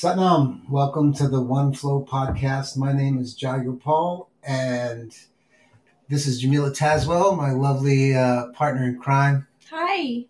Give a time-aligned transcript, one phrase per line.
[0.00, 2.74] Satnam, welcome to the One Flow podcast.
[2.74, 5.14] My name is Jai Gopal, and
[6.08, 9.46] this is Jamila Starwater, my lovely uh, partner in crime.
[9.68, 10.24] Hi.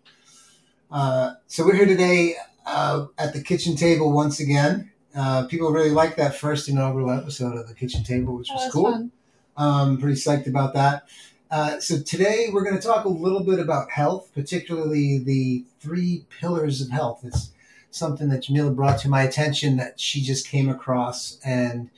[0.91, 4.91] Uh, so we're here today uh, at the kitchen table once again.
[5.15, 8.63] Uh, people really liked that first inaugural episode of the kitchen table, which That was
[8.65, 9.09] was cool.
[9.55, 11.03] Um, pretty psyched about that.
[11.49, 16.25] Uh, so today we're going to talk a little bit about health, particularly the three
[16.41, 17.21] pillars of health.
[17.23, 17.51] It's
[17.91, 21.89] something that Jamila brought to my attention that she just came across, and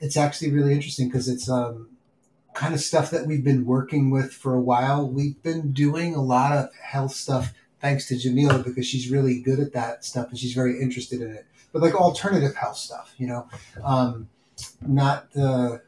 [0.00, 1.88] it's actually really interesting because it's um,
[2.54, 5.08] kind of stuff that we've been working with for a while.
[5.08, 9.58] We've been doing a lot of health stuff thanks to Jamila because she's really good
[9.58, 11.46] at that stuff and she's very interested in it.
[11.72, 13.48] But like alternative health stuff, you know.
[13.82, 14.28] Um,
[14.86, 15.78] not uh,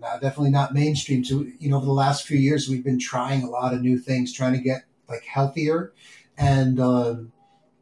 [0.00, 1.24] not definitely not mainstream.
[1.24, 3.98] So you know, over the last few years, we've been trying a lot of new
[3.98, 5.92] things, trying to get like healthier,
[6.38, 7.32] and um,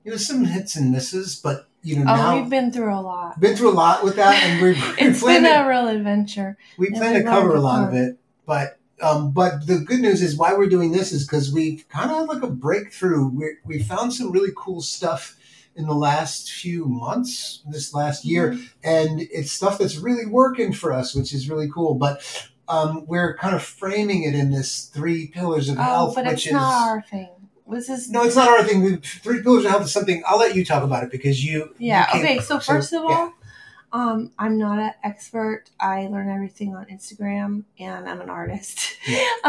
[0.05, 1.37] you know, some hits and misses.
[1.37, 3.41] But you know, Oh, now we've been through a lot.
[3.41, 5.89] been through a lot with that, and we're, we It's plan been to, a real
[5.89, 6.57] adventure.
[6.79, 8.19] we plan to cover a a lot of it.
[8.47, 12.11] But um, but the good news is why we're doing this is because we've kind
[12.11, 13.29] of had like a breakthrough.
[13.29, 15.37] We we found some really cool stuff
[15.75, 18.65] in the last few months, this last year, Mm-hmm.
[18.85, 21.95] and it's stuff that's really working for us, which is really cool.
[21.95, 22.23] But
[22.69, 26.35] um, we're kind of framing it in this three pillars of Oh, health, but which
[26.35, 27.31] it's is not our thing.
[27.69, 28.83] This is no, it's not our thing.
[28.83, 30.23] We- Three pillars of health is something.
[30.27, 31.75] I'll let you talk about it because you.
[31.79, 32.07] Yeah.
[32.15, 32.39] you Okay.
[32.41, 33.31] So first of all, yeah.
[33.93, 35.65] um, I'm not an expert.
[35.81, 38.97] I learn everything on Instagram, and I'm an artist.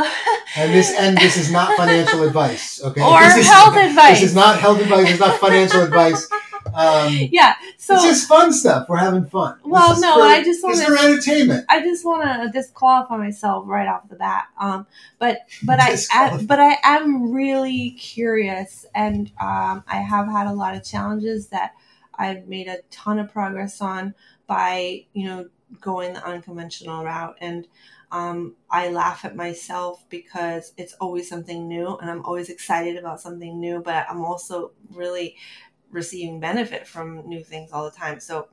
[0.56, 2.82] and this and this is not financial advice.
[2.84, 4.20] Okay, or this is, health advice.
[4.22, 5.10] This is not health advice.
[5.10, 6.30] It's not financial advice.
[6.74, 7.54] Um, Yeah.
[7.78, 8.88] So it's just fun stuff.
[8.90, 9.58] We're having fun.
[9.64, 11.66] Well, no, for- I just wanna- for entertainment.
[11.70, 14.46] I just want to disqualify myself right off the bat.
[14.60, 14.88] Um,
[15.20, 20.54] but but I, I but I am really curious, and um, I have had a
[20.54, 21.74] lot of challenges that
[22.16, 24.14] I've made a ton of progress on
[24.48, 25.48] by you know
[25.82, 27.68] going the unconventional route and.
[28.12, 33.20] Um, I laugh at myself because it's always something new, and I'm always excited about
[33.20, 33.82] something new.
[33.82, 35.36] But I'm also really
[35.94, 38.20] receiving benefit from new things all the time.
[38.20, 38.48] So,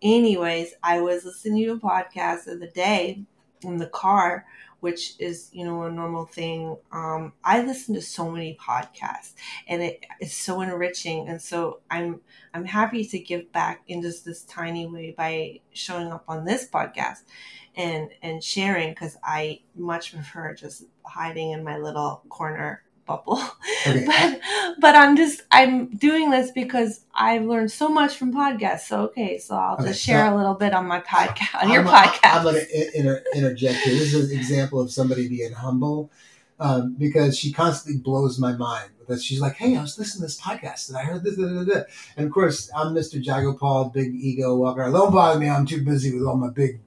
[0.00, 3.24] anyways, I was listening to a podcast of the day
[3.62, 4.44] in the car,
[4.80, 6.76] which is you know a normal thing.
[6.92, 9.34] Um, I listen to so many podcasts,
[9.66, 12.20] and it is so enriching, and so I'm
[12.54, 16.68] I'm happy to give back in just this tiny way by showing up on this
[16.68, 17.22] podcast
[17.76, 23.40] and and sharing because I much prefer just hiding in my little corner bubble.
[23.86, 24.04] Okay.
[24.06, 24.40] but
[24.78, 28.82] but I'm just I'm doing this because I've learned so much from podcasts.
[28.82, 31.70] So okay, so I'll Okay, just share so- a little bit on my podcast on
[31.70, 32.36] your I'm, podcast.
[32.36, 33.94] I'm going to inter- interject here.
[33.94, 36.10] This is an example of somebody being humble
[36.60, 38.90] um, because she constantly blows my mind.
[39.00, 41.42] Because she's like, "Hey, I was listening to this podcast and I heard this." Da,
[41.42, 41.80] da, da, da."
[42.16, 43.20] And of course, I'm Mr.
[43.20, 44.88] Jai Gopal, big ego walker.
[44.90, 45.48] Don't bother me.
[45.48, 46.78] I'm too busy with all my big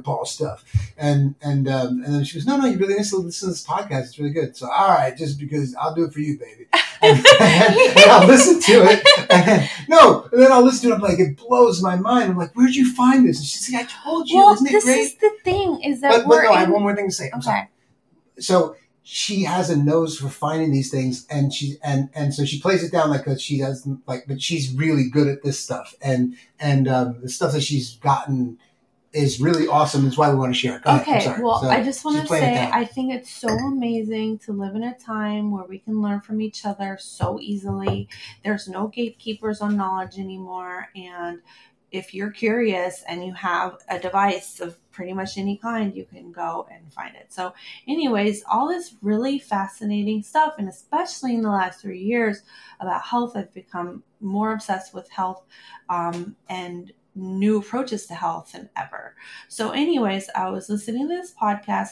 [0.00, 0.64] Paul stuff.
[0.96, 3.52] And and um, and then she goes, "No, no, you really need to listen to
[3.52, 4.02] this podcast.
[4.04, 6.66] It's really good." So, all right, just because I'll do it for you, baby.
[7.02, 9.06] And, and I'll listen to it.
[9.28, 10.96] And then, no, and then I'll listen to it.
[10.96, 12.30] I'm like, it blows my mind.
[12.30, 13.36] I'm like, where'd you find this?
[13.38, 14.38] And she's like, I told you.
[14.38, 15.00] well, Isn't it this great?
[15.00, 17.14] is the thing is that but, but we're no, I have one more thing to
[17.14, 17.30] say.
[17.34, 17.58] I'm sorry.
[17.58, 17.68] okay.
[18.38, 22.58] So she has a nose for finding these things, and she and and so she
[22.58, 26.34] plays it down like she doesn't like, but she's really good at this stuff, and
[26.58, 28.56] and um, the stuff that she's gotten
[29.14, 30.06] is really awesome.
[30.06, 30.82] Is why we want to share it.
[30.82, 31.42] Go Okay, sorry.
[31.42, 32.68] well, So I just want to say.
[32.72, 36.40] I think it's so amazing to live in a time where we can learn from
[36.40, 38.08] each other so easily.
[38.42, 40.88] There's no gatekeepers on knowledge anymore.
[40.96, 41.40] And
[41.92, 46.32] if you're curious and you have a device of pretty much any kind, you can
[46.32, 47.32] go and find it.
[47.32, 47.54] So,
[47.86, 52.42] anyways, all this really fascinating stuff, and especially in the last three years
[52.80, 55.44] about health, I've become more obsessed with health
[55.88, 59.14] um, and new approaches to health than ever.
[59.48, 61.90] So, anyways, I was listening to this podcast.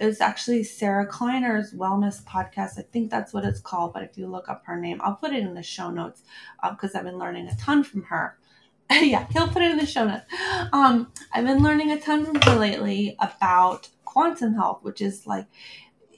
[0.00, 2.78] It's actually Sarah Kleiner's wellness podcast.
[2.78, 3.92] I think that's what it's called.
[3.92, 6.22] But if you look up her name, I'll put it in the show notes
[6.68, 8.36] because I've been learning a ton from her.
[8.90, 10.24] yeah, he'll put it in the show notes.
[10.72, 15.46] Um, I've been learning a ton from her lately about quantum health, which is like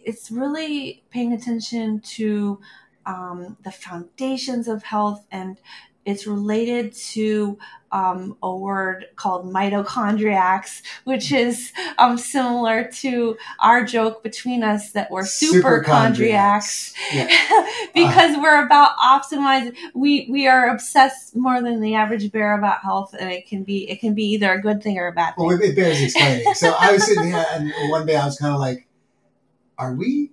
[0.04, 2.60] it's really paying attention to
[3.06, 5.60] um, the foundations of health and
[6.06, 7.58] it's related to
[7.92, 15.10] um, a word called mitochondriacs, which is um, similar to our joke between us that
[15.10, 17.28] we're superchondriacs Yeah.
[17.94, 19.76] because we're about optimizing.
[19.94, 23.88] We we are obsessed more than the average bear about health, and it can be
[23.90, 25.46] it can be either a good thing or a bad thing.
[25.46, 26.54] Well, it bears explaining.
[26.54, 28.86] So I was sitting here, and one day I was kind of like,
[29.78, 30.30] "Are we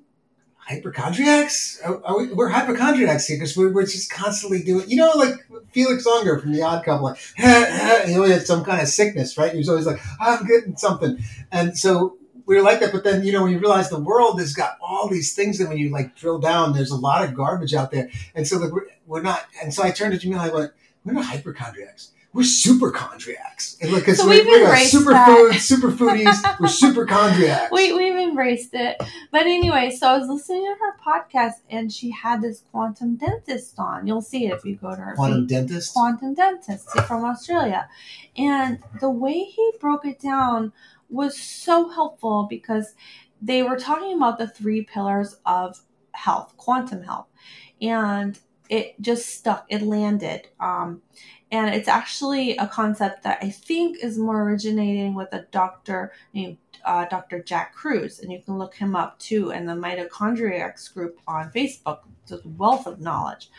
[0.68, 1.82] hypochondriacs?
[1.84, 5.36] Are, are we, we're hypochondriacs here because we're, we're just constantly doing, you know, like
[5.72, 7.18] Felix Unger from The Odd Couple, like,
[8.08, 9.52] he always had some kind of sickness, right?
[9.52, 11.18] He was always like, ah, I'm getting something.
[11.52, 12.92] And so we were like that.
[12.92, 15.68] But then, you know, when you realize the world has got all these things that
[15.68, 18.10] when you like drill down, there's a lot of garbage out there.
[18.36, 20.72] And so like, we're, we're not, and so I turned to Jamila, I went,
[21.06, 23.80] we're not hypochondriacs we're superchondriacs.
[23.82, 26.60] And look, So we're, we've we're embraced superfood, super foodies.
[26.60, 27.72] We're superchondriacs.
[27.72, 28.98] we, we've embraced it.
[29.32, 33.76] But anyway, so I was listening to her podcast and she had this quantum dentist
[33.78, 34.08] on.
[34.08, 35.50] You'll see it if you go to her Quantum feed.
[35.50, 35.94] dentist.
[35.94, 37.88] quantum dentist from Australia.
[38.36, 40.74] And the way he broke it down
[41.10, 42.96] was so helpful because
[43.42, 45.82] they were talking about the three pillars of
[46.14, 47.28] health, quantum health.
[47.82, 48.40] And
[48.70, 50.48] it just stuck, it landed.
[50.60, 51.02] Um,
[51.54, 56.58] and it's actually a concept that I think is more originating with a doctor named
[56.84, 57.44] uh, Dr.
[57.44, 62.00] Jack Kruse, and you can look him up too, in the Mitochondriacs group on Facebook.
[62.24, 63.52] It's a wealth of knowledge.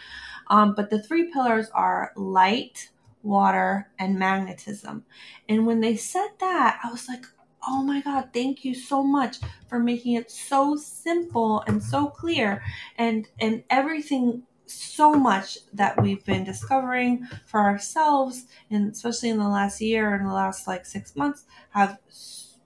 [0.49, 2.91] Um, but the three pillars are light,
[3.23, 5.05] water, and magnetism.
[5.49, 7.25] And when they said that, I was like,
[7.67, 9.37] oh my God, thank you so much
[9.69, 12.63] for making it so simple and so clear
[12.99, 19.49] and and everything so much that we've been discovering for ourselves and especially in the
[19.49, 21.99] last year and the last like six months have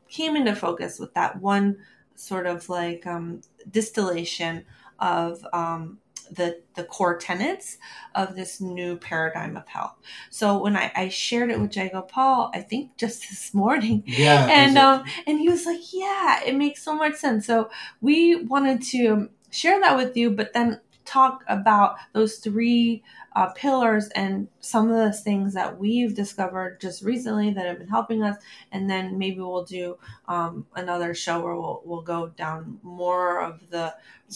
[0.09, 1.77] came into focus with that one
[2.15, 3.41] sort of like um,
[3.71, 4.65] distillation
[4.99, 5.99] of um,
[6.31, 7.79] the the core tenets
[8.15, 9.95] of this new paradigm of health.
[10.31, 14.47] So when I, I shared it with Jai Gopal, I think just this morning, Yeah.
[14.51, 17.71] and um and he was like yeah it makes so much sense so
[18.01, 23.03] we wanted to share that with you but then talk about those three
[23.35, 27.89] uh, pillars and some of the things that we've discovered just recently that have been
[27.89, 28.37] helping us
[28.73, 29.97] and then maybe we'll do
[30.27, 33.95] um, another show where we'll, we'll go down more of the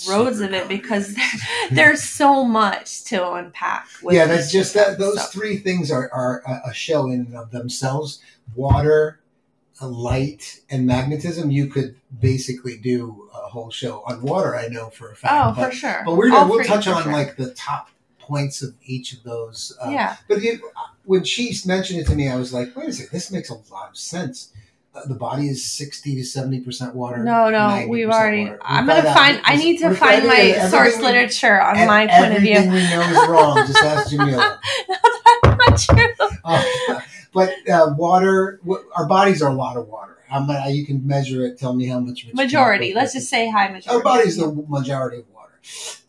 [0.08, 1.14] roads of it because
[1.70, 4.98] there's so much to unpack with yeah, that's just that.
[4.98, 8.20] Those So- three things are, are a- show in and of themselves.
[8.54, 9.20] Water,
[9.80, 11.50] light, and magnetism.
[11.50, 14.54] You could basically do a whole show on water.
[14.54, 15.34] I know for a fact.
[15.34, 17.12] oh but, for sure but we're gonna, we'll touch on sure.
[17.12, 17.88] like the top
[18.18, 19.76] points of each of those.
[19.84, 20.60] Uh, yeah But it,
[21.04, 23.54] when she mentioned it to me, I was like, wait a second, this makes a
[23.54, 24.52] lot of sense.
[24.94, 27.24] Uh, the body is 60 to 70% water.
[27.24, 28.44] No, no, we've already.
[28.44, 29.40] We I'm gonna find.
[29.42, 32.56] I need to find my source we- literature on my point of view.
[32.56, 33.66] Everything we know is wrong.
[33.66, 34.60] Just ask Jamila.
[35.44, 36.08] Not true.
[36.44, 36.60] Uh,
[37.32, 40.18] but uh, water, w- our bodies are a lot of water.
[40.28, 41.58] How much you can measure it?
[41.58, 42.26] Tell me how much.
[42.32, 42.94] Majority.
[42.94, 43.90] Let's just say high majority.
[43.90, 45.60] Our body is the majority of water.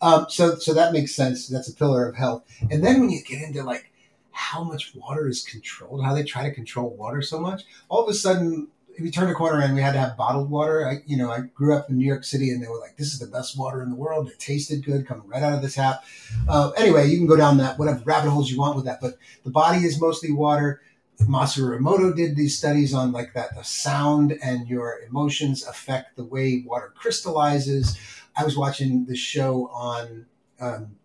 [0.01, 1.47] Um, so, so that makes sense.
[1.47, 2.43] That's a pillar of health.
[2.71, 3.91] And then when you get into like
[4.31, 8.09] how much water is controlled, how they try to control water so much, all of
[8.09, 10.87] a sudden we turned a corner and we had to have bottled water.
[10.87, 13.13] I, you know, I grew up in New York City and they were like, "This
[13.13, 14.27] is the best water in the world.
[14.27, 16.03] It tasted good, coming right out of the tap."
[16.47, 19.17] Uh, anyway, you can go down that whatever rabbit holes you want with that, but
[19.43, 20.81] the body is mostly water.
[21.21, 26.23] Masaru Emoto did these studies on like that the sound and your emotions affect the
[26.23, 27.97] way water crystallizes.
[28.35, 30.25] I was watching the show on
[30.59, 30.95] um,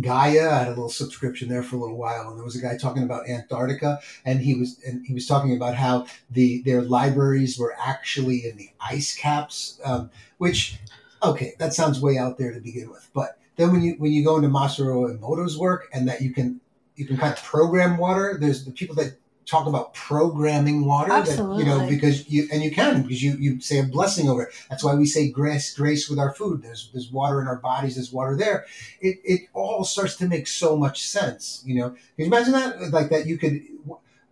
[0.00, 0.50] Gaia.
[0.50, 2.76] I had a little subscription there for a little while, and there was a guy
[2.76, 7.58] talking about Antarctica, and he was and he was talking about how the their libraries
[7.58, 10.78] were actually in the ice caps, um, which
[11.22, 14.24] okay, that sounds way out there to begin with, but then when you when you
[14.24, 16.60] go into Masaru Emoto's work and that you can
[16.96, 19.16] you can kind of program water, there's the people that
[19.50, 23.60] talk about programming water that you know because you and you can because you you
[23.60, 24.54] say a blessing over it.
[24.68, 26.62] That's why we say grace grace with our food.
[26.62, 28.66] There's there's water in our bodies there's water there.
[29.00, 31.90] It it all starts to make so much sense you know?
[31.90, 33.62] Can you imagine that like that you could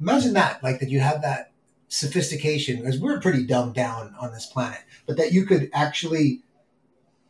[0.00, 1.52] imagine that like that you have that
[1.88, 6.42] sophistication because we're pretty dumbed down on this planet but that you could actually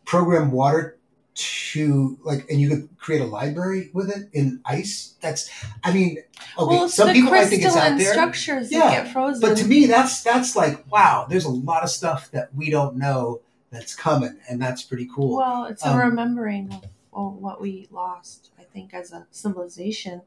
[0.04, 0.97] program water
[1.38, 5.48] to like and you could create a library with it in ice that's
[5.84, 6.18] i mean
[6.58, 9.40] okay well, some people might think it's out crystalline there structures Yeah, that get frozen.
[9.40, 12.96] but to me that's that's like wow there's a lot of stuff that we don't
[12.96, 13.40] know
[13.70, 17.86] that's coming and that's pretty cool well, it's a Um, remembering of, of what we
[17.92, 20.22] lost, I think, as a civilization.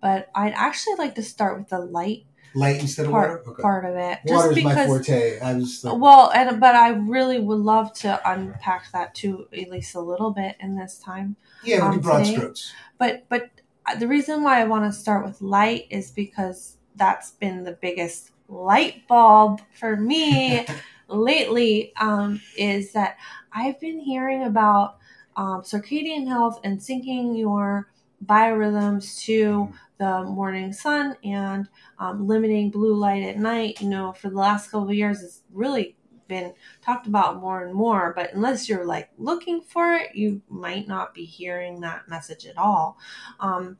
[0.00, 3.62] But I'd actually like to start with the light light instead of part water okay
[3.62, 6.90] part of it, water's just my because forte i was like, Well, and but I
[6.90, 11.36] really would love to unpack that too, at least a little bit in this time.
[11.64, 13.50] yeah um, broad today- strokes But but
[13.98, 18.30] the reason why I want to start with light is because that's been the biggest
[18.48, 20.66] light bulb for me
[21.08, 21.92] lately.
[22.00, 23.16] Um, is that
[23.52, 24.98] I've been hearing about
[25.36, 27.88] um, circadian health and syncing your
[28.24, 31.68] biorhythms to the morning sun and
[32.00, 33.80] um, limiting blue light at night.
[33.80, 37.72] You know, for the last couple of years, it's really been talked about more and
[37.72, 38.12] more.
[38.16, 42.58] But unless you're like looking for it, you might not be hearing that message at
[42.58, 42.98] all.
[43.38, 43.78] Um,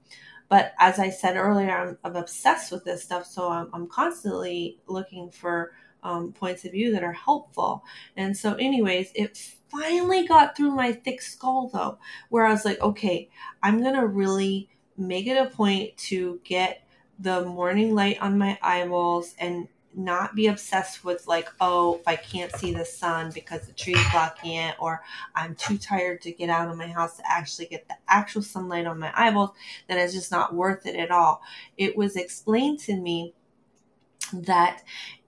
[0.48, 4.78] but as I said earlier, I'm, I'm, obsessed with this stuff, so I'm, I'm constantly
[4.86, 5.72] looking for
[6.04, 7.84] um, points of view that are helpful.
[8.16, 9.38] And so, anyways, it
[9.70, 11.98] finally got through my thick skull though,
[12.28, 13.28] where I was like, okay,
[13.62, 14.68] I'm gonna really
[15.06, 16.82] make it a point to get
[17.18, 22.16] the morning light on my eyeballs and not be obsessed with like oh if i
[22.16, 25.02] can't see the sun because the tree's blocking it or
[25.36, 28.86] i'm too tired to get out of my house to actually get the actual sunlight
[28.86, 29.50] on my eyeballs
[29.88, 31.42] then it's just not worth it at all.
[31.76, 33.34] It was explained to me
[34.32, 34.82] that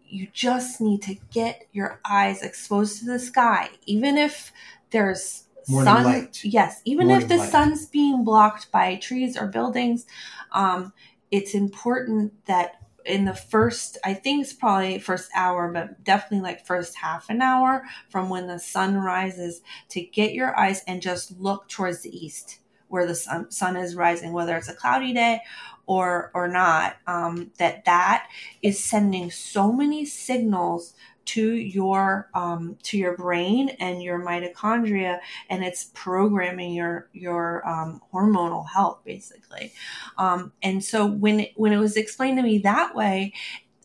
[0.07, 4.53] you just need to get your eyes exposed to the sky even if
[4.91, 6.45] there's Morning sun light.
[6.45, 7.51] yes even Morning if the light.
[7.51, 10.07] sun's being blocked by trees or buildings
[10.53, 10.93] um,
[11.31, 16.65] it's important that in the first i think it's probably first hour but definitely like
[16.67, 21.39] first half an hour from when the sun rises to get your eyes and just
[21.39, 25.41] look towards the east where the sun, sun is rising whether it's a cloudy day
[25.87, 28.27] or or not um, that that
[28.63, 30.95] is sending so many signals
[31.27, 38.01] to your um, to your brain and your mitochondria and it's programming your your um,
[38.13, 39.73] hormonal health basically.
[40.19, 43.33] Um, and so when it, when it was explained to me that way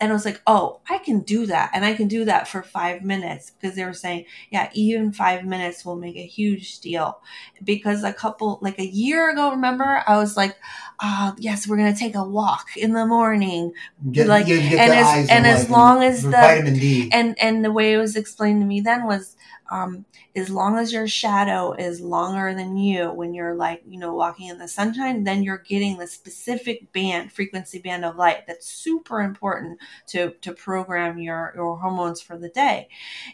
[0.01, 1.72] and I was like, oh, I can do that.
[1.74, 5.44] And I can do that for five minutes because they were saying, yeah, even five
[5.46, 7.20] minutes will make a huge deal.
[7.63, 10.56] Because a couple, like a year ago, remember, I was like,
[11.01, 13.74] oh, yes, we're going to take a walk in the morning.
[14.12, 17.10] Get, Like, get and as- eyes and as long as the the- vitamin D.
[17.12, 19.36] And, and the way it was explained to me then was,
[19.72, 24.14] um, as long as your shadow is longer than you when you're like, you know,
[24.14, 28.68] walking in the sunshine, then you're getting the specific band, frequency band of light that's
[28.68, 32.88] super important to to program your your hormones for the day.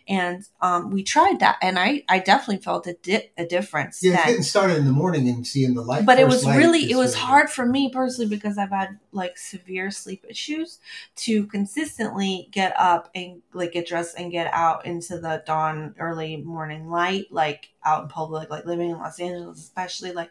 [0.08, 4.01] And um, we tried that, and I I definitely felt a di- a difference.
[4.04, 6.06] yeah, then getting started in the morning and seeing the light.
[6.06, 9.38] but it was really it was really- hard for me personally because i've had like
[9.38, 10.80] severe sleep issues
[11.15, 16.25] to consistently get up and like get dressed and get out into the dawn early
[16.38, 20.29] morning light like out in public like living in los angeles especially like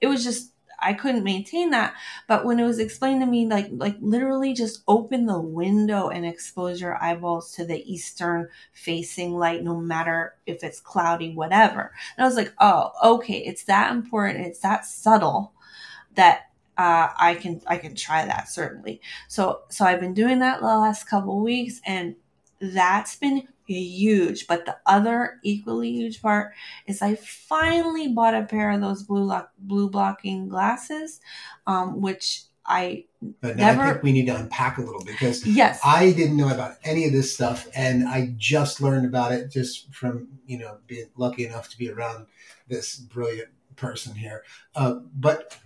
[0.00, 1.94] it was just i couldn't maintain that
[2.28, 6.24] but when it was explained to me like like literally just open the window and
[6.24, 12.24] expose your eyeballs to the eastern facing light no matter if it's cloudy whatever and
[12.24, 15.52] I was like, oh, okay, it's that important, it's that subtle
[16.14, 19.00] that uh, I can I can try that certainly.
[19.28, 22.14] So so I've been doing that the last couple weeks, and
[22.60, 24.46] that's been huge.
[24.46, 26.52] But the other equally huge part
[26.86, 31.20] is I finally bought a pair of those blue lock, blue blocking glasses,
[31.66, 33.04] um, which I
[33.40, 36.36] But now I never- think we need to unpack a little because yes I didn't
[36.36, 40.58] know about any of this stuff, and I just learned about it just from you
[40.58, 42.26] know being lucky enough to be around
[42.68, 44.42] this brilliant person here.
[44.74, 45.56] Uh, but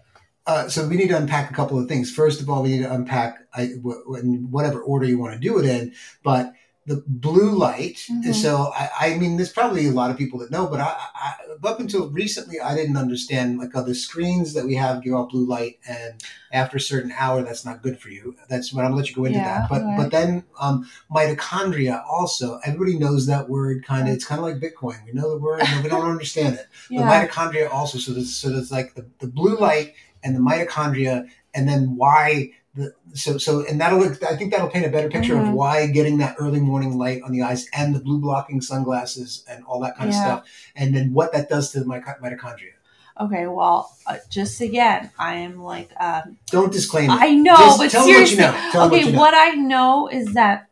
[0.47, 2.11] uh, so we need to unpack a couple of things.
[2.13, 5.35] First of all, we need to unpack I, w- w- in whatever order you want
[5.35, 5.93] to do it in,
[6.25, 6.53] but
[6.85, 7.99] the blue light.
[8.11, 8.35] Mhm.
[8.35, 11.35] So I, I mean, there's probably a lot of people that know, but I, I
[11.63, 15.47] up until recently, I didn't understand like other screens that we have give off blue
[15.47, 16.21] light, and
[16.53, 18.35] after a certain hour, that's not good for you.
[18.49, 19.69] That's when I'm gonna let you go into Yeah, that.
[19.69, 19.97] But alright.
[19.97, 22.59] but then um, mitochondria also.
[22.65, 23.85] Everybody knows that word.
[23.85, 25.05] Kind of, it's kind of like Bitcoin.
[25.07, 26.67] We know the word, but we don't understand it.
[26.89, 27.99] The yeah mitochondria also.
[27.99, 32.53] So there's so there's like the, the blue light and the mitochondria, and then why
[32.75, 34.23] the so so and that'll look.
[34.23, 35.53] I think that'll paint a better picture of Mhm.
[35.53, 39.63] why getting that early morning light on the eyes and the blue blocking sunglasses and
[39.65, 42.73] all that kind of stuff, and then what that does to the mito- mitochondria.
[43.21, 47.19] okay well uh, just again I am like um, Don't disclaim it.
[47.21, 48.71] I know Just but tell 'em what you seriously know.
[48.73, 49.19] Tell 'em what okay you know.
[49.21, 50.69] what I know is that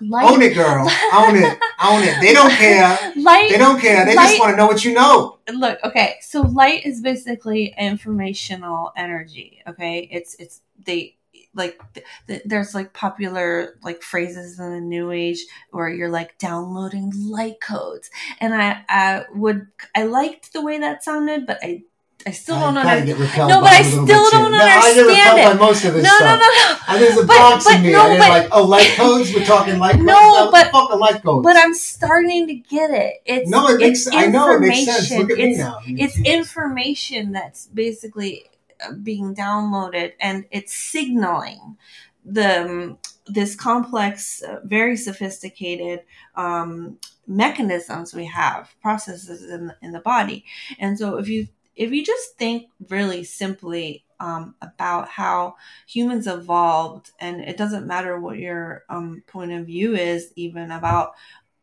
[0.00, 0.88] light Own it, girl.
[1.12, 1.58] Own it.
[1.82, 2.20] Own it.
[2.20, 3.12] They don't care.
[3.16, 4.04] light They don't care.
[4.04, 5.38] They Light- just want to know what you know.
[5.54, 11.16] look okay so light is basically informational energy okay it's it's they
[11.54, 15.38] like th- th- there's like popular like phrases in the new age
[15.70, 18.10] where you're like downloading light codes
[18.40, 21.82] and i i would i liked the way that sounded but i
[22.26, 25.56] i still don't I understand No, but I I still don't No, I understand repelled
[25.56, 25.60] it.
[25.60, 26.40] most of no this no stuff.
[26.40, 27.92] no no I there's a But- box but in me.
[27.92, 29.34] no, I but- like, oh, light codes?
[29.34, 30.04] We're talking light codes?
[30.04, 31.44] No, but- fuck are light codes?
[31.44, 35.10] but i'm starting to get it it's no, it makes, I know it makes sense.
[35.10, 35.78] Look at me It's- now.
[35.86, 38.44] it's information that's basically
[38.84, 41.76] uh, being downloaded and it's signaling
[42.24, 46.00] the um, this complex uh, very sophisticated
[46.36, 50.44] um, mechanisms we have processes in in the body
[50.78, 57.10] and so if you if you just think really simply um, about how humans evolved
[57.20, 61.14] and it doesn't matter what your um, point of view is even about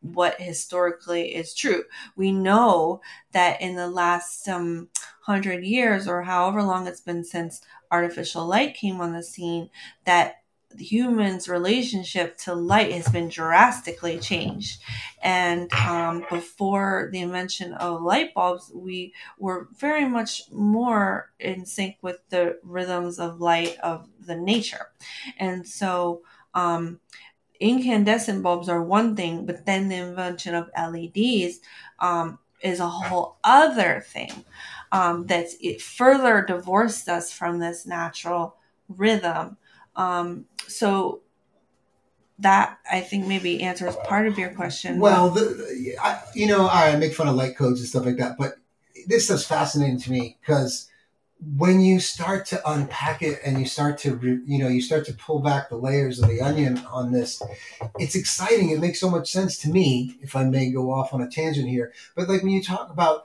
[0.01, 1.83] what historically is true.
[2.15, 3.01] We know
[3.33, 4.89] that in the last um,
[5.21, 9.69] hundred years or however long it's been since artificial light came on the scene,
[10.05, 10.40] that
[10.77, 14.81] humans' relationship to light has been drastically changed.
[15.21, 21.97] And um, before the invention of light bulbs, we were very much more in sync
[22.01, 24.87] with the rhythms of light of the nature.
[25.37, 26.21] And so,
[26.53, 26.99] um,
[27.59, 31.59] incandescent bulbs are one thing, but then the invention of LEDs
[31.99, 34.45] um, is a whole other thing
[34.91, 38.57] um, that's it further divorced us from this natural
[38.89, 39.57] rhythm.
[39.95, 41.21] Um, so
[42.39, 44.99] that I think maybe answers part of your question.
[44.99, 48.37] Well, the, I, you know, I make fun of light codes and stuff like that,
[48.37, 48.55] but
[49.07, 50.89] this stuff's fascinating to me because
[51.57, 55.13] when you start to unpack it and you start to you know you start to
[55.13, 57.41] pull back the layers of the onion on this
[57.97, 61.21] it's exciting it makes so much sense to me if i may go off on
[61.21, 63.23] a tangent here but like when you talk about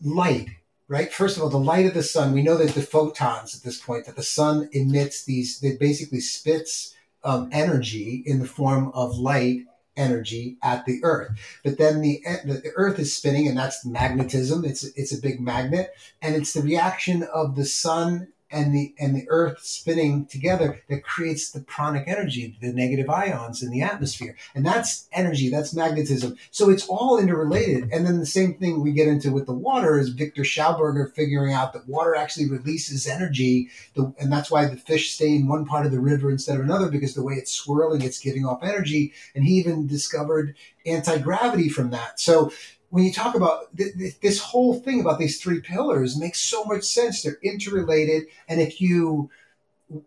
[0.00, 0.48] light
[0.88, 1.12] right?
[1.12, 3.80] First of all the light of the sun we know that the photons at this
[3.80, 9.16] point that the sun emits these that basically spits um, energy in the form of
[9.16, 9.64] light
[9.96, 11.30] energy at the earth.
[11.62, 14.64] But then the, the earth is spinning and that's magnetism.
[14.64, 15.94] It's it's a big magnet.
[16.20, 21.02] And it's the reaction of the sun and the and the earth spinning together that
[21.02, 24.36] creates the pranic energy the negative ions in the atmosphere.
[24.54, 26.36] And that's energy that's magnetism.
[26.50, 27.90] So it's all interrelated.
[27.92, 31.52] And then the same thing we get into with the water is victor schauberger figuring
[31.52, 33.68] out that water actually releases energy.
[33.96, 36.88] And that's why the fish stay in one part of the river instead of another
[36.88, 39.12] because the way it's swirling it's giving off energy.
[39.34, 40.54] And he even discovered
[40.86, 42.20] anti-gravity from that.
[42.20, 42.52] So
[42.94, 46.62] when you talk about th- th- this whole thing about these three pillars makes so
[46.62, 47.22] much sense.
[47.22, 49.30] They're interrelated, and if you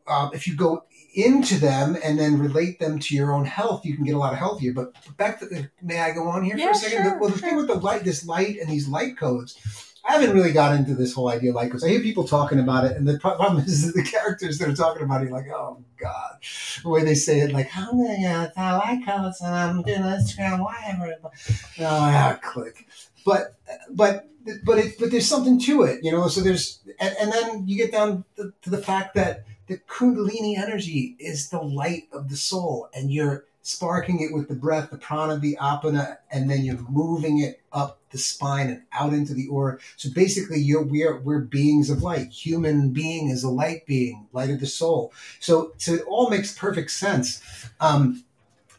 [0.08, 3.94] uh, if you go into them and then relate them to your own health, you
[3.94, 4.72] can get a lot healthier.
[4.72, 7.03] But back to the, may I go on here yeah, for a second?
[7.03, 7.50] Sure, well, the sure.
[7.50, 9.58] thing with the light, this light and these light codes,
[10.07, 11.83] I haven't really got into this whole idea like codes.
[11.83, 15.03] I hear people talking about it, and the problem is the characters that are talking
[15.03, 16.37] about it, like, oh God,
[16.81, 20.63] the way they say it, like, I'm going to light codes and I'm doing Instagram,
[20.63, 21.17] whatever.
[21.24, 21.31] Oh,
[21.79, 22.87] yeah, click.
[23.25, 23.55] But,
[23.89, 24.29] but,
[24.63, 26.29] but it, but there's something to it, you know.
[26.29, 30.57] So there's, and, and then you get down to, to the fact that the Kundalini
[30.57, 34.98] energy is the light of the soul, and you're sparking it with the breath, the
[34.98, 39.48] prana, the apana, and then you're moving it up the spine and out into the
[39.48, 39.77] aura.
[39.98, 42.30] So basically, you're we're we're beings of light.
[42.30, 45.12] Human being is a light being, light of the soul.
[45.42, 47.42] So so it all makes perfect sense.
[47.82, 48.24] Um,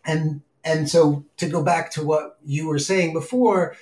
[0.06, 3.76] and and so to go back to what you were saying before,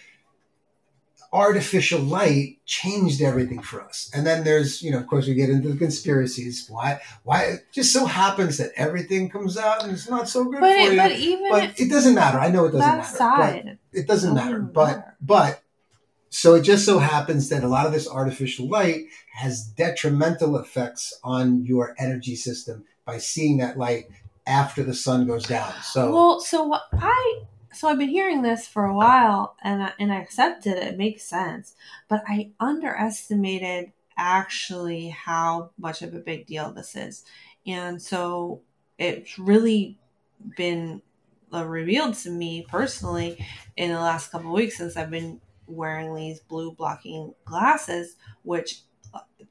[1.36, 4.10] artificial light changed everything for us.
[4.14, 6.66] And then there's, you know, of course, we get into the conspiracies.
[6.68, 7.00] Why?
[7.24, 7.42] Why?
[7.42, 10.80] It just so happens that everything comes out and it's not so good but for
[10.80, 10.96] it, you.
[10.96, 12.38] but even But it doesn't matter.
[12.38, 13.16] I know it doesn't matter.
[13.16, 14.56] side, But it doesn't doesn't matter.
[14.62, 15.62] even But but
[16.30, 21.12] so it just so happens that a lot of this artificial light has detrimental effects
[21.22, 24.06] on your energy system by seeing that light
[24.46, 25.72] after the sun goes down.
[25.82, 27.42] So well, so what I
[27.76, 30.82] so I've been hearing this for a while, and I, and I accepted it.
[30.82, 31.74] It makes sense,
[32.08, 37.24] but I underestimated actually how much of a big deal this is,
[37.66, 38.62] and so
[38.98, 39.98] it's really
[40.56, 41.02] been
[41.52, 43.44] revealed to me personally
[43.76, 48.80] in the last couple weeks since I've been wearing these blue blocking glasses, which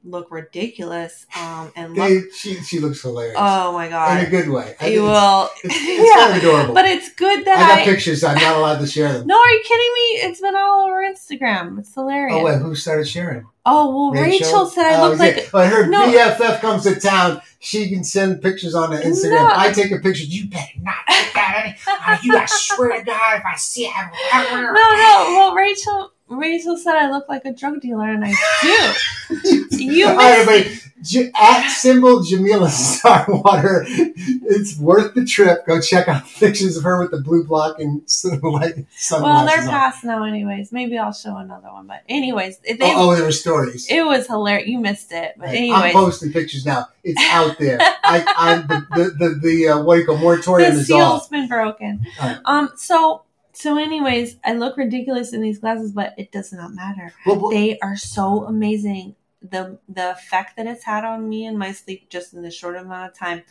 [0.04, 2.32] look ridiculous um, and look.
[2.32, 4.76] she she looks hilarious Oh my god, in a good way.
[4.80, 5.50] I You will.
[5.64, 6.74] It's, it's, it's kind of adorable.
[6.74, 7.84] But it's good that I got I.
[7.84, 8.22] pictures.
[8.22, 9.26] I'm not allowed to share them.
[9.26, 10.28] no, are you kidding me?
[10.30, 11.78] It's been all over Instagram.
[11.80, 12.36] It's hilarious.
[12.38, 13.46] Oh wait, who started sharing?
[13.68, 15.24] Oh, well, Rachel, said I Oh, look yeah.
[15.24, 15.50] like.
[15.52, 16.06] Well, her No.
[16.06, 17.42] BFF comes to town.
[17.58, 19.30] She can send pictures on the Instagram.
[19.30, 19.48] No.
[19.56, 20.22] I take a picture.
[20.22, 21.76] You better not take that.
[22.08, 24.62] Uh, you, I swear to God, if I see it, I will.
[24.62, 25.36] No, no.
[25.36, 28.32] Well, Rachel, Rachel said I look like a drug dealer, and I
[29.30, 29.66] do.
[29.76, 30.80] You All right, everybody.
[31.02, 33.84] J- at symbol Jamila Starwater.
[33.86, 35.64] It's worth the trip.
[35.66, 40.02] Go check out pictures of her with the blue block and sunlight Well, they're past
[40.02, 40.72] now, anyways.
[40.72, 41.86] Maybe I'll show another one.
[41.86, 43.86] But anyways, they, Oh, oh, there were stories.
[43.88, 44.66] it was hilarious.
[44.68, 45.70] You missed it, but Right.
[45.70, 46.86] I'm anyways, posting pictures now.
[47.04, 47.78] It's out there.
[48.02, 51.02] I, I, the, the, the, the uh, what do you call moratorium the is seal's
[51.22, 51.30] off.
[51.30, 52.04] been broken.
[52.18, 52.38] Alright.
[52.46, 52.70] Um.
[52.76, 53.22] So.
[53.56, 57.14] So, anyways, I look ridiculous in these glasses, but it does not matter.
[57.24, 59.15] Well, well, They are so amazing.
[59.42, 62.74] The the effect that it's had on me and my sleep just in the short
[62.76, 63.42] amount of time.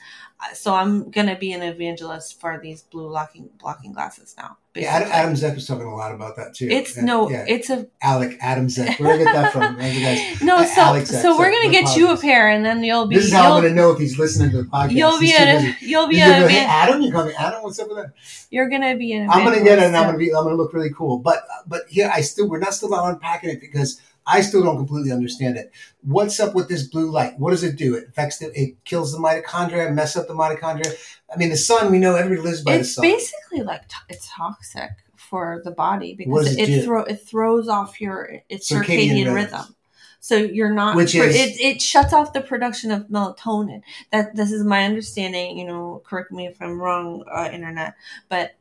[0.42, 4.58] Uh, So I'm gonna be an evangelist for these blue locking blocking glasses now.
[4.74, 5.50] Yeah, Adam, basically.
[5.52, 6.68] Zeck was talking a lot about that too.
[6.70, 9.00] It's And- no, yeah, it's a Alec Adam Zeck.
[9.00, 9.78] Where did I get that from?
[9.78, 10.42] Guys.
[10.42, 10.58] no.
[10.66, 13.26] So Zeck, so we're gonna my get you a pair, and then you'll be This
[13.26, 14.92] is how I'm to know if he's listening to the podcast.
[14.92, 17.62] you'll be a you'll be gonna hey, Adam, you call me Adam.
[17.64, 18.12] What's up with that?
[18.50, 19.30] you're gonna be an.
[19.30, 20.34] I'm to get it, and I'm to be.
[20.36, 21.20] I'm to look really cool.
[21.20, 24.78] But but yeah, I still we're not still not unpacking it because I still don't
[24.78, 25.72] completely understand it.
[26.02, 27.38] What's up with this blue light?
[27.40, 27.96] What does it do?
[27.96, 28.48] It affects the.
[28.60, 30.96] It kills the mitochondria, mess up the mitochondria.
[31.34, 31.92] I mean, the sun.
[31.92, 36.14] We know everybody lives by the it's basically like to- it's toxic for the body
[36.16, 39.76] because it it it, throw it throws off your its Circadian circadian, rhythm.
[40.20, 43.82] So you're not Which is- it it shuts off the production of melatonin.
[44.12, 45.58] That this is my understanding.
[45.58, 47.94] You know, correct me if I'm wrong, uh, internet,
[48.28, 48.56] but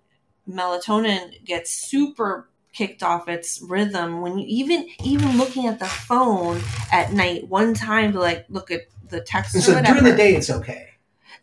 [0.49, 6.61] melatonin gets super kicked off its rhythm when you even even looking at the phone
[6.93, 10.51] at night one time to like look at the text so during the day, it's
[10.51, 10.89] okay.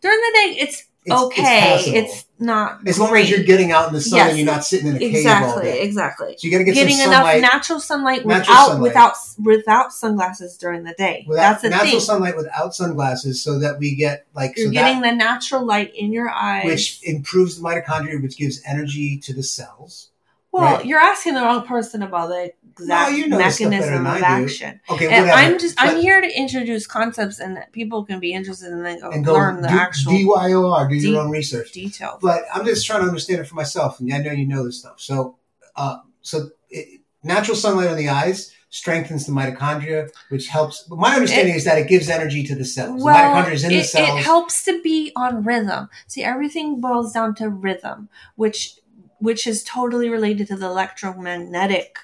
[0.02, 1.74] during the day it's It's, okay.
[1.78, 3.22] It's, It's, not as long great.
[3.24, 4.28] as you're getting out in the sun Yes.
[4.30, 5.82] and you're not sitting in a cave all day.
[5.82, 6.34] exactly.
[6.38, 8.82] So you got to get Getting some enough natural sunlight Natural without sunlight.
[8.82, 11.24] without without sunglasses during the day.
[11.28, 12.00] without That's the natural thing.
[12.00, 15.92] sunlight without sunglasses, so that we get like You're so getting that the natural light
[15.94, 16.66] in your eyes.
[16.66, 20.10] which improves the mitochondria, which gives energy to the cells.
[20.52, 20.84] Well, right.
[20.84, 24.18] you're asking the wrong person about the exact you know this stuff better mechanism of
[24.18, 24.24] do.
[24.24, 24.80] action.
[24.90, 25.30] Okay, whatever.
[25.30, 29.00] I'm just I'm here to introduce concepts and that people can be interested in and
[29.00, 31.72] go and go learn the do, actual DYOR, do D- your own research.
[31.72, 32.18] detail.
[32.20, 34.80] But I'm just trying to understand it for myself, and I know you know this
[34.80, 35.00] stuff.
[35.00, 35.36] So,
[35.74, 40.82] uh, so it, natural sunlight on the eyes strengthens the mitochondria, which helps.
[40.82, 43.02] But my understanding is that it gives energy to the cells.
[43.02, 44.18] Well, the mitochondria is in the cells.
[44.18, 45.88] it helps to be on rhythm.
[46.08, 48.78] See, everything boils down to rhythm, which
[49.22, 51.98] which is totally related to the electromagnetic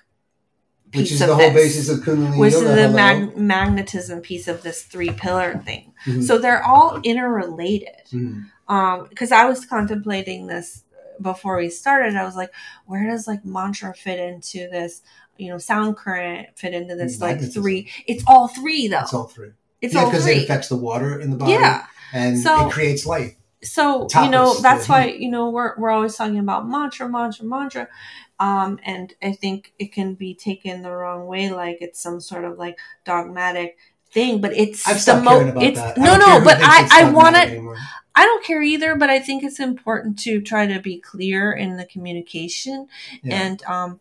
[0.93, 4.21] piece which is of the whole this, basis of Kundalini which is the mag- magnetism
[4.21, 5.93] piece of this three pillar thing.
[6.07, 6.23] Mhm.
[6.25, 8.07] So they're all interrelated.
[8.13, 8.45] Mhm.
[8.69, 10.85] Um, because I was contemplating this
[11.21, 12.15] before we started.
[12.15, 12.51] I was like,
[12.87, 15.03] where does like mantra fit into this?
[15.37, 17.89] You know, sound current fit into this like three.
[18.07, 19.01] It's all three though.
[19.01, 19.51] It's all three.
[19.81, 21.53] It's yeah, all because it affects the water in the body.
[21.53, 21.85] yeah.
[22.13, 23.37] and So- it creates light.
[23.63, 27.45] So you know that's the why you know we're we're always talking about mantra mantra
[27.45, 27.89] mantra
[28.39, 32.45] um and i think it can be taken the wrong way like it's some sort
[32.45, 33.77] of like dogmatic
[34.13, 35.99] thing but it's I've the about it's that.
[35.99, 37.77] No no but i i want to anymore.
[38.15, 41.77] i don't care either but i think it's important to try to be clear in
[41.77, 42.87] the communication
[43.23, 43.43] Yeah.
[43.43, 44.01] and um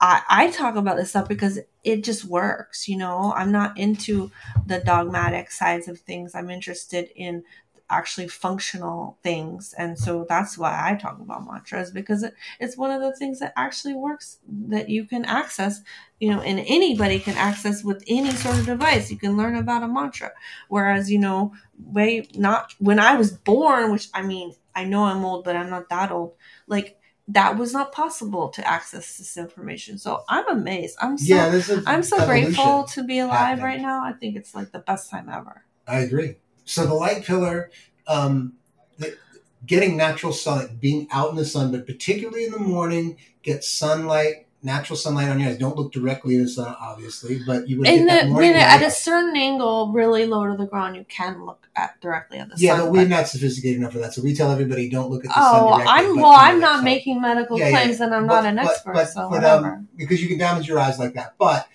[0.00, 3.32] I, I talk about this stuff because it just works, you know.
[3.34, 4.30] I'm not into
[4.64, 6.34] the dogmatic sides of things.
[6.36, 7.42] I'm interested in
[7.90, 9.74] actually functional things.
[9.78, 13.40] And so that's why I talk about mantras because it, it's one of the things
[13.40, 15.80] that actually works that you can access,
[16.20, 19.10] you know, and anybody can access with any sort of device.
[19.10, 20.32] You can learn about a mantra.
[20.68, 25.24] Whereas, you know, way not when I was born, which I mean, I know I'm
[25.24, 26.34] old, but I'm not that old.
[26.66, 26.98] Like
[27.28, 29.98] that was not possible to access this information.
[29.98, 30.96] So I'm amazed.
[31.00, 33.64] I'm so yeah, I'm so grateful to be alive happening.
[33.64, 34.04] right now.
[34.04, 35.64] I think it's like the best time ever.
[35.86, 36.36] I agree.
[36.68, 37.70] So the light pillar,
[38.06, 38.52] um,
[38.98, 39.16] the,
[39.64, 44.46] getting natural sunlight, being out in the sun, but particularly in the morning, get sunlight,
[44.62, 45.56] natural sunlight on your eyes.
[45.56, 48.52] Don't look directly in the sun, obviously, but you would In get that the morning
[48.52, 52.38] when at a certain angle, really low to the ground, you can look at directly
[52.38, 52.84] at the yeah, sun.
[52.86, 54.12] but we're not sophisticated enough for that.
[54.12, 55.72] So we tell everybody don't look at the sun oh.
[55.86, 56.26] I'm well.
[56.36, 58.92] I'm not so- making medical Yeah, yeah, claims, and I'm But- not an but- expert,
[58.94, 59.66] but- so but, whatever.
[59.68, 61.34] um, because you can damage your eyes like that.
[61.38, 61.66] But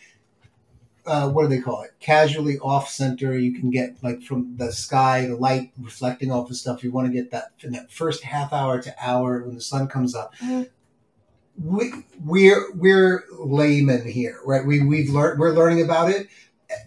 [1.06, 1.92] uh, what do they call it?
[2.00, 3.38] Casually off center.
[3.38, 6.84] You can get like from the sky, the light reflecting off the stuff.
[6.84, 9.88] You want to get that in that first half hour to hour when the sun
[9.88, 10.34] comes up.
[10.38, 10.70] Mhm.
[11.64, 14.66] We we're we're laymen here, right?
[14.66, 16.28] We we've learned we're learning about it.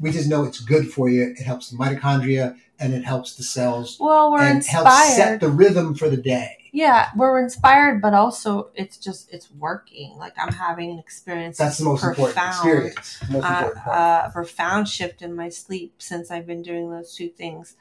[0.01, 1.35] We just know it's good for you.
[1.39, 5.49] It helps the mitochondria and it helps the cells well, we're and helps set the
[5.49, 6.57] rhythm for the day.
[6.77, 10.15] Yeah, we're inspired, but also it's just it's working.
[10.19, 11.57] Like I'm having an experience.
[11.57, 13.19] That's the most important profound, experience.
[13.31, 17.31] Most uh, important uh, profound shift in my sleep since I've been doing those two
[17.31, 17.77] things.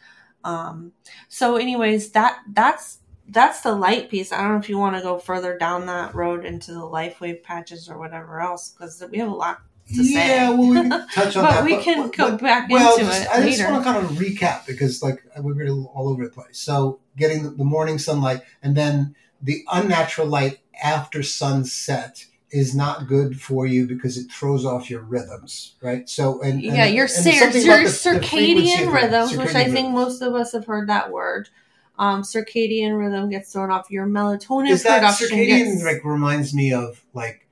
[0.46, 0.94] Um,
[1.28, 4.32] so, anyways, that that's that's the light piece.
[4.32, 7.20] I don't know if you want to go further down that road into the life
[7.20, 9.62] wave patches or whatever else because we have a lot.
[9.88, 11.64] Yeah, well, we can touch on but that.
[11.66, 13.72] we can but- go but- back well, into just, it I just later.
[13.72, 16.58] want to kind of recap because, like, we were all over the place.
[16.60, 23.08] So, getting the, the morning sunlight and then the unnatural light after sunset is not
[23.08, 26.08] good for you because it throws off your rhythms, right?
[26.10, 29.76] So, and, and yeah, your, and cir- your the- circadian the- rhythms, which I think
[29.76, 29.94] rhythms.
[29.94, 31.50] most of us have heard that word.
[31.98, 33.90] Um, circadian rhythm gets thrown off.
[33.90, 37.45] Your melatonin is that production circadian gets like reminds me of like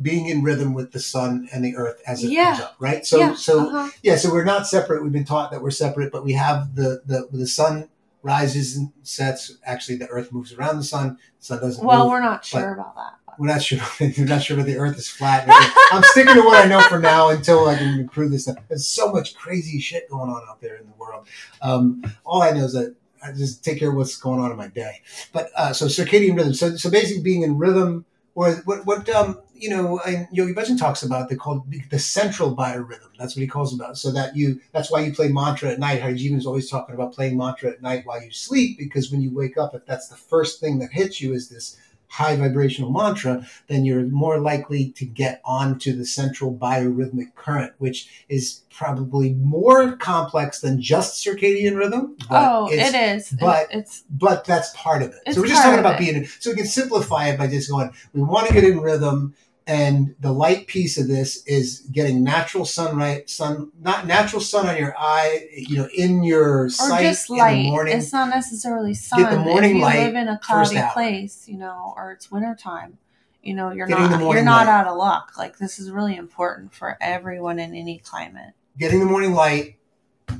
[0.00, 2.52] being in rhythm with the sun and the earth as it Yeah.
[2.52, 3.04] comes up, right?
[3.06, 3.34] So yeah.
[3.34, 3.90] so uh-huh.
[4.02, 5.02] yeah, so we're not separate.
[5.02, 7.88] We've been taught that we're separate, but we have the the the sun
[8.22, 9.56] rises and sets.
[9.64, 11.18] Actually, the earth moves around the sun.
[11.38, 11.84] The sun doesn't.
[11.84, 12.10] well, move.
[12.12, 13.14] we're not sure about that.
[13.38, 13.78] we're not sure.
[14.00, 15.44] we're not sure whether the earth is flat.
[15.92, 18.56] I'm sticking to what I know for now until I can improve this stuff.
[18.68, 21.26] There's so much crazy shit going on out there in the world.
[21.62, 24.56] Um, all I know is that I just take care of what's going on in
[24.56, 25.02] my day.
[25.32, 26.54] But uh, so circadian rhythm.
[26.54, 30.78] So so basically being in rhythm, or what what um you know and Yogi Bhajan
[30.78, 31.28] talks about.
[31.28, 33.10] They call it the central biorhythm.
[33.18, 33.98] That's what he calls about.
[33.98, 36.00] So that you that's why you play mantra at night.
[36.00, 39.34] Haji is always talking about playing mantra at night while you sleep because when you
[39.34, 41.76] wake up, if that's the first thing that hits you is this
[42.10, 48.24] high vibrational mantra, then you're more likely to get onto the central biorhythmic current, which
[48.28, 52.16] is probably more complex than just circadian rhythm.
[52.28, 53.30] Oh, it is.
[53.40, 55.34] but- it's, but that's part of it.
[55.34, 55.98] So we're just talking about it.
[56.00, 58.80] being in, so we can simplify it by just going, we want to get in
[58.80, 59.34] rhythm.
[59.70, 64.76] And the light piece of this is getting natural sunlight, sun, not natural sun on
[64.76, 67.96] your eye, you know, in your or sight just in the morning.
[67.96, 69.22] It's not necessarily sun.
[69.22, 72.32] Get the morning if you light live in a cloudy place, you know, or it's
[72.32, 72.98] wintertime,
[73.44, 74.72] you know, you're Getting not you're not light.
[74.72, 75.34] out of luck.
[75.38, 78.54] Like this is really important for everyone in any climate.
[78.76, 79.76] getting the morning light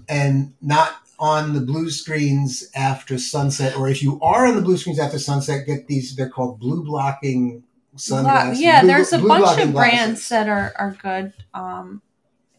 [0.08, 4.76] and not on the blue screens after sunset, or if you are on the blue
[4.76, 6.16] screens after sunset, get these.
[6.16, 7.62] They're called blue blocking
[7.96, 8.60] sunglasses.
[8.60, 10.28] yeah, blue- there's a bunch of brands glasses.
[10.30, 11.32] that are are good.
[11.54, 12.02] Um,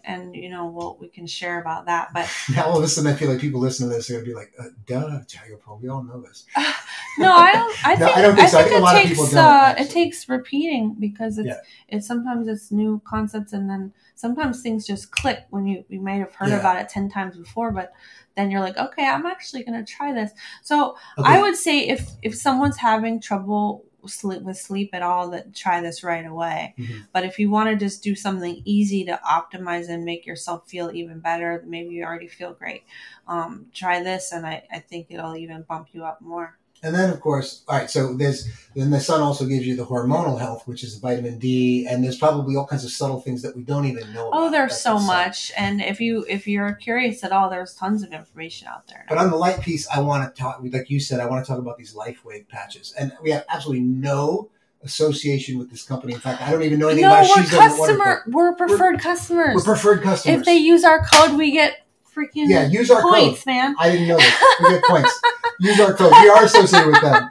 [0.04, 2.10] and you know, we'll, we can share about that.
[2.12, 4.26] But Now all of a sudden, I feel like people listen to this are gonna
[4.26, 5.20] be like, uh, "Duh,
[5.64, 6.46] Pro, we all know this."
[7.20, 7.88] no, I don't.
[7.88, 8.60] I No, think I don't think so.
[8.60, 11.48] I think a it lot of takes people don't, uh, it takes repeating because it's
[11.48, 11.60] Yeah.
[11.88, 16.20] it's sometimes it's new concepts and then sometimes things just click when you you might
[16.20, 16.60] have heard Yeah.
[16.60, 17.94] about it ten times before, but
[18.36, 20.32] then you're like, okay, I'm actually gonna try this.
[20.64, 21.32] So Okay.
[21.32, 25.82] I would say if if someone's having trouble sleep with sleep at all, that try
[25.82, 26.74] this right away.
[26.78, 27.08] Mhm.
[27.14, 30.92] But if you want to just do something easy to optimize and make yourself feel
[30.94, 32.84] even better, maybe you already feel great.
[33.28, 36.58] Um, try this, and I, I think it'll even bump you up more.
[36.84, 37.90] And then, of course, all right.
[37.90, 41.38] So there's then the sun also gives you the hormonal health, which is the vitamin
[41.38, 44.32] D, and there's probably all kinds of subtle things that we don't even know.
[44.34, 48.02] Oh, there's so the much, and if you if you're curious at all, there's tons
[48.02, 49.06] of information out there.
[49.08, 51.52] But on the light piece, I want to talk, like you said, I want to
[51.52, 54.50] talk about these LifeWave patches, and we have absolutely no
[54.84, 56.14] association with this company.
[56.14, 57.30] In fact, I don't even know anything no, about it.
[57.30, 57.86] we're She's done wonderful.
[57.86, 59.56] customer, we're preferred customers.
[59.56, 60.40] We're preferred customers.
[60.40, 63.46] if they use our code, we get freaking yeah, use our points, code.
[63.48, 63.76] man.
[63.80, 64.44] I didn't know this.
[64.62, 65.22] We get points.
[65.60, 66.12] Use our code.
[66.12, 67.30] We are associated with them.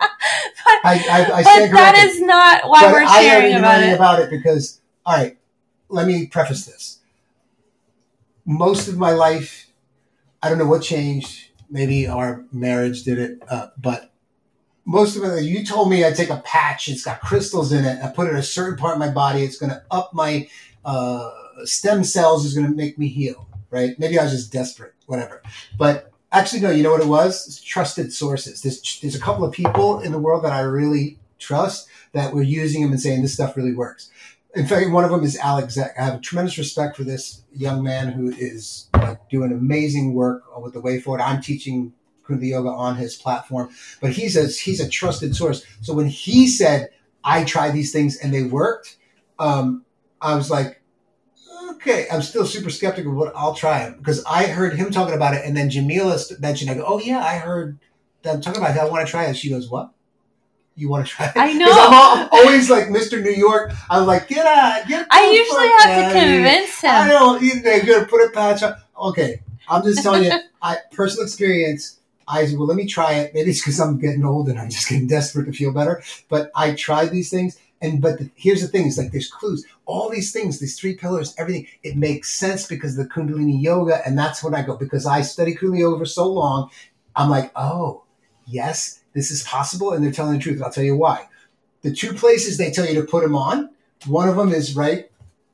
[0.83, 2.11] I, I, I but that corrected.
[2.11, 3.95] is not why but we're I sharing about it.
[3.95, 5.39] about it because, all right,
[5.89, 6.99] let me preface this.
[8.47, 9.71] Most of my life,
[10.43, 11.51] I don't know what changed.
[11.69, 14.11] Maybe our marriage did it, uh, but
[14.85, 18.03] most of it, you told me I'd take a patch, it's got crystals in it,
[18.03, 20.49] I put it in a certain part of my body, it's going to up my
[20.85, 21.31] uh,
[21.65, 23.99] stem cells, is going to make me heal, right?
[23.99, 25.43] Maybe I was just desperate, whatever.
[25.79, 27.47] But actually, no, you know what it was?
[27.47, 28.63] It's trusted sources.
[28.63, 32.43] There's, there's a couple of people in the world that I really trust that were
[32.43, 34.11] using them and saying this stuff really works.
[34.55, 35.93] In fact, one of them is Alex Zeck.
[35.99, 40.73] I have tremendous respect for this young man who is like doing amazing work with
[40.73, 41.21] the way forward.
[41.21, 41.93] I'm teaching
[42.25, 45.65] Kundalini Yoga on his platform, but he's a he's a trusted source.
[45.83, 46.91] So when he said
[47.23, 48.97] I tried these things and they worked,
[49.39, 49.85] um,
[50.21, 50.80] I was like,
[51.81, 52.07] okay.
[52.13, 55.45] I'm still super skeptical, but I'll try them because I heard him talking about it,
[55.45, 56.71] and then Jamila mentioned.
[56.71, 57.79] I go, oh yeah, I heard
[58.23, 58.81] them talking about it.
[58.81, 59.35] I want to try it.
[59.37, 59.91] She goes, what?
[60.77, 61.33] You want to try it?
[61.37, 61.67] I know.
[61.71, 63.23] I'm al- always like Mr.
[63.23, 63.73] New York.
[63.91, 65.07] I'm like, get out, get.
[65.11, 67.09] I usually have to convince I him.
[67.11, 67.43] don't.
[67.43, 68.75] you- They're gonna put a patch on.
[68.99, 70.33] Okay, I'm just telling you.
[70.63, 71.99] I personal experience.
[72.29, 73.35] I said, well, let me try it.
[73.35, 76.01] Maybe it's because I'm getting old and I'm just getting desperate to feel better.
[76.29, 79.67] But I tried these things, and but the, here's the thing: it's like there's clues.
[79.87, 81.67] All these things, these three pillars, everything.
[81.83, 85.23] It makes sense because of the Kundalini Yoga, and that's when I go because I
[85.23, 86.71] studied Kundalini Yoga for so long.
[87.17, 88.05] I'm like, oh,
[88.47, 90.57] yes, this is possible, and they're telling the truth.
[90.57, 91.29] And I'll tell you why.
[91.83, 93.71] The two places they tell you to put them on,
[94.07, 95.11] one of them is right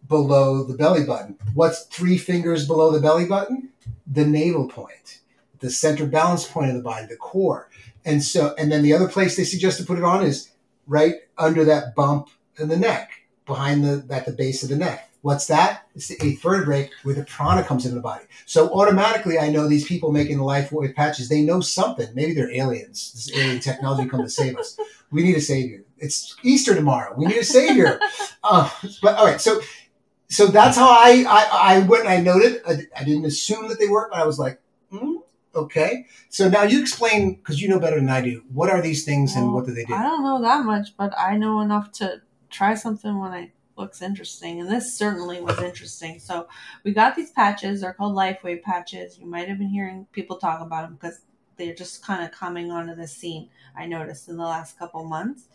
[0.08, 1.36] below the belly button.
[1.54, 3.70] What's three fingers below the belly button?
[4.06, 5.20] The navel point,
[5.60, 7.68] the center balance point of the body, the core.
[8.04, 10.50] And so, and then the other place they suggest to put it on is
[10.86, 13.11] right under that bump in the neck,
[13.46, 15.11] behind the at the base of the neck.
[15.22, 15.88] What's that?
[15.96, 18.27] It's the eighth vertebrae where the prana comes into the body.
[18.44, 21.29] So automatically, I know these people making the life wave patches.
[21.29, 22.07] They know something.
[22.14, 23.12] Maybe they're aliens.
[23.12, 24.79] This alien technology come to save us.
[25.11, 25.83] We need a savior.
[25.99, 27.14] It's Easter tomorrow.
[27.16, 27.99] We need a savior.
[28.44, 28.70] uh,
[29.03, 29.61] but all right, so
[30.29, 32.05] so that's how I I, I went.
[32.05, 32.62] and I noted.
[32.66, 34.61] I, I didn't assume that they worked, but I was like,
[35.57, 36.07] okay.
[36.29, 38.45] So now you explain because you know better than I do.
[38.53, 39.95] What are these things and what do they do?
[39.95, 44.03] I don't know that much, but I know enough to try something when it looks
[44.03, 44.61] interesting.
[44.61, 46.19] And this certainly was interesting.
[46.19, 46.49] So
[46.85, 47.81] we got these patches.
[47.81, 49.19] They're called LifeWave patches.
[49.19, 51.21] You might have been hearing people talk about them because
[51.57, 53.49] they're just kind of coming onto the scene.
[53.77, 55.49] I noticed in the last couple months.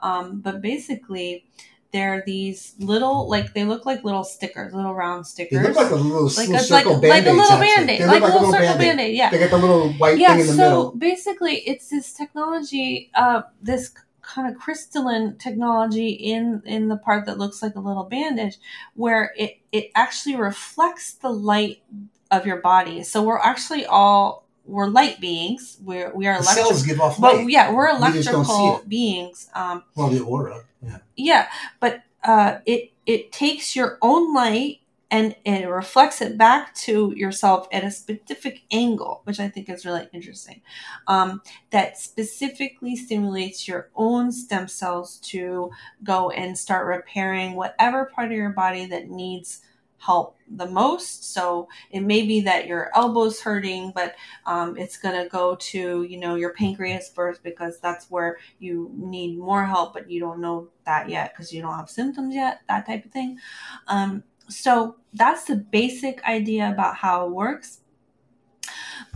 [0.00, 1.46] Um, but basically,
[1.92, 5.60] they're these little, like they look like little stickers, little round stickers.
[5.60, 8.06] They look like a little, like little a, circle like, like a little band-aid, They
[8.06, 8.78] like, look a little circle Band-Aid.
[8.88, 9.16] band-aid.
[9.16, 10.28] Yeah, They got the little white yeah.
[10.32, 10.90] thing in the so middle.
[10.92, 13.90] basically, it's this technology, uh, this
[14.22, 18.56] kind of crystalline technology in in the part that looks like a little bandage,
[18.94, 21.82] where it it actually reflects the light
[22.30, 23.02] of your body.
[23.02, 25.76] So we're actually all we're light beings.
[25.82, 26.70] We're we are The electrical.
[26.70, 27.38] cells give off light.
[27.44, 29.50] But yeah, we're We just don't see electrical beings.
[29.54, 30.62] Um, well, the aura.
[30.82, 30.98] Yeah.
[31.16, 31.48] yeah,
[31.80, 37.68] but uh, it it takes your own light and it reflects it back to yourself
[37.70, 40.62] at a specific angle, which I think is really interesting.
[41.06, 45.70] Um, that specifically stimulates your own stem cells to
[46.02, 49.60] go and start repairing whatever part of your body that needs
[50.02, 51.32] help the most.
[51.32, 56.02] So it may be that your elbow's hurting, but um, it's going to go to
[56.02, 60.40] you know your pancreas first because that's where you need more help, but you don't
[60.40, 62.60] know that yet because you don't have symptoms yet.
[62.68, 63.38] That type of thing.
[63.86, 67.78] Um, so that's the basic idea about how it works.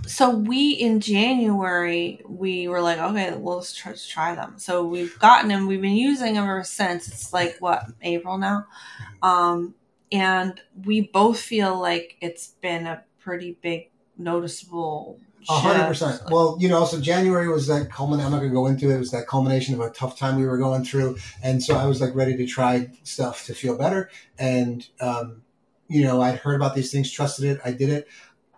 [0.06, 4.54] So we in January we were like, okay, well let's try, let's try them.
[4.56, 5.66] So we've gotten them.
[5.66, 7.08] We've been using them ever since.
[7.08, 8.66] It's like what April now,
[9.22, 9.74] um,
[10.12, 15.20] and we both feel like it's been a pretty big noticeable.
[15.48, 16.22] A hundred percent.
[16.30, 18.26] Well, you know, so January was that culmination.
[18.26, 18.96] I'm not going to go into it.
[18.96, 21.86] It was that culmination of a tough time we were going through, and so I
[21.86, 24.10] was like ready to try stuff to feel better.
[24.38, 25.42] And um,
[25.88, 28.08] you know, I'd heard about these things, trusted it, I did it.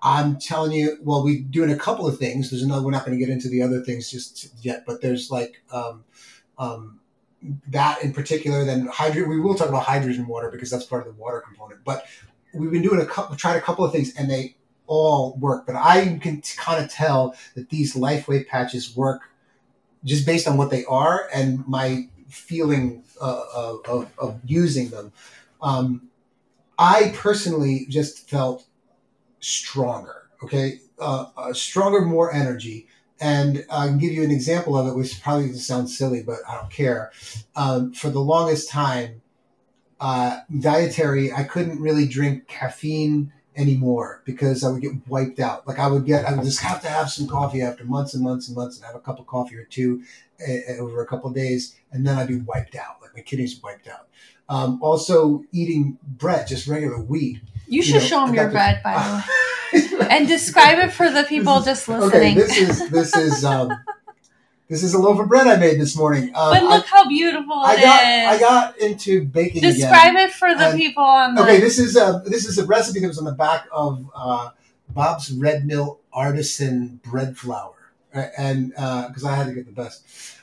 [0.02, 2.50] I'm telling you, well, we're doing a couple of things.
[2.50, 2.84] There's another.
[2.84, 6.04] We're not going to get into the other things just yet, but there's like um,
[6.56, 6.97] um,
[7.68, 8.64] that in particular.
[8.64, 9.30] Then hydrogen.
[9.30, 11.84] We will talk about hydrogen water because that's part of the water component.
[11.84, 12.06] But
[12.54, 15.66] we've been doing a couple, tried a couple of things, and they all work.
[15.66, 19.22] But I can kind of tell that these LifeWave patches work
[20.04, 25.12] just based on what they are and my feeling uh, of, of, of using them.
[25.60, 26.08] Um,
[26.78, 28.64] I personally just felt
[29.40, 30.28] stronger.
[30.42, 32.86] Okay, uh, uh, stronger, more energy.
[33.20, 36.22] And I can give you an example of it, which probably going to sound silly,
[36.22, 37.10] but I don't care.
[37.56, 39.22] Um, for the longest time,
[40.00, 45.66] uh, dietary, I couldn't really drink caffeine anymore because I would get wiped out.
[45.66, 48.22] Like I would get, I would just have to have some coffee after months and
[48.22, 50.02] months and months and have a cup of coffee or two
[50.46, 53.02] uh, over a couple of days, and then I'd be wiped out.
[53.02, 54.08] Like my kidneys wiped out.
[54.48, 57.40] Um, also, eating bread, just regular wheat.
[57.68, 58.94] You should know, show I them your the- bread, by
[59.72, 62.08] the way, and describe it for the people just listening.
[62.08, 63.70] Okay, this is this is um,
[64.68, 66.24] this is a loaf of bread I made this morning.
[66.34, 68.26] Um, but look how beautiful I, I got is.
[68.28, 70.28] I got into baking Describe again.
[70.28, 71.42] it for the And- people on the.
[71.42, 74.50] Okay, this is a this is a recipe that was on the back of uh,
[74.90, 77.74] Bob's Red Mill Artisan Bread Flour,
[78.14, 80.02] Uh, and because I had to get the best.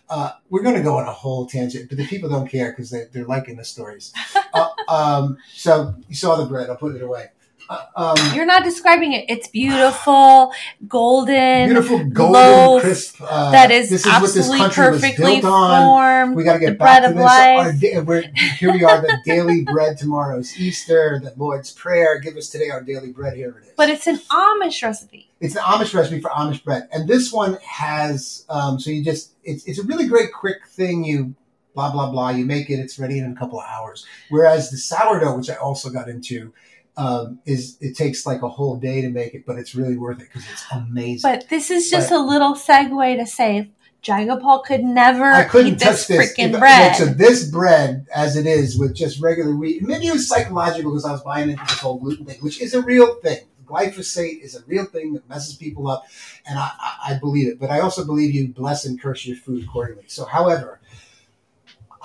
[0.10, 2.92] Uh, we're going to go on a whole tangent, but the people don't care because
[2.92, 4.14] they, they're liking the stories.
[4.54, 6.70] uh, um, so you saw the bread.
[6.70, 7.30] I'll put it away.
[7.70, 9.26] Um, You're not describing it.
[9.28, 10.52] It's beautiful,
[10.88, 13.22] golden, beautiful golden loaf crisp.
[13.22, 15.82] Uh, that is this is what this absolutely country was perfectly built on.
[15.86, 16.36] formed.
[16.36, 17.24] We got to get back bread to of this.
[17.24, 18.08] life.
[18.08, 18.22] Our
[18.60, 19.98] here we are, the daily bread.
[19.98, 22.20] Tomorrow's Easter, the Lord's Prayer.
[22.20, 23.36] Give us today our daily bread.
[23.36, 23.74] Here it is.
[23.76, 25.32] But it's an Amish recipe.
[25.40, 28.46] it's an Amish recipe for Amish bread, and this one has.
[28.50, 31.04] Um, so you just it's it's a really great quick thing.
[31.04, 31.36] You
[31.74, 32.30] blah blah blah.
[32.30, 32.80] You make it.
[32.80, 34.06] It's ready in a couple of hours.
[34.30, 36.54] Whereas the sourdough, which I also got into.
[36.98, 40.22] Um, is it takes like a whole day to make it, but it's really worth
[40.22, 41.30] it because it's amazing.
[41.30, 43.70] But this is just a little segue to say
[44.06, 46.38] Jai Gopal could never I couldn't eat touch this this.
[46.38, 46.96] freaking bread.
[46.96, 51.06] so this bread, as it is, with just regular wheat, maybe it was psychological because
[51.06, 53.40] I was buying into this whole gluten thing, which is a real thing.
[53.66, 56.06] Glyphosate is a real thing that messes people up,
[56.48, 57.60] and I, I, I believe it.
[57.60, 60.04] But I also believe you bless and curse your food accordingly.
[60.06, 60.80] So, however,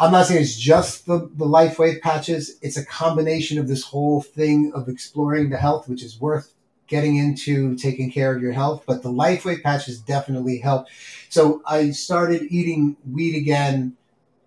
[0.00, 2.56] I'm not saying it's just the, the LifeWave patches.
[2.62, 6.54] It's a combination of this whole thing of exploring the health, which is worth
[6.86, 8.84] getting into taking care of your health.
[8.86, 10.86] But the LifeWave patches definitely help.
[11.28, 13.94] So I started eating wheat again.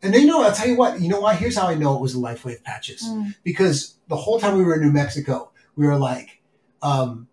[0.02, 1.36] And then, you know, I'll tell you what, you know why?
[1.36, 3.04] Here's how I know it was the LifeWave patches.
[3.04, 3.36] Mm.
[3.44, 6.42] Because the whole time we were in New Mexico, we were like,
[6.82, 7.28] um,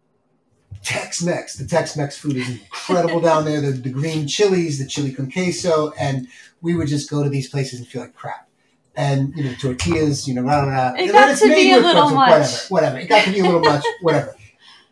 [0.83, 1.57] Tex Mex.
[1.57, 3.61] The Tex Mex food is incredible down there.
[3.61, 6.29] The, the green chilies, the chili con queso, and
[6.61, 8.49] we would just go to these places and feel like crap.
[8.97, 10.95] And you know, tortillas, you know, rah, rah, rah.
[10.97, 12.69] It got to be a little whatever, much.
[12.69, 13.85] Whatever, It got to be a little much.
[14.01, 14.35] Whatever.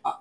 [0.05, 0.13] Uh,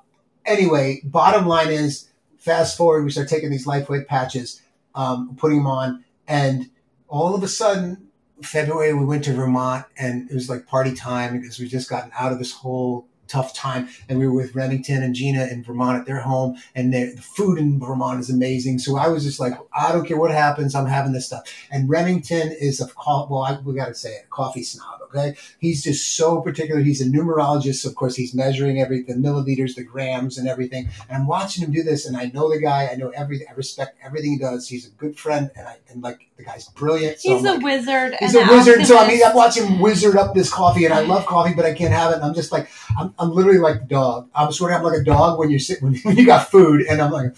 [0.44, 4.62] anyway, bottom line is, fast forward, we start taking these LifeWave patches,
[4.94, 6.70] um, putting them on, and
[7.08, 8.08] all of a sudden,
[8.42, 12.10] February we went to Vermont and it was like party time because we just gotten
[12.16, 13.88] out of this whole tough time.
[14.08, 17.58] And we were with Remington and Gina in Vermont at their home, and the food
[17.58, 18.78] in Vermont is amazing.
[18.78, 21.42] So I was just like, I don't care what happens, I'm having this stuff.
[21.70, 25.00] And Remington is a well, I, we got to say it, coffee snob.
[25.14, 26.80] Okay, he's just so particular.
[26.80, 28.14] He's a numerologist, of course.
[28.16, 30.88] He's measuring everything, the milliliters, the grams, and everything.
[31.08, 32.88] And I'm watching him do this, and I know the guy.
[32.92, 33.46] I know everything.
[33.48, 34.68] I respect everything he does.
[34.68, 37.20] He's a good friend, and I and like the guy's brilliant.
[37.20, 38.16] So he's I'm a like, wizard.
[38.20, 38.86] He's a wizard.
[38.86, 41.64] So I mean, I'm watching him wizard up this coffee, and I love coffee, but
[41.64, 42.16] I can't have it.
[42.16, 44.28] And I'm just like, I'm, I'm literally like the dog.
[44.34, 47.00] I'm sort of like a dog when you sit when, when you got food, and
[47.00, 47.34] I'm like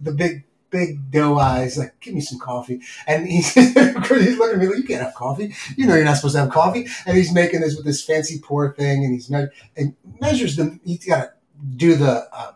[0.00, 2.80] the big big doe eyes, like, give me some coffee.
[3.06, 5.54] And he's, he's looking at me like, you can't have coffee.
[5.76, 6.88] You know you're not supposed to have coffee.
[7.06, 9.46] And he's making this with this fancy pour thing, and he's me-
[9.76, 10.80] and measures them.
[10.84, 11.32] He's got to
[11.76, 12.52] do the uh,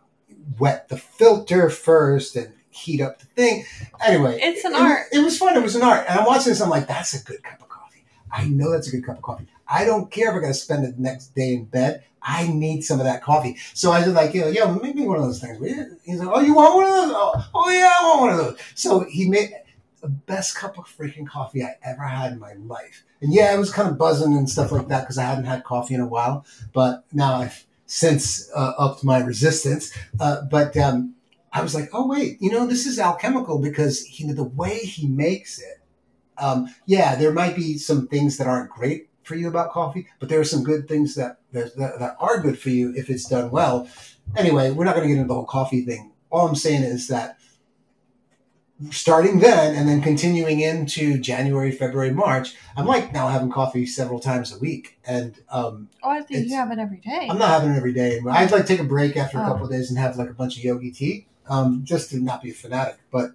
[0.59, 3.65] wet the filter first and heat up the thing.
[4.05, 5.07] Anyway, it's an it, art.
[5.13, 5.57] It, it was fun.
[5.57, 6.07] It was an art.
[6.09, 6.61] And I'm watching this.
[6.61, 8.05] I'm like, that's a good cup of coffee.
[8.33, 9.47] I know that's a good cup of coffee.
[9.69, 12.05] I don't care if I got to spend the next day in bed.
[12.23, 13.57] I need some of that coffee.
[13.73, 15.59] So I was like, you know, yeah, make me one of those things.
[16.05, 17.13] He's like, oh, you want one of those?
[17.15, 18.59] Oh, oh, yeah, I want one of those.
[18.75, 19.53] So he made
[20.01, 23.05] the best cup of freaking coffee I ever had in my life.
[23.21, 25.65] And yeah, I was kind of buzzing and stuff like that because I hadn't had
[25.65, 26.45] coffee in a while.
[26.73, 29.97] But now I've since uh, upped my resistance.
[30.19, 31.15] Uh, but um,
[31.53, 35.07] I was like, oh wait, you know, this is alchemical because he, the way he
[35.07, 35.81] makes it.
[36.39, 40.29] Um, yeah, there might be some things that aren't great for you about coffee, but
[40.29, 43.51] there are some good things that, that, that are good for you if it's done
[43.51, 43.89] well.
[44.37, 46.13] Anyway, we're not going to get into the whole coffee thing.
[46.31, 47.39] All I'm saying is that
[48.91, 54.21] starting then and then continuing into January, February, March, I'm like now having coffee several
[54.21, 54.99] times a week.
[55.05, 57.27] And um, oh, I think you have it every day.
[57.29, 58.21] I'm not having it every day.
[58.29, 59.47] I'd like take a break after a oh.
[59.47, 62.43] couple of days and have like a bunch of yogi tea, um, just to not
[62.43, 62.99] be a fanatic.
[63.11, 63.33] But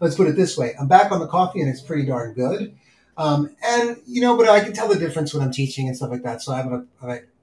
[0.00, 2.76] let's put it this way: I'm back on the coffee, and it's pretty darn good.
[3.16, 6.10] Um, and you know, but I can tell the difference when I'm teaching and stuff
[6.10, 6.42] like that.
[6.42, 6.84] So I'm gonna,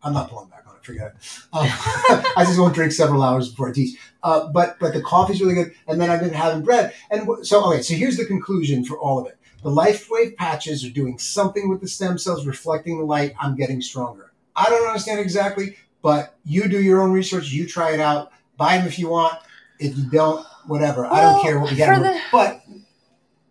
[0.03, 0.84] I, am not pulling back on it.
[0.84, 1.13] Forget it.
[1.53, 1.67] Um,
[2.36, 3.97] I just won't drink several hours before I teach.
[4.24, 6.93] Uh, but but the coffee's really good, and then I've been having bread.
[7.09, 9.38] And so okay, so here's the conclusion for all of it.
[9.63, 13.34] The LifeWave patches are doing something with the stem cells, reflecting the light.
[13.39, 14.32] I'm getting stronger.
[14.55, 17.51] I don't understand exactly, but you do your own research.
[17.51, 18.32] You try it out.
[18.57, 19.36] Buy them if you want.
[19.80, 21.03] If you don't, whatever.
[21.03, 21.97] Well, I don't care what we get.
[21.99, 22.61] The- but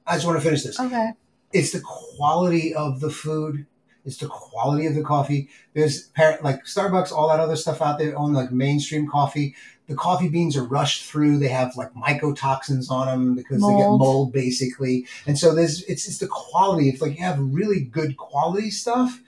[0.06, 0.78] I just want to finish this.
[0.78, 1.12] Okay
[1.52, 3.66] it's the quality of the food.
[4.04, 5.48] It's the quality of the coffee.
[5.74, 6.10] There's
[6.42, 9.54] like Starbucks, all that other stuff out there on like mainstream coffee.
[9.88, 11.38] The coffee beans are rushed through.
[11.38, 13.74] They have like mycotoxins on them because mold.
[13.74, 15.06] they get mold basically.
[15.26, 16.88] And so there's it's it's the quality.
[16.88, 19.20] If like you have really good quality stuff,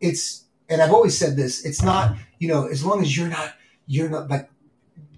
[0.00, 1.64] it's and I've always said this.
[1.64, 3.54] It's not you know as long as you're not
[3.86, 4.50] you're not like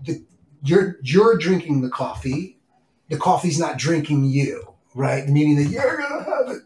[0.05, 0.23] the,
[0.63, 2.59] you're you're drinking the coffee,
[3.09, 5.29] the coffee's not drinking you right?
[5.29, 6.63] Meaning that you're gonna have it.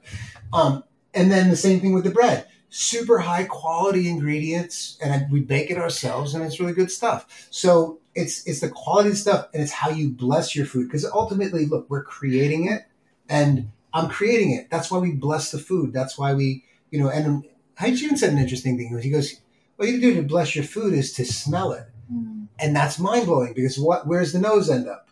[0.53, 2.47] Um, and then the same thing with the bread.
[2.71, 7.47] Super high quality ingredients, and we bake it ourselves, and it's really good stuff.
[7.51, 10.89] So it's it's the quality of stuff, and it's how you bless your food.
[10.89, 12.87] Because ultimately, look, we're creating it,
[13.29, 14.71] and I'm creating it.
[14.71, 15.93] That's why we bless the food.
[15.93, 17.09] That's why we, you know.
[17.09, 17.45] And
[17.79, 18.99] Hygiene said an interesting thing.
[19.01, 19.41] He goes,
[19.77, 22.49] "What you do to bless your food is to smell it," mm.
[22.59, 24.07] and that's mind blowing because what?
[24.09, 25.09] Where's the nose end up?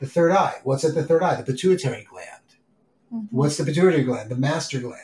[0.00, 0.56] The third eye.
[0.64, 1.36] What's at the third eye?
[1.36, 2.26] The pituitary gland.
[3.12, 3.36] Mm-hmm.
[3.36, 4.30] What's the pituitary gland?
[4.30, 4.96] The master gland.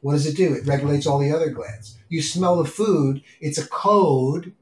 [0.00, 0.54] What does it do?
[0.54, 1.98] It regulates all the other glands.
[2.08, 4.54] You smell the food, it's a code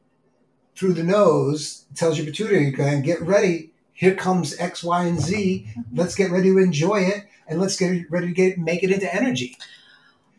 [0.74, 3.72] through the nose, tells your pituitary gland, get ready.
[3.92, 5.68] Here comes X, Y, and Z.
[5.68, 5.98] Mm-hmm.
[5.98, 9.14] Let's get ready to enjoy it and let's get ready to get make it into
[9.14, 9.56] energy.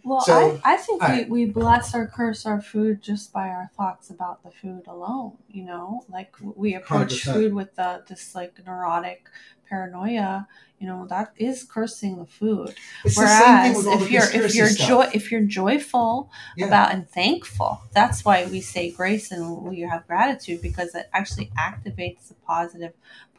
[0.05, 1.29] Well, so, I, I think we, right.
[1.29, 5.33] we bless or curse our food just by our thoughts about the food alone.
[5.49, 7.33] You know, like we approach 100%.
[7.33, 9.27] food with the, this like neurotic
[9.67, 10.47] paranoia.
[10.77, 12.75] You know, that is cursing the food.
[13.03, 16.67] It's Whereas the if you're if you're joy if you're joyful yeah.
[16.67, 21.49] about and thankful, that's why we say grace and we have gratitude because it actually
[21.57, 22.91] activates the positive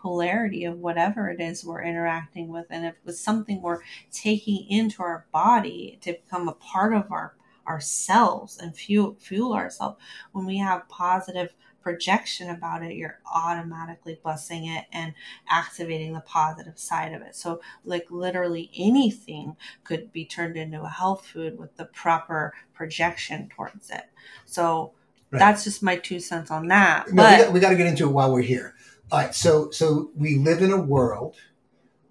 [0.06, 2.66] polarity of whatever it is we're interacting with.
[2.70, 3.80] And if it's something we're
[4.12, 7.34] taking into our body to become a part of our
[7.66, 9.96] ourselves and fuel fuel ourselves,
[10.30, 11.52] when we have positive
[11.82, 15.12] projection about it, you're automatically blessing it and
[15.48, 17.34] activating the positive side of it.
[17.34, 23.48] So, like, literally anything could be turned into a health food with the proper projection
[23.48, 24.04] towards it.
[24.44, 24.92] So,
[25.32, 25.40] right.
[25.40, 27.12] that's just my two cents on that.
[27.12, 28.75] No, but we got, we got to get into it while we're here.
[29.12, 31.36] All right, so so we live in a world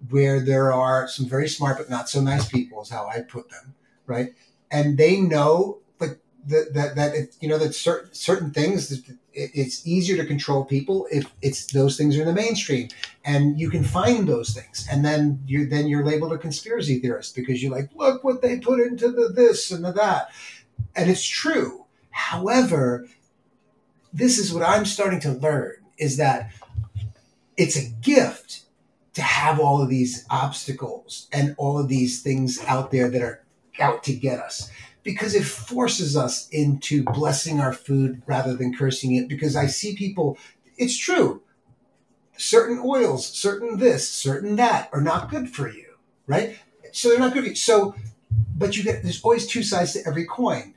[0.08, 3.50] where there are some very smart but not so nice people, is how I put
[3.50, 3.74] them,
[4.06, 4.34] right?
[4.70, 9.86] And they know, like that that, that you know that certain certain things it, it's
[9.86, 12.88] easier to control people if it's those things are in the mainstream.
[13.26, 14.88] And you can find those things.
[14.90, 18.58] And then you then you're labeled a conspiracy theorist because you're like look what they
[18.58, 20.30] put into the this and the that.
[20.94, 21.84] And it's true.
[22.10, 23.06] However
[24.12, 26.50] this is what i'm starting to learn is that
[27.56, 28.62] it's a gift
[29.14, 33.42] to have all of these obstacles and all of these things out there that are
[33.80, 34.70] out to get us
[35.02, 39.28] because it forces us into blessing our food rather than cursing it.
[39.28, 40.36] Because I see people,
[40.76, 41.42] it's true,
[42.36, 45.94] certain oils, certain this, certain that are not good for you,
[46.26, 46.58] right?
[46.92, 47.54] So they're not good for you.
[47.54, 47.94] So,
[48.56, 50.74] but you get, there's always two sides to every coin.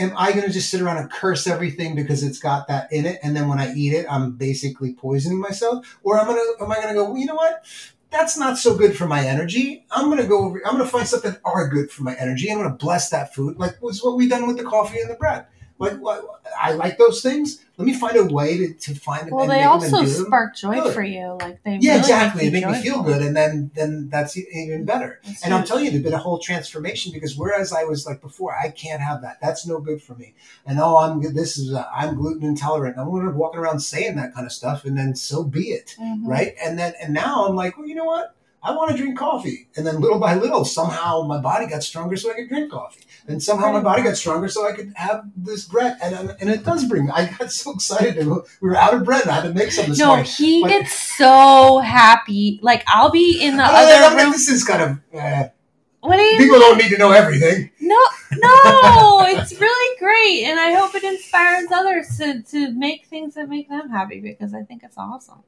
[0.00, 3.06] Am I going to just sit around and curse everything because it's got that in
[3.06, 5.98] it, and then when I eat it, I'm basically poisoning myself?
[6.02, 7.04] Or am I going to, am I going to go?
[7.04, 7.64] Well, you know what?
[8.10, 9.86] that's not so good for my energy.
[9.90, 12.14] I'm going to go over, I'm going to find something that are good for my
[12.16, 12.50] energy.
[12.50, 15.08] I'm going to bless that food, like was what we done with the coffee and
[15.08, 15.46] the bread.
[15.80, 17.64] Like, what, I like those things.
[17.78, 19.32] Let me find a way to, to find it.
[19.32, 20.92] Well, they also spark joy good.
[20.92, 21.38] for you.
[21.40, 22.42] Like they yeah, really exactly.
[22.44, 25.20] Make they make me feel good, and then then that's even better.
[25.24, 25.54] That's and.
[25.54, 28.68] I'm telling you, there's been a whole transformation because whereas I was like before, I
[28.68, 29.40] can't have that.
[29.40, 30.34] That's no good for me.
[30.66, 32.98] And oh, I'm this is uh, I'm gluten intolerant.
[32.98, 35.96] I'm going to walking around saying that kind of stuff, and then so be it,
[35.98, 36.28] mm-hmm.
[36.28, 36.54] right?
[36.62, 38.36] And then and now I'm like, well, you know what?
[38.62, 39.68] I want to drink coffee.
[39.76, 43.00] And then little by little, somehow my body got stronger so I could drink coffee.
[43.26, 45.96] And somehow my body got stronger so I could have this bread.
[46.02, 48.26] And, and it does bring me, I got so excited.
[48.26, 50.26] We were out of bread and I had to make some this no, morning.
[50.26, 52.60] he but, gets so happy.
[52.62, 54.32] Like I'll be in the other I mean, room.
[54.32, 55.48] This is kind of, uh,
[56.00, 56.68] what do you People mean?
[56.68, 57.70] don't need to know everything.
[57.80, 57.98] No,
[58.32, 60.44] no, it's really great.
[60.44, 64.54] And I hope it inspires others to, to make things that make them happy because
[64.54, 65.42] I think it's awesome.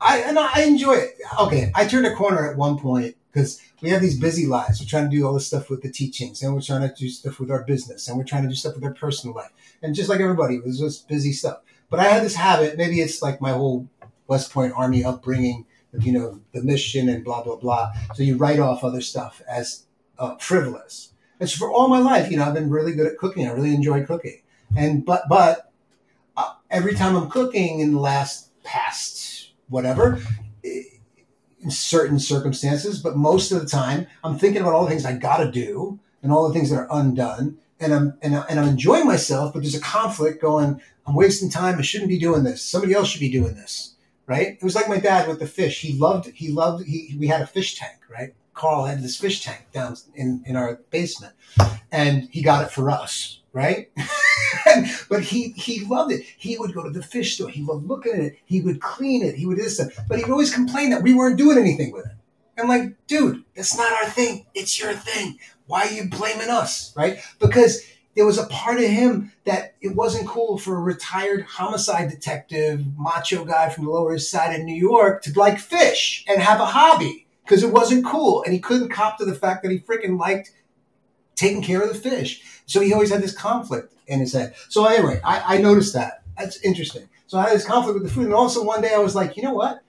[0.00, 1.18] I and I enjoy it.
[1.40, 4.80] Okay, I turned a corner at one point because we have these busy lives.
[4.80, 7.08] We're trying to do all this stuff with the teachings, and we're trying to do
[7.08, 9.50] stuff with our business, and we're trying to do stuff with our personal life,
[9.82, 11.58] and just like everybody, it was just busy stuff.
[11.90, 12.76] But I had this habit.
[12.78, 13.88] Maybe it's like my whole
[14.26, 15.66] West Point Army upbringing,
[16.00, 17.92] you know, the mission and blah blah blah.
[18.14, 19.84] So you write off other stuff as
[20.18, 21.12] uh, frivolous.
[21.40, 23.46] And so for all my life, you know, I've been really good at cooking.
[23.46, 24.42] I really enjoy cooking,
[24.76, 25.72] and but but
[26.36, 29.23] uh, every time I'm cooking in the last past
[29.68, 30.20] whatever
[31.64, 35.16] in certain circumstances, but most of the time I'm thinking about all the things I
[35.16, 37.58] got to do and all the things that are undone.
[37.80, 41.78] And I'm, and, and I'm enjoying myself, but there's a conflict going, I'm wasting time.
[41.78, 42.62] I shouldn't be doing this.
[42.62, 43.94] Somebody else should be doing this.
[44.26, 44.48] Right.
[44.48, 45.80] It was like my dad with the fish.
[45.80, 48.34] He loved, he loved, he, we had a fish tank, right?
[48.54, 51.34] Carl had this fish tank down in, in our basement
[51.92, 53.40] and he got it for us.
[53.52, 53.90] Right.
[55.08, 56.24] but he he loved it.
[56.36, 57.48] He would go to the fish store.
[57.48, 58.38] He loved looking at it.
[58.44, 59.34] He would clean it.
[59.34, 59.92] He would do stuff.
[60.08, 62.12] But he would always complain that we weren't doing anything with it.
[62.58, 64.46] I'm like, dude, that's not our thing.
[64.54, 65.38] It's your thing.
[65.66, 66.94] Why are you blaming us?
[66.96, 67.18] Right?
[67.38, 72.10] Because there was a part of him that it wasn't cool for a retired homicide
[72.10, 76.40] detective, macho guy from the Lower East Side of New York to like fish and
[76.40, 78.42] have a hobby because it wasn't cool.
[78.44, 80.52] And he couldn't cop to the fact that he freaking liked
[81.34, 82.42] taking care of the fish.
[82.66, 84.54] So he always had this conflict in his head.
[84.68, 86.22] So anyway, I, I noticed that.
[86.38, 87.08] That's interesting.
[87.26, 89.36] So I had this conflict with the food, and also one day I was like,
[89.36, 89.80] you know what?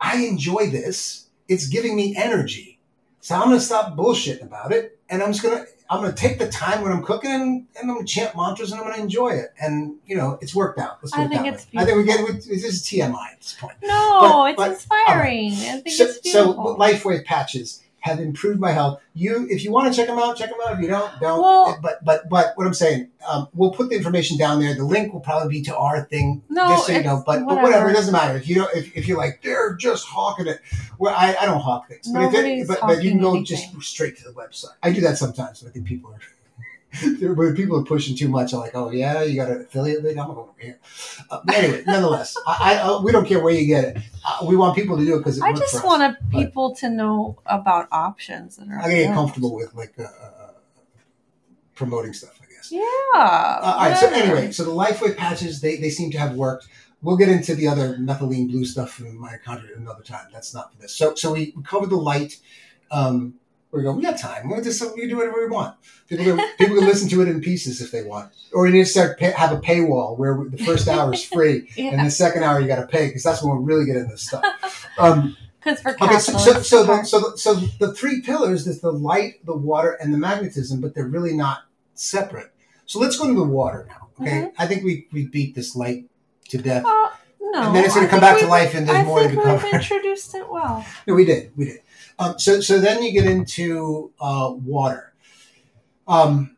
[0.00, 1.28] I enjoy this.
[1.48, 2.78] It's giving me energy.
[3.20, 6.48] So I'm gonna stop bullshitting about it, and I'm just gonna I'm gonna take the
[6.48, 9.52] time when I'm cooking, and, and I'm gonna chant mantras, and I'm gonna enjoy it.
[9.60, 10.98] And you know, it's worked out.
[11.02, 11.66] Let's I think it's.
[11.66, 11.80] Beautiful.
[11.80, 13.76] I think we get this is TMI at this point.
[13.82, 15.50] No, but, it's but, inspiring.
[15.50, 15.58] Right.
[15.58, 16.54] I think so, it's beautiful.
[16.54, 19.00] So LifeWave patches have improved my health.
[19.14, 20.74] You, if you want to check them out, check them out.
[20.74, 21.40] If you don't, don't.
[21.40, 24.74] Well, but but but what I'm saying, um, we'll put the information down there.
[24.74, 27.22] The link will probably be to our thing, no, just so you know.
[27.24, 27.54] But whatever.
[27.54, 28.36] but whatever, it doesn't matter.
[28.36, 30.60] If you don't, if, if you're like they're just hawking it,
[30.98, 33.44] well, I, I don't hawk things, but if it, but, but you can go anything.
[33.44, 34.74] just straight to the website.
[34.82, 35.60] I do that sometimes.
[35.60, 36.18] but I think people are
[37.00, 40.18] when people are pushing too much, I'm like, oh yeah, you got an affiliate link.
[40.18, 40.78] I'm going over here.
[41.30, 44.02] Uh, anyway, nonetheless, I, I, uh, we don't care where you get it.
[44.24, 47.88] Uh, we want people to do it because I just want people to know about
[47.90, 48.80] options that are.
[48.80, 50.52] I get comfortable with like uh, uh,
[51.74, 52.38] promoting stuff.
[52.42, 52.70] I guess.
[52.70, 52.80] Yeah.
[53.14, 53.96] Uh, all right.
[53.96, 56.68] So anyway, so the LifeWave patches they they seem to have worked.
[57.00, 60.26] We'll get into the other methylene blue stuff in mitochondria another time.
[60.32, 60.94] That's not for this.
[60.94, 62.38] So so we covered the light.
[62.90, 63.34] Um,
[63.72, 64.50] we go, we got time.
[64.62, 65.76] Just we do whatever we want.
[66.06, 68.30] People can, people can listen to it in pieces if they want.
[68.52, 71.68] Or you need to start pay, have a paywall where the first hour is free
[71.76, 71.90] yeah.
[71.90, 74.10] and the second hour you got to pay because that's when we're really get into
[74.10, 74.86] this stuff.
[74.98, 78.80] Um, because for okay, so so so the, so the, so the three pillars is
[78.80, 81.62] the light, the water, and the magnetism, but they're really not
[81.94, 82.52] separate.
[82.86, 84.08] So let's go to the water now.
[84.20, 84.60] Okay, mm-hmm.
[84.60, 86.10] I think we we beat this light
[86.48, 86.84] to death.
[86.84, 87.10] Uh,
[87.40, 89.28] no, and then it's going to come back to life, and there's I more to
[89.28, 89.62] be covered.
[89.62, 90.84] We've introduced it well.
[91.06, 91.80] no, we did, we did.
[92.22, 95.12] Um, so, so then you get into uh, water.
[96.06, 96.56] Um,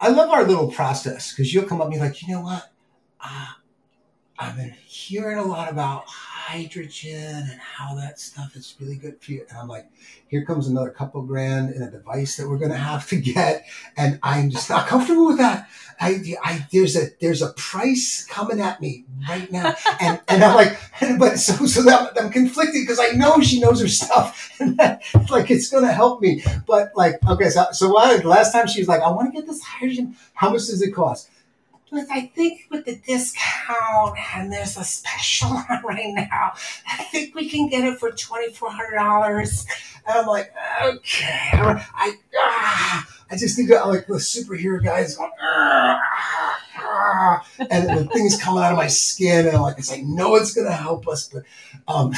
[0.00, 2.72] I love our little process because you'll come up and be like, you know what?
[3.20, 3.46] Uh,
[4.38, 6.04] I've been hearing a lot about
[6.44, 9.46] hydrogen and how that stuff is really good for you.
[9.48, 9.86] And I'm like,
[10.28, 13.64] here comes another couple grand in a device that we're going to have to get.
[13.96, 15.68] And I'm just not comfortable with that.
[15.98, 19.74] I, I, there's a, there's a price coming at me right now.
[20.00, 20.78] And, and I'm like,
[21.18, 25.02] but so, so that, I'm conflicted because I know she knows her stuff and that,
[25.30, 26.44] like, it's going to help me.
[26.66, 29.46] But like, okay, so, so why, last time she was like, I want to get
[29.48, 30.14] this hydrogen.
[30.34, 31.30] How much does it cost?
[32.10, 36.52] I think with the discount and there's a special on right now,
[36.90, 39.66] I think we can get it for twenty four hundred dollars.
[40.06, 45.30] And I'm like, okay, I ah, I just think of like the superhero guys going,
[45.40, 46.00] ah,
[46.78, 50.36] ah, and the things coming out of my skin, and I'm like, it's like, no,
[50.36, 51.44] it's gonna help us, but
[51.88, 52.12] um,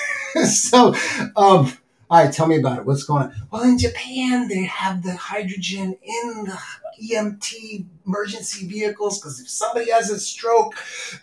[0.44, 0.94] so
[1.36, 1.72] um.
[2.12, 2.84] All right, tell me about it.
[2.84, 3.34] What's going on?
[3.50, 6.58] Well, in Japan, they have the hydrogen in the
[7.02, 10.74] EMT emergency vehicles because if somebody has a stroke,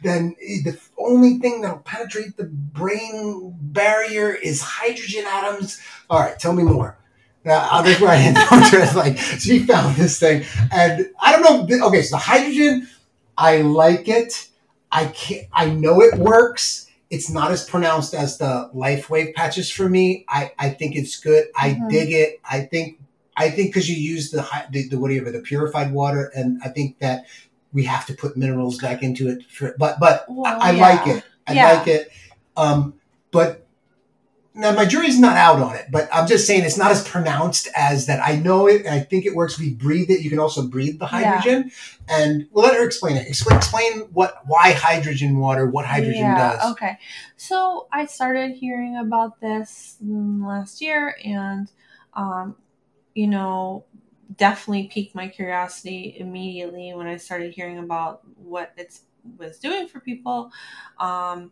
[0.02, 5.80] then the only thing that'll penetrate the brain barrier is hydrogen atoms.
[6.10, 6.98] All right, tell me more.
[7.46, 11.88] Now, that's where I had like, she found this thing, and I don't know.
[11.88, 12.90] Okay, so the hydrogen,
[13.38, 14.48] I like it.
[14.92, 15.46] I can't.
[15.54, 16.89] I know it works.
[17.10, 20.26] It's not as pronounced as the LifeWave patches for me.
[20.30, 21.47] I, I think it's good.
[21.55, 21.88] I mm-hmm.
[21.88, 22.39] dig it.
[22.49, 22.99] I think
[23.36, 26.99] I think because you use the, the the whatever the purified water, and I think
[26.99, 27.26] that
[27.72, 29.43] we have to put minerals back into it.
[29.49, 30.82] For, but but well, I, I yeah.
[30.82, 31.24] like it.
[31.47, 31.72] I yeah.
[31.74, 32.12] like it.
[32.57, 32.95] Um,
[33.32, 33.66] but
[34.60, 35.86] now my jury's not out on it.
[35.89, 38.22] But I'm just saying it's not as pronounced as that.
[38.22, 38.86] I know it.
[38.86, 39.57] I think it works.
[39.57, 40.22] We breathe it.
[40.22, 41.72] You can also breathe the hydrogen,
[42.10, 42.18] yeah.
[42.18, 43.28] and we'll let her explain it.
[43.28, 46.72] Explain explain what why hydrogen water, what hydrogen yeah, does.
[46.74, 46.97] Okay,
[47.38, 51.72] so I started hearing about this last year, and
[52.14, 52.55] um,
[53.16, 53.86] you know,
[54.38, 58.99] definitely piqued my curiosity immediately when I started hearing about what it
[59.38, 60.51] was doing for people.
[60.99, 61.51] Um,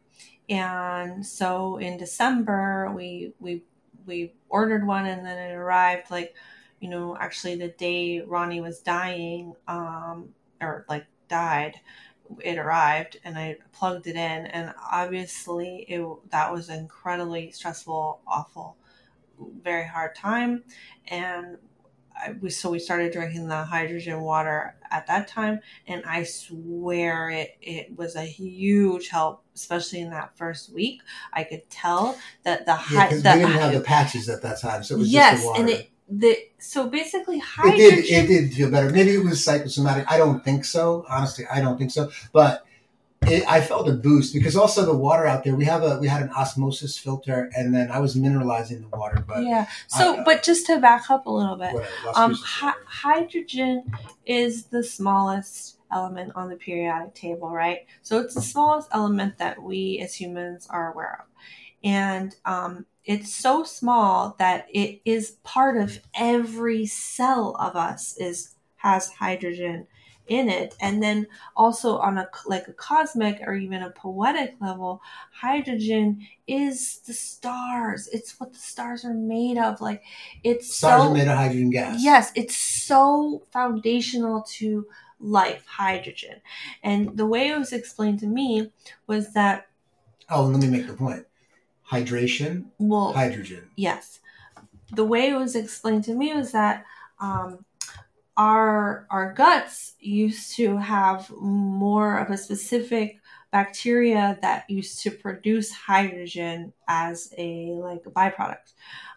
[0.49, 3.63] and so in December, we we
[4.05, 6.35] we ordered one, and then it arrived like,
[6.79, 11.79] you know, actually the day Ronnie was dying, um, or like died
[12.43, 18.77] it arrived and I plugged it in and obviously it that was incredibly stressful awful
[19.63, 20.63] very hard time.
[21.07, 21.57] And
[22.41, 27.57] we, so we started drinking the hydrogen water at that time and i swear it
[27.61, 31.01] it was a huge help especially in that first week.
[31.33, 34.95] I could tell that the yeah, we didn't have the patches at that time so
[34.95, 38.89] it was yes and it the so basically hydrogen it did it did feel better.
[38.89, 40.09] Maybe it was psychosomatic.
[40.09, 41.05] I don't think so.
[41.09, 42.11] Honestly i don't think so.
[42.31, 42.66] But
[43.27, 45.55] it, I felt a boost because also the water out there.
[45.55, 49.23] We have a we had an osmosis filter, and then I was mineralizing the water.
[49.27, 51.75] But yeah, so but just to back up a little bit,
[52.15, 53.91] um, hi- hydrogen
[54.25, 57.85] is the smallest element on the periodic table, right?
[58.01, 61.25] So it's the smallest element that we as humans are aware of,
[61.83, 68.55] and um, it's so small that it is part of every cell of us is
[68.77, 69.87] has hydrogen
[70.27, 70.75] in it.
[70.79, 75.01] And then also on a like a cosmic or even a poetic level
[75.31, 78.07] hydrogen is the stars.
[78.13, 79.81] It's what the stars are made of.
[79.81, 80.03] Like
[80.43, 82.03] it's stars so, are made of hydrogen gas.
[82.03, 84.85] Yes it's so foundational to
[85.19, 86.41] life hydrogen.
[86.83, 88.71] And the way it was explained to me
[89.07, 89.67] was that
[90.29, 91.25] oh let me make the point.
[91.89, 93.69] Hydration well hydrogen.
[93.75, 94.19] yes.
[94.93, 96.85] The way it was explained to me was that
[97.19, 97.65] um,
[98.37, 103.19] our our guts used to have more of a specific
[103.51, 108.73] bacteria that used to produce hydrogen as a like a byproduct.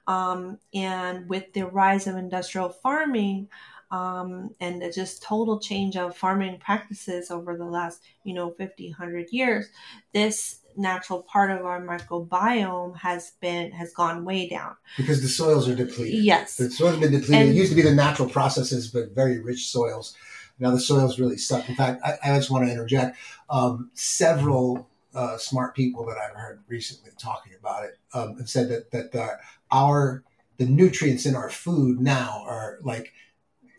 [0.07, 3.49] Um, and with the rise of industrial farming
[3.91, 8.89] um, and the just total change of farming practices over the last you know 50
[8.89, 9.68] 100 years
[10.12, 15.68] this natural part of our microbiome has been has gone way down because the soils
[15.68, 16.23] are depleted.
[16.23, 17.35] Yes, the soils have been depleted.
[17.35, 20.16] And, it used to be the natural processes, but very rich soils.
[20.59, 21.68] Now the soils really suck.
[21.68, 23.16] In fact, I, I just want to interject.
[23.49, 28.68] Um, several uh, smart people that I've heard recently talking about it um, have said
[28.68, 29.37] that that uh,
[29.71, 30.23] our
[30.59, 33.12] the nutrients in our food now are like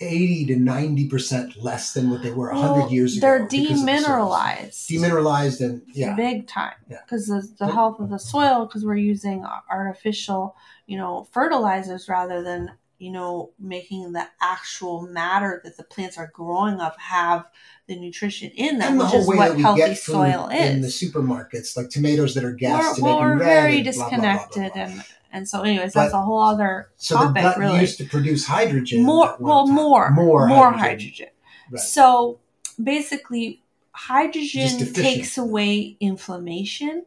[0.01, 3.21] 80 to 90% less than what they were 100 well, years ago.
[3.21, 4.87] They're demineralized.
[4.87, 6.15] The demineralized and yeah.
[6.15, 6.73] Big time.
[6.87, 7.41] Because yeah.
[7.41, 10.55] the, the health of the soil, because we're using artificial,
[10.87, 12.71] you know, fertilizers rather than,
[13.01, 17.47] you know, making the actual matter that the plants are growing of have
[17.87, 20.69] the nutrition in them, which is what healthy soil is.
[20.69, 24.85] In the supermarkets, like tomatoes that are gassed we're, well, we're very disconnected blah, blah,
[24.85, 27.35] blah, and and so, anyways, that's a whole other so topic.
[27.35, 29.03] the gut really, used to produce hydrogen.
[29.03, 30.79] More, well, more, more, more hydrogen.
[30.79, 31.27] hydrogen.
[31.71, 31.81] Right.
[31.81, 32.39] So
[32.81, 37.05] basically, hydrogen takes away inflammation,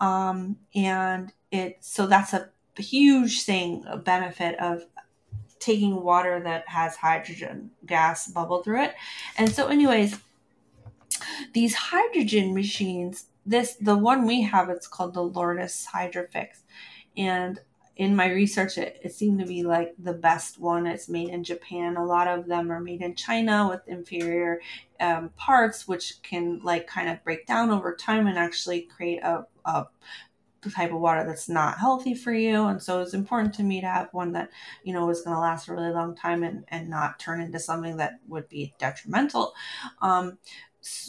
[0.00, 4.82] um, and it so that's a huge thing, a benefit of
[5.58, 8.94] taking water that has hydrogen gas bubble through it.
[9.36, 10.18] And so, anyways,
[11.52, 16.62] these hydrogen machines, this the one we have, it's called the Lourdes Hydrofix,
[17.16, 17.60] and
[17.96, 20.86] in my research, it, it seemed to be like the best one.
[20.86, 21.96] It's made in Japan.
[21.96, 24.60] A lot of them are made in China with inferior
[25.00, 29.46] um, parts, which can like kind of break down over time and actually create a,
[29.64, 29.86] a
[30.70, 32.64] type of water that's not healthy for you.
[32.64, 34.50] And so it's important to me to have one that,
[34.84, 37.58] you know, is going to last a really long time and, and not turn into
[37.58, 39.54] something that would be detrimental.
[40.02, 40.38] Um,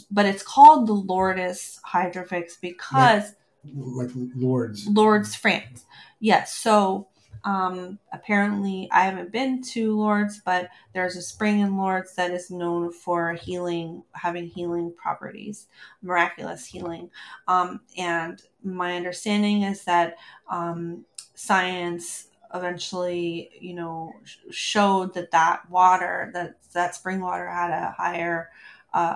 [0.10, 3.36] but it's called the Lourdes Hydrofix because
[3.76, 4.88] Like Lords.
[4.88, 5.86] Lourdes, France.
[6.20, 6.54] Yes.
[6.54, 7.08] So
[7.48, 12.52] um, apparently, I haven't been to Lourdes, but there's a spring in Lourdes that is
[12.52, 15.68] known for healing, having healing properties,
[16.02, 17.10] miraculous healing.
[17.48, 20.18] Um, and my understanding is that
[20.52, 27.72] um, science eventually, you know, sh- showed that that water, that that spring water, had
[27.72, 28.50] a higher
[28.94, 29.16] uh,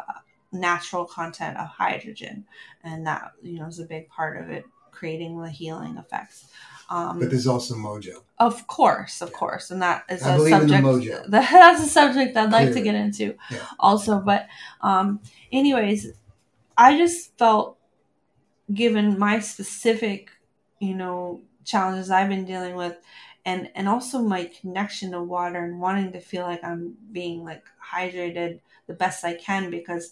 [0.53, 2.45] natural content of hydrogen,
[2.86, 6.46] and that you know is a big part of it creating the healing effects.
[6.89, 8.22] Um, But there's also Mojo.
[8.38, 10.86] of course, of course, and that is I a believe in the subject.
[10.86, 11.30] mojo.
[11.30, 13.60] That's a subject I'd like to get into, Yeah.
[13.80, 14.20] also.
[14.20, 14.48] But,
[14.82, 15.22] um,
[15.54, 16.12] anyways,
[16.78, 17.78] I just felt,
[18.74, 20.32] given my specific,
[20.80, 22.98] you know, challenges I've been dealing with,
[23.46, 27.64] and and also my connection to water and wanting to feel like I'm being like
[27.94, 30.12] hydrated the best I can because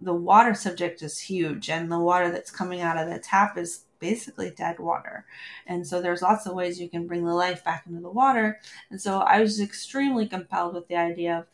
[0.00, 3.84] the water subject is huge and the water that's coming out of the tap is
[3.98, 5.24] basically dead water.
[5.66, 8.60] And so there's lots of ways you can bring the life back into the water.
[8.90, 11.46] And so I was extremely compelled with the idea of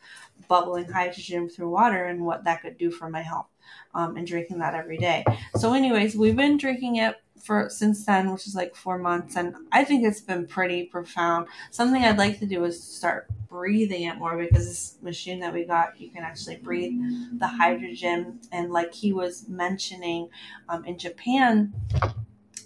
[0.49, 3.47] bubbling hydrogen through water and what that could do for my health
[3.95, 5.25] um, and drinking that every day.
[5.57, 9.55] So, anyways, we've been drinking it for since then, which is like four months, and
[9.73, 11.49] I think it's been pretty profound.
[11.71, 15.65] Something I'd like to do is start breathing it more because this machine that we
[15.65, 16.93] got, you can actually breathe
[17.39, 18.41] the hydrogen.
[18.51, 20.29] And like he was mentioning,
[20.69, 21.75] um, in Japan,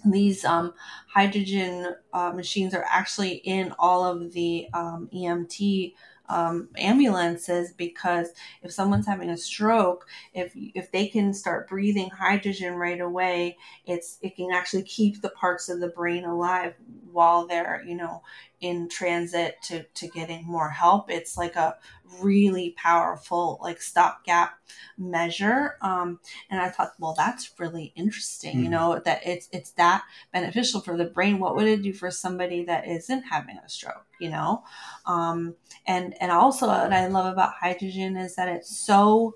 [0.05, 0.73] these um,
[1.07, 5.93] hydrogen uh, machines are actually in all of the um, EMT
[6.29, 8.29] um, ambulances because
[8.61, 14.17] if someone's having a stroke, if if they can start breathing hydrogen right away, it's
[14.21, 16.73] it can actually keep the parts of the brain alive
[17.11, 18.23] while they're you know
[18.61, 21.09] in transit to to getting more help.
[21.09, 21.75] It's like a
[22.21, 24.57] really powerful like stopgap
[24.97, 25.75] measure.
[25.81, 28.59] Um, and I thought, well, that's really interesting.
[28.59, 28.71] You Mhm.
[28.71, 30.03] know that it's it's that
[30.33, 31.39] beneficial for the brain.
[31.39, 34.05] What would it do for somebody that isn't having a stroke?
[34.19, 34.63] You know,
[35.05, 35.55] um,
[35.85, 39.35] and and also what I love about hydrogen is that it's so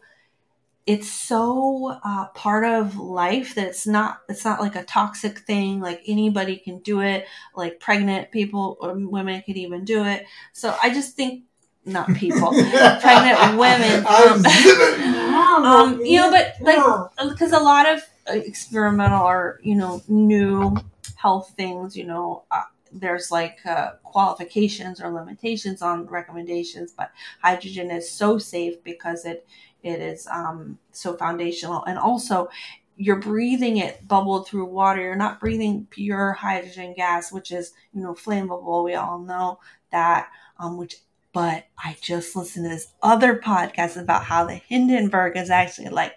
[0.88, 5.80] it's so uh, part of life that it's not it's not like a toxic thing
[5.80, 7.26] like anybody can do it
[7.56, 10.26] like pregnant people or women could even do it.
[10.54, 11.44] So i just think
[11.86, 12.50] not people
[13.02, 14.06] pregnant women.
[14.06, 14.46] Um,
[15.66, 20.76] um, you know but like because a lot of experimental or you know new
[21.16, 27.12] health things you know uh, there's like uh, qualifications or limitations on recommendations but
[27.42, 29.46] hydrogen is so safe because it
[29.84, 31.84] it is um, so foundational.
[31.86, 32.50] And also
[32.98, 35.02] you're breathing it bubbled through water.
[35.02, 38.84] You're not breathing pure hydrogen gas which is you know flammable.
[38.84, 39.60] We all know
[39.92, 40.30] that
[40.60, 40.98] um, which
[41.34, 46.14] but i just listened to this other podcast about how the hindenburg is actually like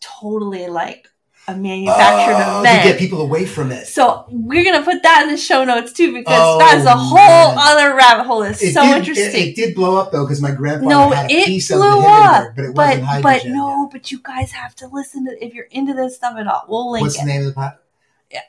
[0.00, 1.08] totally like
[1.50, 3.86] a manufactured Oh, event to get people away from it.
[3.86, 6.96] so we're gonna put that in the show notes too because Oh, that is a
[6.96, 7.16] whole
[7.54, 7.58] man.
[7.58, 8.42] other rabbit hole.
[8.42, 9.26] It's It so did, interesting.
[9.42, 11.82] It, it did blow up though because my grandfather no, had a it piece blew
[11.82, 13.52] of the up, Hindenburg, but it wasn't but hydrogen.
[13.56, 16.64] no, but you guys have to listen to if you're into this stuff at all.
[16.68, 17.20] We'll link What's it.
[17.20, 17.78] the name of the pot?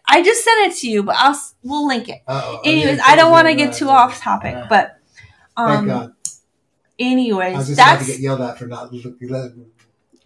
[0.07, 2.21] I just sent it to you, but I'll we'll link it.
[2.27, 2.61] Uh-oh.
[2.63, 4.69] Anyways, I don't want to get too off topic, Right.
[4.69, 4.97] but
[5.57, 6.03] um, God.
[6.03, 6.39] I was
[6.99, 9.17] anyways, just about to get yelled at for not looking.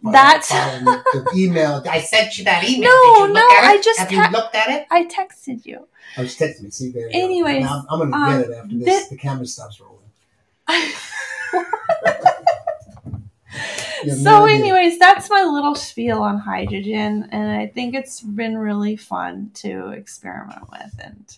[0.03, 1.83] That's- the email.
[1.89, 2.89] I sent you that email.
[2.89, 3.41] No, Did you look no?
[3.49, 4.87] I just have te- you looked at it.
[4.91, 5.87] I texted you.
[6.17, 6.71] I was texting.
[6.71, 7.09] See there.
[7.11, 8.85] Anyways, Now I'm, I'm gonna um, get it after this.
[8.85, 10.01] this- the camera stops rolling.
[14.07, 18.95] So no anyways that's my little spiel on hydrogen and i think it's been really
[18.97, 21.37] fun to experiment with and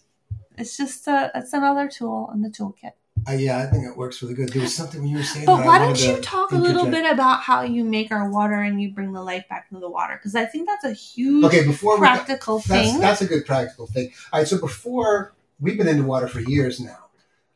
[0.57, 2.91] it's just a it's another tool in the toolkit
[3.27, 4.49] Uh, yeah, I think it works really good.
[4.49, 5.45] There was something you were saying.
[5.45, 8.81] but why don't you talk a little bit about how you make our water and
[8.81, 11.65] you bring the life back into the water because i think that's a huge Okay,
[11.65, 14.11] before practical that's thing that's a good practical thing.
[14.31, 17.07] All right, so before we've been into water for years now,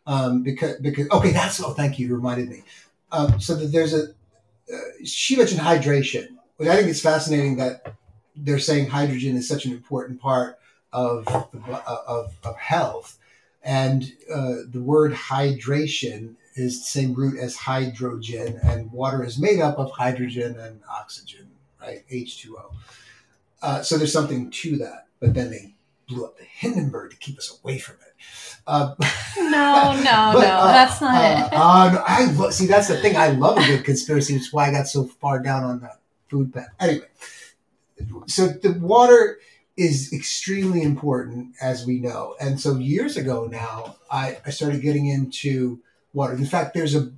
[0.08, 2.64] um, because because okay, that's oh, thank you, you reminded me.
[3.12, 4.08] Um, so that there's a
[4.74, 7.96] uh, she mentioned hydration, which I think it's fascinating that
[8.36, 10.58] they're saying hydrogen is such an important part
[10.92, 13.18] of of, of health,
[13.64, 19.60] and uh, the word hydration is the same root as hydrogen, and water is made
[19.60, 21.50] up of hydrogen and oxygen,
[21.80, 22.04] right?
[22.10, 22.72] H two O.
[23.62, 25.76] Uh, so there's something to that, but then they
[26.08, 28.14] blew up the Hindenburg to keep us away from it.
[28.68, 28.96] Uh,
[29.38, 31.54] no, no, but, no, uh, that's not uh, it.
[31.54, 32.68] Uh, no, I lo- see.
[32.68, 33.16] That's the thing.
[33.16, 34.36] I love a good conspiracy.
[34.36, 36.00] That's why I got so far down on that
[36.30, 36.70] food path.
[36.80, 37.08] Anyway,
[38.28, 39.40] so the water
[39.82, 42.36] is extremely important, as we know.
[42.40, 45.80] And so years ago now, I, I started getting into
[46.14, 46.34] water.
[46.34, 47.12] In fact, there's a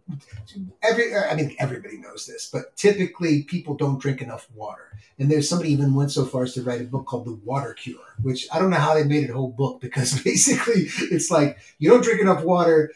[0.82, 4.92] every I mean everybody knows this, but typically people don't drink enough water.
[5.20, 7.74] And there's somebody even went so far as to write a book called The Water
[7.74, 11.30] Cure, which I don't know how they made it a whole book because basically it's
[11.30, 12.92] like you don't drink enough water.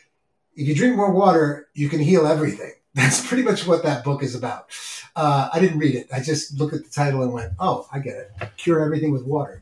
[0.55, 2.71] If you drink more water, you can heal everything.
[2.97, 4.69] That's pretty much what that book is about.
[5.15, 6.07] Uh, I didn't read it.
[6.11, 8.31] I just looked at the title and went, "Oh, I get it.
[8.57, 9.61] Cure everything with water."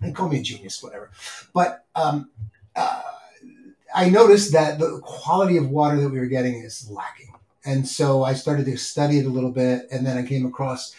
[0.00, 1.10] And call me a genius, whatever.
[1.54, 2.30] But um,
[2.74, 3.02] uh,
[3.94, 7.34] I noticed that the quality of water that we were getting is lacking.
[7.64, 9.86] And so I started to study it a little bit.
[9.92, 10.92] And then I came across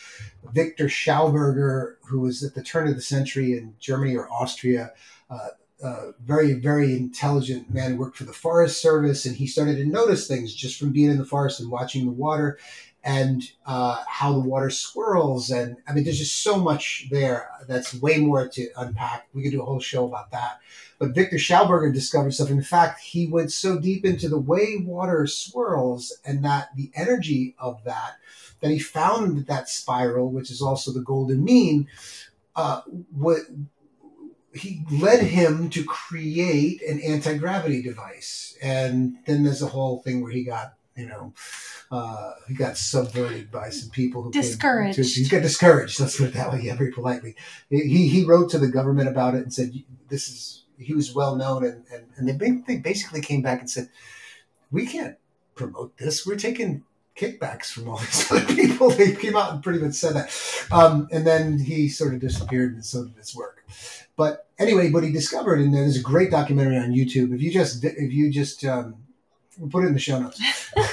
[0.54, 4.93] Victor Schauberger, who was at the turn of the century in Germany or Austria.
[5.30, 5.49] Uh,
[5.84, 9.26] uh, very, very intelligent man who worked for the Forest Service.
[9.26, 12.12] And he started to notice things just from being in the forest and watching the
[12.12, 12.58] water
[13.04, 15.50] and uh, how the water swirls.
[15.50, 19.28] And I mean, there's just so much there that's way more to unpack.
[19.34, 20.60] We could do a whole show about that.
[21.00, 22.52] But Victor Schauberger discovered stuff.
[22.52, 27.56] In fact, he went so deep into the way water swirls and that the energy
[27.58, 28.18] of that,
[28.60, 31.88] that he found that that spiral, which is also the golden mean,
[32.56, 32.82] uh,
[33.16, 33.40] what
[34.54, 38.58] he led him to create an anti-gravity device.
[38.62, 41.34] And then there's a whole thing where he got, you know,
[41.91, 44.95] uh, he got subverted by some people who discouraged.
[44.95, 45.99] To, he got discouraged.
[45.99, 46.62] Let's put it that way.
[46.64, 47.36] Yeah, very politely.
[47.70, 49.74] He he wrote to the government about it and said,
[50.08, 53.70] "This is he was well known, and and, and they, they basically came back and
[53.70, 53.89] said,
[54.72, 55.18] "We can't
[55.54, 56.26] promote this.
[56.26, 56.84] We're taking
[57.18, 61.10] kickbacks from all these other people." They came out and pretty much said that, um,
[61.12, 63.66] and then he sort of disappeared, and so did his work.
[64.22, 67.34] But anyway, what he discovered, and there's a great documentary on YouTube.
[67.34, 68.97] If you just if you just um,
[69.57, 70.39] we'll put it in the show notes,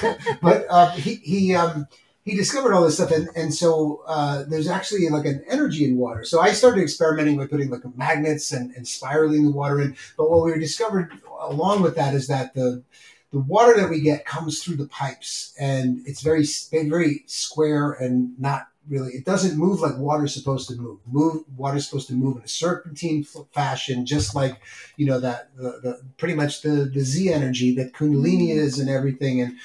[0.41, 1.53] but uh, he he.
[1.53, 1.87] Um,
[2.25, 5.97] he discovered all this stuff, and and so uh, there's actually like an energy in
[5.97, 6.23] water.
[6.23, 9.95] So I started experimenting with putting like magnets and, and spiraling the water in.
[10.15, 12.83] But what we discovered along with that is that the
[13.31, 18.39] the water that we get comes through the pipes, and it's very very square and
[18.39, 19.11] not really.
[19.11, 20.99] It doesn't move like water's supposed to move.
[21.07, 24.61] Move water's supposed to move in a serpentine fashion, just like
[24.97, 28.59] you know that the, the pretty much the the Z energy that Kundalini mm-hmm.
[28.59, 29.57] is and everything and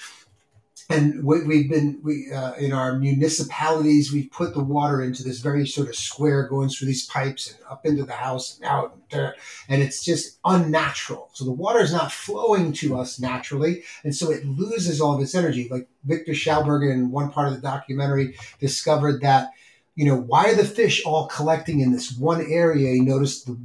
[0.91, 5.41] and we, have been we uh, in our municipalities we've put the water into this
[5.41, 8.99] very sort of square going through these pipes and up into the house and out
[9.69, 11.31] and it's just unnatural.
[11.33, 13.85] So the water is not flowing to us naturally.
[14.03, 15.69] And so it loses all of its energy.
[15.71, 19.51] Like victor schauberger in one part of the documentary discovered that
[19.95, 22.93] you know why are the fish all collecting in this one area?
[22.93, 23.57] He noticed the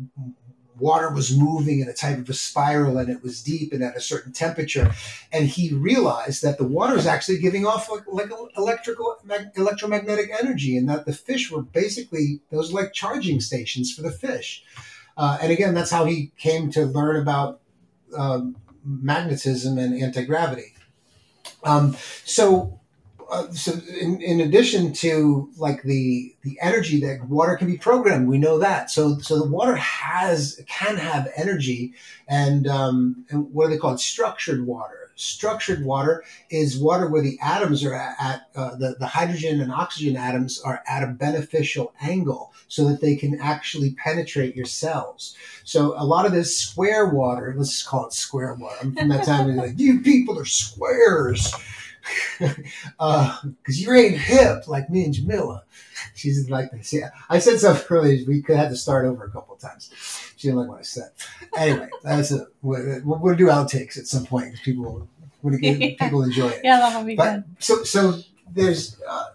[0.80, 3.96] water was moving in a type of a spiral and it was deep and at
[3.96, 4.92] a certain temperature.
[5.32, 9.18] And he realized that the water is actually giving off like, like electrical
[9.56, 14.64] electromagnetic energy and that the fish were basically those like charging stations for the fish.
[15.18, 17.60] Uh, and again, that's how he came to learn about
[18.16, 18.56] um,
[18.86, 20.74] magnetism and anti gravity.
[21.64, 22.79] Um, so
[23.32, 28.28] uh, so in, in addition to like the the energy that water can be programmed
[28.28, 28.90] we know that.
[28.90, 31.94] So so the water has can have energy
[32.28, 34.00] and um and what are they called?
[34.00, 35.12] Structured water.
[35.16, 39.70] Structured water is water where the atoms are at, at uh, the, the hydrogen and
[39.70, 45.36] oxygen atoms are at a beneficial angle so that they can actually penetrate your cells.
[45.66, 48.78] So a lot of this square water let's call it square water.
[48.82, 51.54] I'm from that time like you people are squares
[52.40, 52.58] because
[53.00, 53.38] uh,
[53.68, 55.64] you ain't hip like me and Jamila.
[56.16, 56.94] She's like this.
[56.94, 58.26] Yeah, I said something earlier.
[58.28, 59.92] We could have to start over a couple of times.
[60.38, 61.12] She didn't like what I said.
[61.58, 65.08] Anyway, that's a we'll, we'll do outtakes at some point because people
[65.44, 65.96] yeah.
[66.00, 66.62] people enjoy it.
[66.64, 67.44] Yeah, that'll be but, good.
[67.60, 68.20] So so
[68.52, 69.26] there's uh,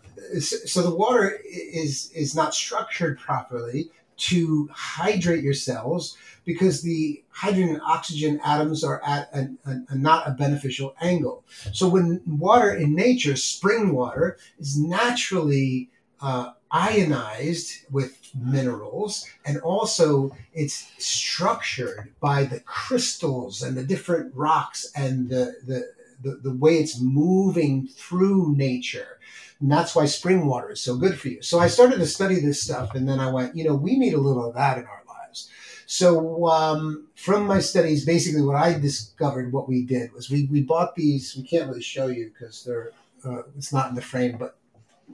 [0.41, 7.71] so the water is is not structured properly to hydrate your cells because the hydrogen
[7.71, 11.45] and oxygen atoms are at a, a, a, not a beneficial angle.
[11.73, 15.91] So when water in nature, spring water, is naturally
[16.21, 24.91] uh, ionized with minerals and also it's structured by the crystals and the different rocks
[24.97, 25.93] and the, the,
[26.23, 29.19] the, the way it's moving through nature
[29.65, 31.41] And that's why spring water is so good for you.
[31.41, 34.13] So I started to study this stuff, and then I went, you know, we need
[34.13, 35.51] a little of that in our lives.
[35.87, 40.61] So um, from my studies, basically what I discovered, what we did was we, we
[40.61, 41.35] bought these.
[41.35, 42.91] We can't really show you because they're
[43.25, 44.59] uh, it's not in the frame, but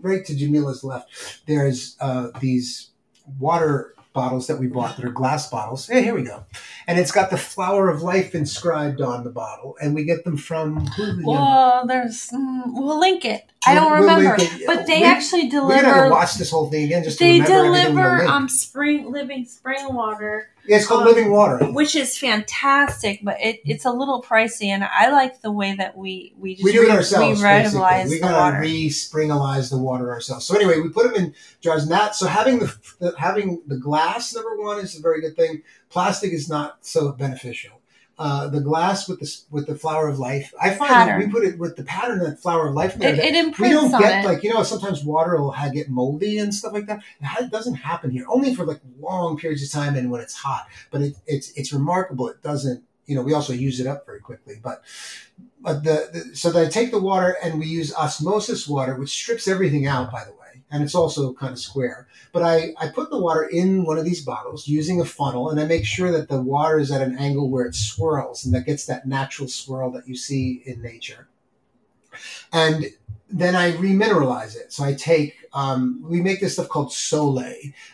[0.01, 2.91] right to Jamila's left, there's uh, these
[3.39, 5.87] water bottles that we bought that are glass bottles.
[5.87, 6.45] Hey, here we go.
[6.87, 9.77] And it's got the flower of life inscribed on the bottle.
[9.81, 11.21] And we get them from who?
[11.25, 13.45] Well, there's mm, we'll link it.
[13.67, 14.37] I don't We'll- we'll remember,
[14.67, 16.11] but they We- actually We're gonna have to deliver.
[16.11, 20.49] watch this whole thing again just to They we're deliver um spring living spring water,
[20.67, 21.59] Yeah, it's called um, living water.
[21.73, 25.97] which is fantastic, but it, it's a little pricey, and I like the way that
[25.97, 27.41] we we just We do it re- ourselves.
[27.41, 28.61] We revitalize We the gotta water.
[28.61, 30.45] re-springalize the water ourselves.
[30.47, 31.83] So anyway, we put them in jars.
[31.85, 35.37] And that so having the, the having the glass number one is a very good
[35.37, 35.63] thing.
[35.89, 37.80] Plastic is not so beneficial.
[38.21, 41.43] Uh, the glass with the with the flower of life, I find that we put
[41.43, 42.95] it with the pattern of that flower of life.
[42.97, 44.29] there, it, that it we don't get it.
[44.29, 46.99] like you know sometimes water will get moldy and stuff like that.
[46.99, 50.35] It it doesn't happen here only for like long periods of time and when it's
[50.35, 50.67] hot.
[50.91, 52.29] But it, it's it's remarkable.
[52.29, 54.57] It doesn't you know we also use it up very quickly.
[54.63, 54.83] But
[55.59, 59.09] but the, the so that I take the water and we use osmosis water, which
[59.09, 60.40] strips everything out by the way,
[60.71, 62.07] and it's also kind of square.
[62.33, 65.61] But I, I put the water in one of these bottles using a funnel, and
[65.61, 68.67] I make sure that the water is at an angle where it swirls and that
[68.67, 71.29] gets that natural swirl that you see in nature.
[72.53, 72.87] And
[73.31, 74.73] then I remineralize it.
[74.73, 77.45] So I take, um, we make this stuff called Sole.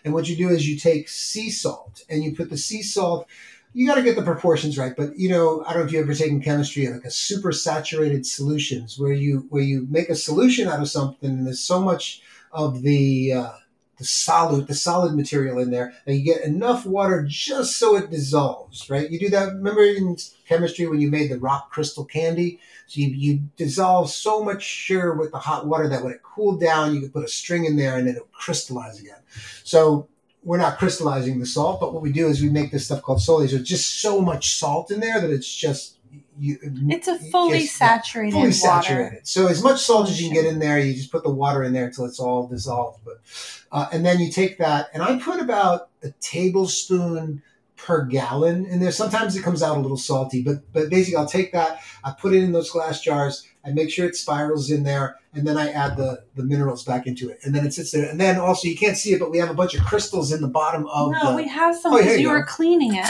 [0.04, 3.26] And what you do is you take sea salt and you put the sea salt,
[3.74, 4.94] you got to get the proportions right.
[4.96, 8.24] But, you know, I don't know if you've ever taken chemistry, like a super saturated
[8.26, 12.22] solutions where you, where you make a solution out of something and there's so much
[12.56, 13.52] of the, uh,
[13.98, 18.10] the solid, the solid material in there, and you get enough water just so it
[18.10, 19.10] dissolves, right?
[19.10, 19.54] You do that.
[19.54, 22.58] Remember in chemistry when you made the rock crystal candy?
[22.88, 26.60] So you, you dissolve so much sugar with the hot water that when it cooled
[26.60, 29.20] down, you could put a string in there and it would crystallize again.
[29.64, 30.08] So
[30.42, 33.20] we're not crystallizing the salt, but what we do is we make this stuff called
[33.20, 33.46] Sole.
[33.48, 35.95] So just so much salt in there that it's just
[36.38, 36.58] you.
[36.90, 38.52] it's a fully just- yeah, saturated fully water.
[38.52, 39.26] saturated.
[39.26, 41.62] So as much salt as you can get in there, you just put the water
[41.62, 43.00] in there until it's all dissolved.
[43.04, 43.20] But
[43.72, 47.42] uh, and then you take that, and I put about a tablespoon
[47.76, 48.90] per gallon in there.
[48.90, 52.32] Sometimes it comes out a little salty, but but basically I'll take that, I put
[52.34, 55.70] it in those glass jars, I make sure it spirals in there, and then I
[55.72, 58.08] add the the minerals back into it, and then it sits there.
[58.08, 60.40] And then also you can't see it, but we have a bunch of crystals in
[60.40, 61.36] the bottom of No, the.
[61.36, 63.06] we have some Oh, because here you you were cleaning it.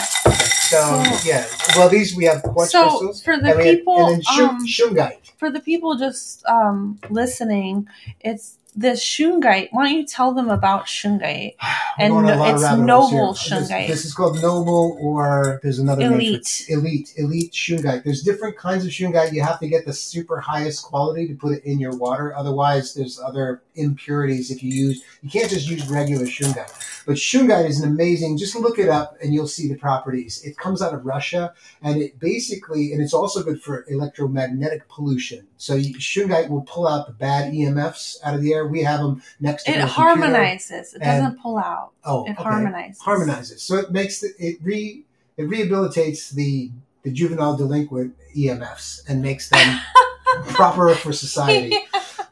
[0.70, 1.46] So so- yeah,
[1.76, 3.22] well these we have quartz so crystals.
[3.22, 5.30] for the and, we have- people, and then shung, um, shungite.
[5.38, 7.88] for the people just um, listening,
[8.20, 9.68] it's this shungite.
[9.70, 11.54] Why don't you tell them about shungite?
[11.98, 13.58] And going on a no- it's noble here.
[13.60, 13.88] This, shungite.
[13.88, 16.26] this is called noble, or there's another name for it.
[16.26, 16.66] Elite.
[16.68, 18.04] Elite, elite shungite.
[18.04, 19.32] There's different kinds of shungite.
[19.32, 22.36] You have to get the super highest quality to put it in your water.
[22.36, 25.02] Otherwise, there's other impurities if you use.
[25.22, 26.70] You can't just use regular shungite.
[27.06, 28.36] But shungite is an amazing.
[28.36, 30.42] Just look it up, and you'll see the properties.
[30.44, 35.46] It comes out of Russia, and it basically, and it's also good for electromagnetic pollution.
[35.56, 38.66] So shungite will pull out the bad EMFs out of the air.
[38.66, 40.00] We have them next to It the computer.
[40.02, 40.94] harmonizes.
[40.94, 41.92] It and- doesn't pull out.
[42.04, 42.98] Oh, It okay harmonizes.
[43.00, 43.62] harmonizes.
[43.62, 45.04] So it makes the, it re
[45.36, 46.70] it rehabilitates the
[47.04, 49.80] the juvenile delinquent EMFs and makes them
[50.48, 51.76] proper for society.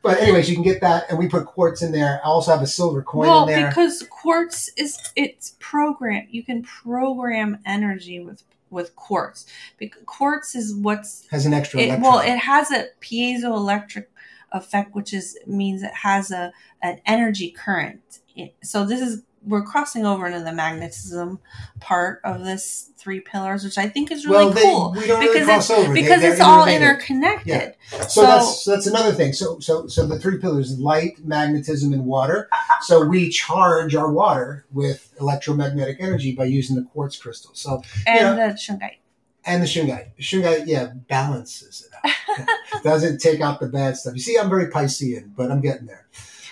[0.05, 2.21] But anyways, you can get that, and we put quartz in there.
[2.23, 3.69] I also have a silver coin well, in there.
[3.69, 6.27] because quartz is it's program.
[6.31, 9.47] You can program energy with with quartz.
[9.79, 14.07] Because quartz is what's has an extra it, well, it has a piezoelectric
[14.53, 16.53] effect, which is means it has a
[16.83, 18.21] an energy current.
[18.63, 21.39] So this is we're crossing over into the magnetism
[21.81, 25.21] part of this three pillars, which I think is really well, they, cool we don't
[25.21, 27.75] really because cross over because they're it's all interconnected.
[27.91, 29.33] So, So- that's that's another thing.
[29.33, 32.49] So so so the three pillars: light, magnetism, and water.
[32.83, 37.51] So we charge our water with electromagnetic energy by using the quartz crystal.
[37.55, 38.97] So And the shungite.
[39.45, 40.09] and the shungite.
[40.21, 41.93] Shungite, yeah, balances it
[42.39, 42.83] out.
[42.83, 44.15] Doesn't take out the bad stuff.
[44.15, 46.07] You see, I'm very Piscean, but I'm getting there.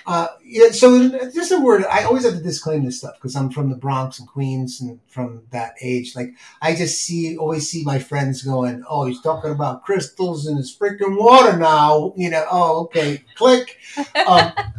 [0.07, 1.84] Uh, yeah, so just a word.
[1.84, 4.98] I always have to disclaim this stuff because I'm from the Bronx and Queens and
[5.07, 6.16] from that age.
[6.16, 10.57] Like I just see, always see my friends going, "Oh, he's talking about crystals and
[10.57, 13.78] his freaking water now." You know, oh, okay, click.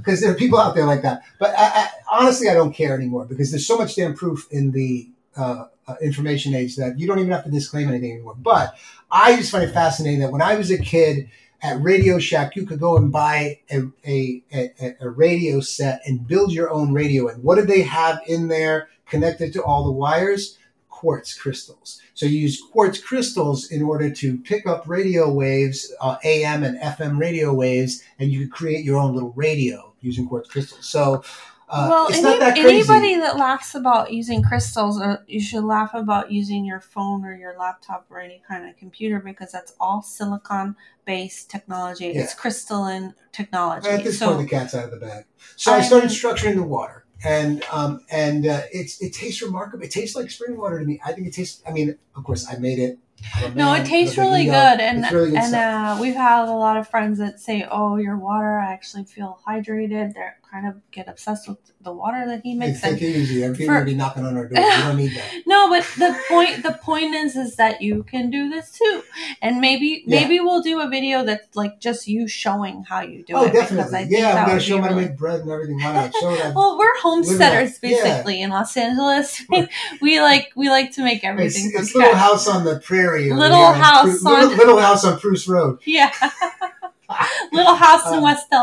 [0.03, 1.21] Because there are people out there like that.
[1.39, 4.71] But I, I, honestly, I don't care anymore because there's so much damn proof in
[4.71, 8.35] the uh, uh, information age that you don't even have to disclaim anything anymore.
[8.35, 8.75] But
[9.09, 11.29] I just find it fascinating that when I was a kid
[11.63, 16.27] at Radio Shack, you could go and buy a, a, a, a radio set and
[16.27, 17.27] build your own radio.
[17.29, 20.57] And what did they have in there connected to all the wires?
[21.03, 22.01] quartz crystals.
[22.13, 26.79] So you use quartz crystals in order to pick up radio waves, uh, AM and
[26.79, 30.87] FM radio waves, and you could create your own little radio using quartz crystals.
[30.87, 31.21] So
[31.69, 32.69] uh, well, it's any, not that crazy.
[32.69, 37.35] anybody that laughs about using crystals, or you should laugh about using your phone or
[37.35, 42.07] your laptop or any kind of computer because that's all silicon based technology.
[42.07, 42.21] Yeah.
[42.21, 43.89] It's crystalline technology.
[43.89, 45.25] At this so point, the cat's out of the bag.
[45.55, 49.83] So I, I started structuring the water, and um, and uh, it's it tastes remarkable.
[49.85, 50.99] It tastes like spring water to me.
[51.05, 51.61] I think it tastes.
[51.67, 52.99] I mean, of course, I made it.
[53.35, 56.13] I'm no, it tastes I'm a big really good, and really good and uh, we've
[56.13, 60.37] had a lot of friends that say, "Oh, your water, I actually feel hydrated." They're
[60.53, 62.79] kind of get obsessed with the water that he makes.
[62.81, 63.41] take and it easy.
[63.53, 64.63] People for- will be knocking on our door.
[64.63, 65.29] We don't need that.
[65.47, 69.01] no, but the point the point is is that you can do this too,
[69.41, 70.19] and maybe Yeah.
[70.21, 73.53] maybe we'll do a video that's like just you showing how you do oh, it
[73.53, 74.05] definitely.
[74.09, 75.79] Yeah, I'm gonna show how to really- make bread and everything.
[75.81, 76.13] Why not?
[76.21, 76.53] Show them.
[76.53, 77.79] Well, we're homesteaders up.
[77.81, 77.89] Yeah.
[78.03, 79.41] basically in Los Angeles.
[80.01, 83.33] we like we like to make everything from it's little house on the prairie.
[83.33, 85.79] Little house Pru- little, on- little house on Bruce Road.
[85.85, 86.11] Yeah,
[87.51, 88.59] little house in Uh, West LA.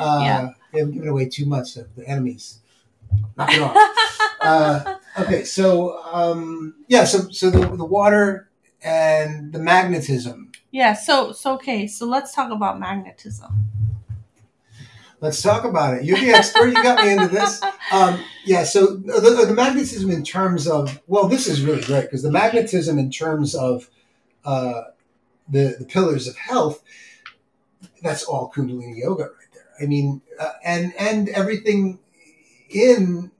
[0.00, 0.50] Uh, Yeah.
[0.74, 2.58] They've given away too much of the enemies.
[3.36, 3.76] Knock it off.
[4.40, 8.48] uh, okay, so um, yeah, so so the, the water
[8.82, 10.52] and the magnetism.
[10.70, 10.92] yeah.
[10.94, 11.86] So so okay.
[11.86, 13.66] So let's talk about magnetism.
[15.20, 16.04] Let's talk about it.
[16.04, 16.66] You're the expert.
[16.66, 17.62] You got me into this.
[17.92, 18.64] Um, yeah.
[18.64, 22.98] So the, the magnetism in terms of well, this is really great because the magnetism
[22.98, 23.88] in terms of
[24.44, 24.82] uh,
[25.48, 26.82] the the pillars of health.
[28.02, 29.43] That's all Kundalini yoga right.
[29.80, 31.98] I mean, uh, and and everything
[32.70, 33.30] in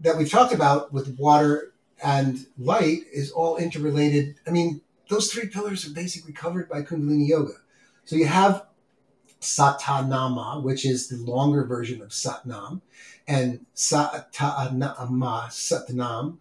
[0.00, 1.72] that we've talked about with water
[2.02, 4.36] and light is all interrelated.
[4.46, 7.54] I mean, those three pillars are basically covered by Kundalini yoga.
[8.04, 8.66] So you have
[9.40, 12.80] Satanama, which is the longer version of Satnam,
[13.26, 16.38] and Satanama, Satnam.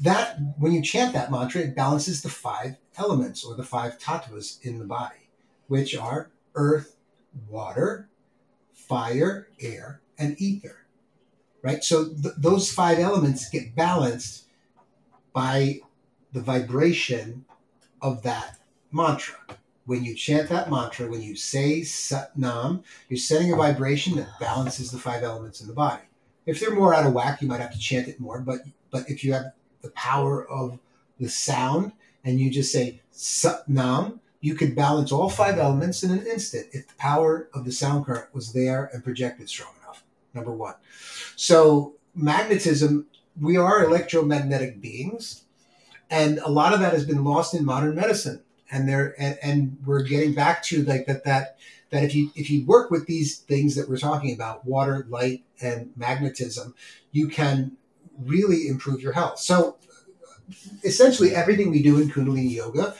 [0.00, 4.58] That when you chant that mantra, it balances the five elements or the five tattvas
[4.62, 5.28] in the body,
[5.68, 6.96] which are earth,
[7.48, 8.08] water,
[8.92, 10.84] fire, air, and ether.
[11.62, 11.82] Right?
[11.82, 14.48] So th- those five elements get balanced
[15.32, 15.80] by
[16.34, 17.46] the vibration
[18.02, 18.58] of that
[18.90, 19.38] mantra.
[19.86, 24.90] When you chant that mantra, when you say Satnam, you're setting a vibration that balances
[24.90, 26.02] the five elements in the body.
[26.44, 28.40] If they're more out of whack, you might have to chant it more.
[28.40, 30.78] But but if you have the power of
[31.18, 31.92] the sound
[32.24, 36.88] and you just say Satnam, you could balance all five elements in an instant if
[36.88, 40.04] the power of the sound current was there and projected strong enough.
[40.34, 40.74] Number one.
[41.36, 43.06] So magnetism,
[43.40, 45.44] we are electromagnetic beings,
[46.10, 48.42] and a lot of that has been lost in modern medicine.
[48.70, 51.58] And there and, and we're getting back to like that that
[51.90, 55.44] that if you if you work with these things that we're talking about, water, light,
[55.60, 56.74] and magnetism,
[57.12, 57.76] you can
[58.18, 59.38] really improve your health.
[59.38, 59.76] So
[60.82, 62.94] essentially everything we do in Kundalini yoga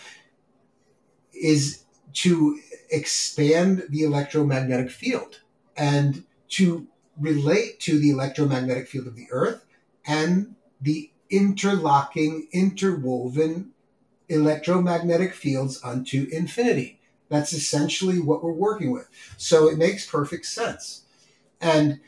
[1.42, 5.40] is to expand the electromagnetic field
[5.76, 6.86] and to
[7.18, 9.64] relate to the electromagnetic field of the earth
[10.06, 13.70] and the interlocking, interwoven
[14.28, 17.00] electromagnetic fields unto infinity.
[17.28, 19.08] That's essentially what we're working with.
[19.36, 21.04] So it makes perfect sense.
[21.60, 22.00] And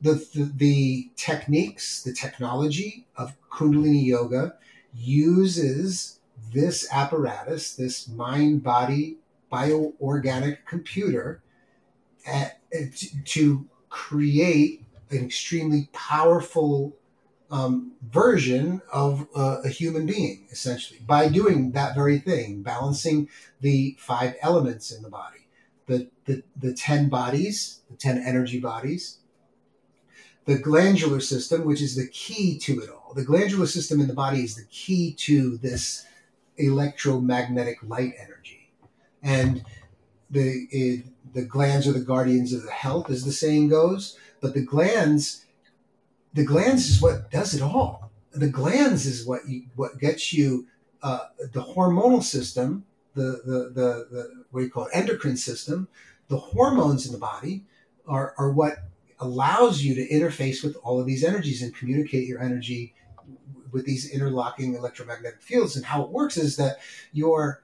[0.00, 4.54] the, the, the techniques, the technology of Kundalini Yoga
[4.92, 6.18] uses
[6.50, 9.18] this apparatus, this mind body
[9.52, 11.42] bioorganic computer,
[12.26, 16.96] uh, to, to create an extremely powerful
[17.50, 23.28] um, version of a human being, essentially, by doing that very thing, balancing
[23.60, 25.46] the five elements in the body,
[25.86, 29.18] the, the, the 10 bodies, the 10 energy bodies,
[30.46, 33.12] the glandular system, which is the key to it all.
[33.14, 36.06] The glandular system in the body is the key to this
[36.66, 38.70] electromagnetic light energy.
[39.22, 39.64] And
[40.30, 41.04] the, it,
[41.34, 45.42] the glands are the guardians of the health, as the saying goes, but the glands
[46.34, 48.10] the glands is what does it all.
[48.32, 50.66] The glands is what you, what gets you
[51.02, 52.84] uh, the hormonal system,
[53.14, 55.88] the, the the the what do you call it, endocrine system,
[56.28, 57.64] the hormones in the body
[58.06, 58.78] are are what
[59.20, 62.94] allows you to interface with all of these energies and communicate your energy
[63.72, 65.76] with these interlocking electromagnetic fields.
[65.76, 66.78] And how it works is that
[67.12, 67.62] your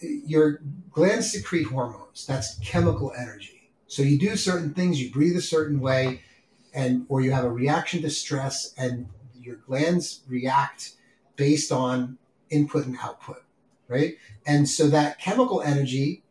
[0.00, 0.60] your
[0.92, 2.26] glands secrete hormones.
[2.26, 3.70] That's chemical energy.
[3.88, 6.20] So you do certain things, you breathe a certain way,
[6.74, 10.92] and or you have a reaction to stress and your glands react
[11.36, 12.18] based on
[12.50, 13.42] input and output
[13.88, 14.16] right
[14.46, 16.22] and so that chemical energy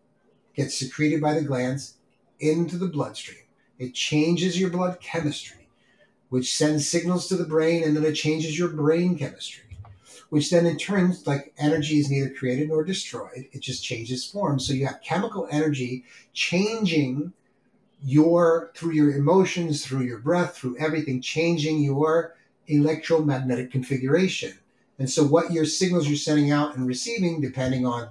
[0.55, 1.97] gets secreted by the glands
[2.39, 3.43] into the bloodstream
[3.79, 5.66] it changes your blood chemistry
[6.29, 9.67] which sends signals to the brain and then it changes your brain chemistry
[10.29, 13.47] which then in turn, like energy is neither created nor destroyed.
[13.51, 14.59] It just changes form.
[14.59, 17.33] So you have chemical energy changing
[18.03, 22.35] your, through your emotions, through your breath, through everything, changing your
[22.67, 24.53] electromagnetic configuration.
[24.99, 28.09] And so what your signals you're sending out and receiving, depending on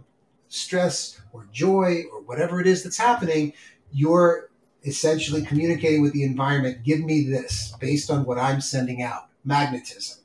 [0.49, 3.53] stress or joy or whatever it is that's happening,
[3.93, 4.51] you're
[4.87, 10.23] essentially communicating with the environment, give me this based on what I'm sending out, magnetism.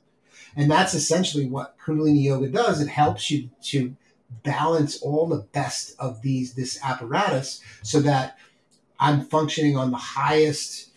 [0.55, 2.79] And that's essentially what Kundalini Yoga does.
[2.79, 3.95] It helps you to
[4.43, 8.37] balance all the best of these this apparatus so that
[8.99, 10.91] I'm functioning on the highest,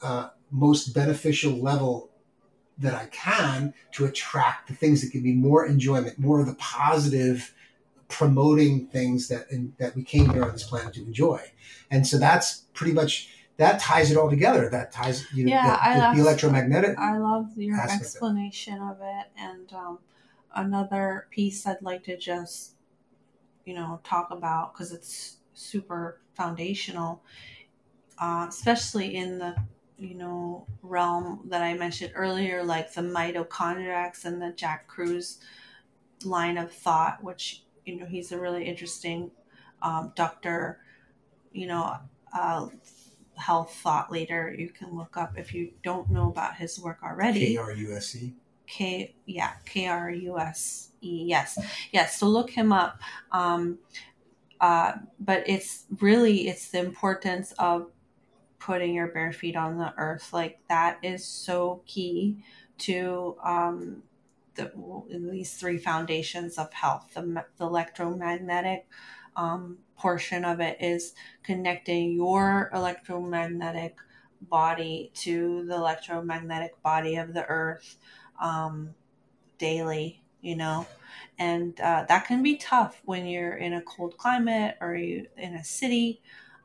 [0.00, 2.10] uh, most beneficial level
[2.78, 6.54] that I can to attract the things that give me more enjoyment, more of the
[6.54, 7.52] positive,
[8.12, 11.40] promoting things that in, that we came here on this planet to enjoy.
[11.90, 14.68] And so that's pretty much that ties it all together.
[14.70, 16.98] That ties you know, Yeah, the, I the, love- the electromagnetic.
[16.98, 18.06] I love your aspect of it.
[18.06, 19.26] explanation of it.
[19.36, 19.98] And um,
[20.54, 22.74] another piece I'd like to just,
[23.64, 27.22] you know, talk about because it's super foundational,
[28.18, 29.54] uh, especially in the,
[29.98, 35.38] you know, realm that I mentioned earlier, like the mitochondriacs and the Jack Kruse
[36.24, 39.30] line of thought, which, you know, he's a really interesting
[39.82, 40.80] um, doctor,
[41.52, 41.96] you know,
[42.36, 42.68] uh,
[43.36, 47.54] health thought leader you can look up if you don't know about his work already.
[47.54, 48.34] K R U S E.
[48.66, 51.58] K yeah K R U S E yes.
[51.92, 53.00] Yes so look him up.
[53.32, 53.78] Um,
[54.60, 57.90] uh, but it's really it's the importance of
[58.58, 60.32] putting your bare feet on the earth.
[60.32, 62.44] Like that is so key
[62.78, 64.02] to um,
[64.54, 64.72] the,
[65.30, 68.86] these three foundations of health the, the electromagnetic
[69.36, 73.96] um, portion of it is connecting your electromagnetic
[74.48, 77.96] body to the electromagnetic body of the earth
[78.40, 78.94] um,
[79.58, 80.86] daily, you know,
[81.38, 85.54] and uh, that can be tough when you're in a cold climate or you in
[85.54, 86.20] a city.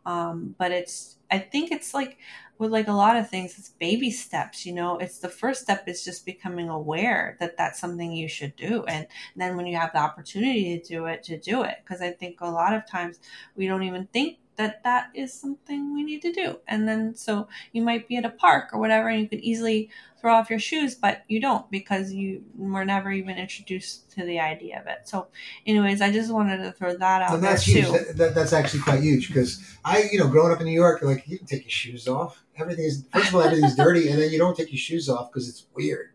[0.05, 2.17] Um, but it's, I think it's like
[2.59, 4.65] with like a lot of things, it's baby steps.
[4.65, 8.55] You know, it's the first step is just becoming aware that that's something you should
[8.55, 11.77] do, and then when you have the opportunity to do it, to do it.
[11.83, 13.19] Because I think a lot of times
[13.55, 17.47] we don't even think that that is something we need to do, and then so
[17.71, 19.89] you might be at a park or whatever, and you could easily
[20.19, 24.39] throw off your shoes, but you don't because you were never even introduced to the
[24.39, 25.07] idea of it.
[25.07, 25.27] So,
[25.65, 27.85] anyways, I just wanted to throw that out And there that's huge.
[27.85, 27.91] too.
[27.91, 31.01] That, that, that's actually quite huge because I, you know, growing up in New York,
[31.01, 32.43] like you can take your shoes off.
[32.57, 35.31] Everything is first of all, everything's dirty, and then you don't take your shoes off
[35.31, 36.09] because it's weird.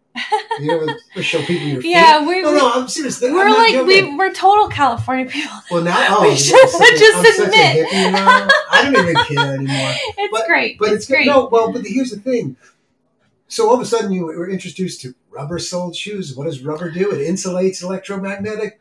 [0.61, 1.91] You know, show people your feet.
[1.93, 3.21] Yeah, we no, no, I'm serious.
[3.21, 5.57] We're not like we we're total California people.
[5.71, 7.87] Well, now oh, we I'm should such just I'm admit.
[7.93, 9.93] I don't even care anymore.
[10.19, 10.79] It's But- great.
[10.79, 11.27] But it's, it's, great.
[11.27, 12.57] No, well, but here's the thing.
[13.49, 16.35] So all of a sudden, you were introduced to rubber-soled shoes.
[16.35, 17.11] What does rubber do?
[17.11, 18.81] It insulates electromagnetic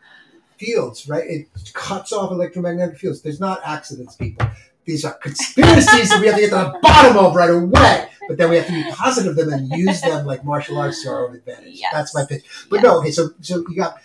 [0.57, 1.23] fields, right?
[1.27, 3.21] It cuts off electromagnetic fields.
[3.21, 4.47] There's not accidents, people.
[4.85, 8.07] These are conspiracies that we have to get to the bottom of right away.
[8.27, 11.03] But then we have to be positive of them and use them like martial arts
[11.03, 11.79] to our own advantage.
[11.79, 11.91] Yes.
[11.93, 12.43] That's my pitch.
[12.69, 12.83] But Yes.
[12.83, 13.97] no, okay, so so you got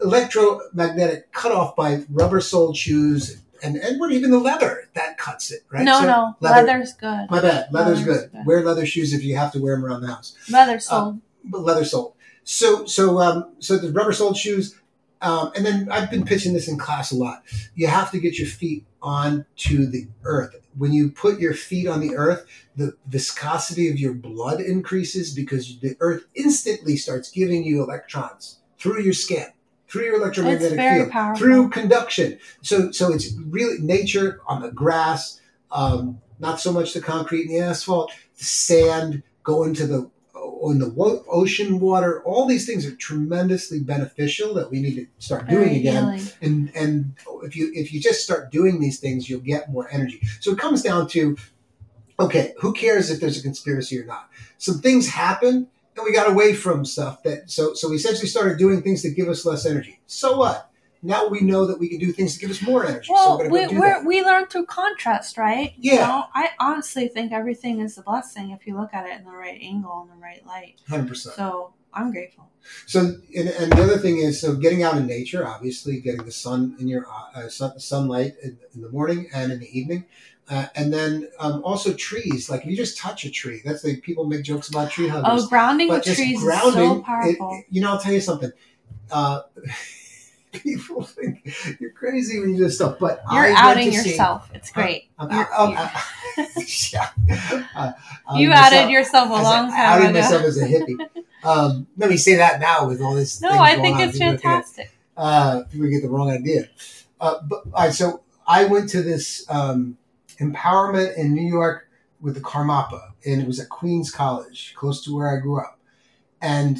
[0.00, 5.60] electromagnetic cut off by rubber-soled shoes and and what even the leather that cuts it,
[5.70, 5.84] right?
[5.84, 7.26] no, So no, leather- leather's good.
[7.30, 7.68] my bad.
[7.72, 8.32] Leather's Leather's good.
[8.32, 8.46] good.
[8.46, 10.34] Wear leather shoes if you have to wear them around the house.
[10.50, 11.20] Leather sold.
[11.44, 12.14] But leather soled.
[12.44, 14.74] So so um so the rubber soled shoes.
[15.20, 17.44] Um, and then I've been pitching this in class a lot.
[17.76, 20.56] You have to get your feet onto the earth.
[20.76, 22.46] When you put your feet on the earth,
[22.76, 29.02] the viscosity of your blood increases because the earth instantly starts giving you electrons through
[29.02, 29.46] your skin,
[29.88, 31.38] through your electromagnetic field, powerful.
[31.38, 32.38] through conduction.
[32.62, 37.50] So so it's really nature on the grass, um, not so much the concrete and
[37.50, 40.10] the asphalt, the sand, going to the
[40.70, 42.22] in the wo- ocean water.
[42.22, 46.04] All these things are tremendously beneficial that we need to start doing Very again.
[46.04, 46.28] healing.
[46.40, 50.20] And and if you if you just start doing these things, you'll get more energy.
[50.40, 51.36] So it comes down to,
[52.20, 54.30] okay, who cares if there's a conspiracy or not?
[54.58, 55.68] Some things happen.
[55.94, 59.10] And we got away from stuff that so so we essentially started doing things that
[59.16, 60.00] give us less energy.
[60.06, 60.70] So what?
[61.04, 63.06] Now we know that we can do things to give us more energy.
[63.08, 64.04] so Well, we're we go do we're, that.
[64.06, 65.74] we learn through contrast, right?
[65.78, 66.06] You Yeah.
[66.06, 69.32] know, I honestly think everything is a blessing if you look at it in the
[69.32, 70.76] right angle and the right light.
[70.88, 71.34] Hundred percent.
[71.34, 72.48] So I'm grateful.
[72.86, 73.00] So,
[73.36, 76.76] and, and the other thing is, so getting out in nature, obviously, getting the sun
[76.78, 77.04] in your
[77.34, 80.04] uh, sun, sunlight in, in the morning and in the evening,
[80.48, 82.48] uh, and then um, also trees.
[82.48, 85.42] Like if you just touch a tree, that's like people make jokes about tree huggers.
[85.44, 87.58] Oh, grounding but with just trees grounding, is so it- powerful.
[87.58, 88.52] it- you know, I'll tell you something.
[89.10, 89.40] Uh,
[90.52, 94.50] people think you're crazy when you do this stuff, but You're I outing see- yourself.
[94.54, 95.08] it's great.
[95.18, 95.46] I'm, You're-
[96.92, 97.10] yeah.
[97.74, 97.92] Uh,
[98.28, 100.20] I'm you myself- yourself a long time outed ago.
[100.20, 100.96] myself as a hippie.
[101.44, 103.40] Um, let me say that now with all this.
[103.40, 104.90] No, I think it's people fantastic.
[105.16, 106.68] uh, people get the wrong idea.
[107.20, 109.96] Uh, but all right, so I went to this um,
[110.38, 111.88] empowerment in New York
[112.20, 115.78] with the Karmapa, and it was at Queens College, close to where I grew up.
[116.40, 116.78] And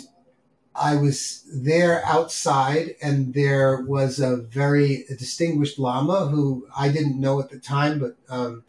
[0.75, 7.41] I was there outside, and there was a very distinguished Lama who I didn't know
[7.41, 8.65] at the time, but um,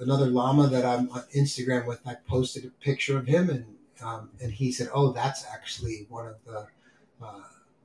[0.00, 3.64] another Lama that I'm on Instagram with, I posted a picture of him, and
[4.02, 6.66] um, and he said, "Oh, that's actually one of the
[7.24, 7.42] uh,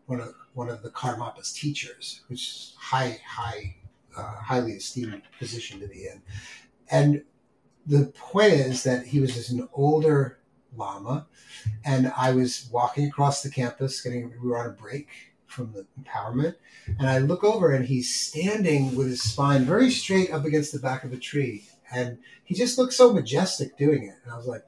[0.07, 3.76] one of one of the Karmapa's teachers, which is high, high,
[4.18, 6.22] uh, highly esteemed position to be in."
[6.91, 7.24] And
[7.86, 10.36] the point is that he was just an older
[10.77, 11.27] Lama,
[11.83, 15.07] and I was walking across the campus, getting we were on a break
[15.45, 16.55] from the empowerment,
[16.99, 20.79] and I look over and he's standing with his spine very straight up against the
[20.79, 24.47] back of a tree, and he just looked so majestic doing it, and I was
[24.47, 24.65] like,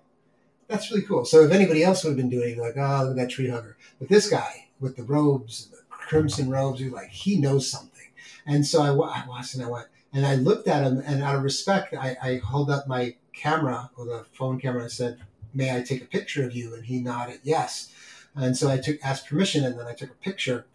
[0.67, 3.11] "That's really cool." So if anybody else would have been doing it, like, "Oh, look
[3.11, 7.09] at that tree hugger," but this guy with the robes, the crimson robes, you're like,
[7.09, 8.07] he knows something,
[8.45, 9.87] and so I, I watched and I went.
[10.11, 13.91] And I looked at him, and out of respect, I, I held up my camera
[13.95, 15.19] or the phone camera and said,
[15.53, 17.93] "May I take a picture of you?" And he nodded yes.
[18.35, 20.65] And so I took asked permission, and then I took a picture.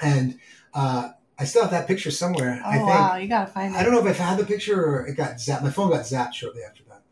[0.00, 0.38] And
[0.74, 2.60] uh, I still have that picture somewhere.
[2.64, 3.78] Oh I think wow, you gotta find it.
[3.78, 5.62] I don't know if I've had the picture or it got zapped.
[5.62, 7.02] My phone got zapped shortly after that,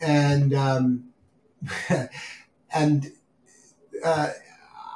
[0.00, 1.04] and um,
[2.72, 3.12] and
[4.04, 4.30] uh,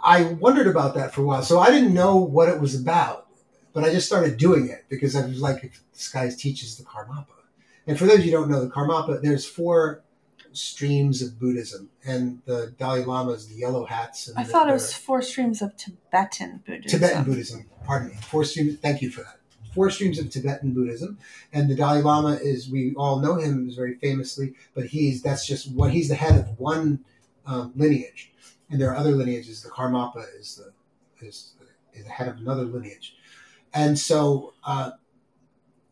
[0.02, 1.42] I wondered about that for a while.
[1.42, 3.26] So I didn't know what it was about,
[3.72, 5.62] but I just started doing it because I was like,
[5.92, 7.26] this guy teaches the Karmapa.
[7.86, 10.02] And for those of you who don't know, the Karmapa, there's four
[10.52, 14.28] streams of Buddhism, and the Dalai Lama's the yellow hats.
[14.28, 17.00] And I the- thought it was four streams of Tibetan Buddhism.
[17.00, 17.70] Tibetan Buddhism.
[17.84, 18.14] Pardon me.
[18.22, 18.78] Four streams.
[18.78, 19.38] Thank you for that.
[19.74, 21.18] Four streams of Tibetan Buddhism,
[21.52, 25.46] and the Dalai Lama is we all know him is very famously, but he's that's
[25.46, 27.04] just what he's the head of one
[27.46, 28.32] um, lineage,
[28.70, 29.62] and there are other lineages.
[29.62, 31.54] The Karmapa is the is,
[31.94, 33.16] is the head of another lineage,
[33.72, 34.90] and so uh,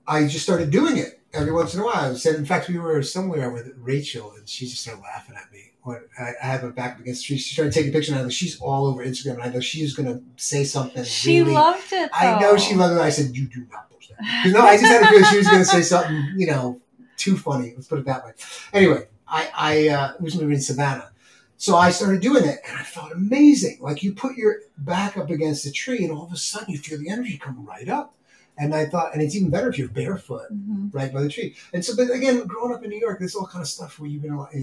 [0.06, 2.12] I just started doing it every once in a while.
[2.12, 5.50] I said, in fact, we were somewhere with Rachel, and she just started laughing at
[5.52, 5.72] me.
[5.82, 8.24] When I, I had my back against the tree, she started taking pictures, and I
[8.24, 11.04] was, she's all over Instagram, and I know she was going to say something.
[11.04, 12.10] She really, loved it.
[12.12, 13.00] I know she loved it.
[13.00, 14.18] I said, you do not post that.
[14.42, 16.80] 'Cause no, I just had a feeling she was going to say something, you know,
[17.16, 17.72] too funny.
[17.74, 18.32] Let's put it that way.
[18.72, 21.10] Anyway, I, I uh, was moving in Savannah.
[21.56, 23.78] So I started doing it and I felt amazing.
[23.82, 26.78] Like you put your back up against a tree and all of a sudden you
[26.78, 28.14] feel the energy come right up.
[28.60, 30.92] And I thought, and it's even better if you're barefoot Mhm.
[30.92, 31.56] right by the tree.
[31.72, 34.08] And so, but again, growing up in New York, there's all kind of stuff where
[34.10, 34.54] you've been, like,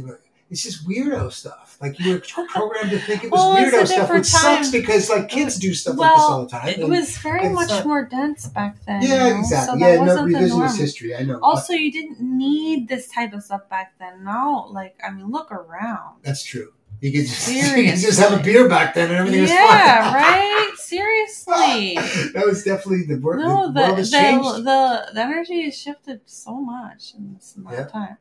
[0.49, 1.75] it's just weirdo stuff.
[1.81, 5.27] Like you were programmed to think it was Well, weirdo stuff, which sucks because like
[5.27, 6.69] kids do stuff like this all Well, the time.
[6.69, 9.01] it was very much not- more dense back then.
[9.01, 9.39] yeah, you know?
[9.39, 9.79] exactly.
[9.81, 11.15] So yeah, no revisionist history.
[11.17, 11.39] I know.
[11.41, 14.23] Also, you didn't need this type of stuff back then.
[14.23, 16.19] Now, like, I mean, look around.
[16.23, 16.71] That's true.
[17.01, 17.61] You could just, you
[17.91, 19.59] could just have a beer back then and everything was fine.
[19.59, 20.71] Yeah, right.
[20.77, 21.95] Seriously.
[22.33, 26.55] that was definitely the, wor- No, the the the, the the energy has shifted so
[26.59, 27.81] much in this amount Yeah.
[27.83, 28.17] of time.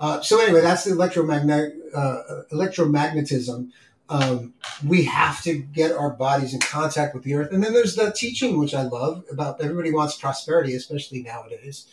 [0.00, 2.22] Uh, so anyway, that's the electromagnetic uh,
[2.52, 3.70] electromagnetism.
[4.10, 4.54] Um,
[4.86, 8.10] we have to get our bodies in contact with the earth, and then there's the
[8.10, 11.86] teaching which I love about everybody wants prosperity, especially nowadays.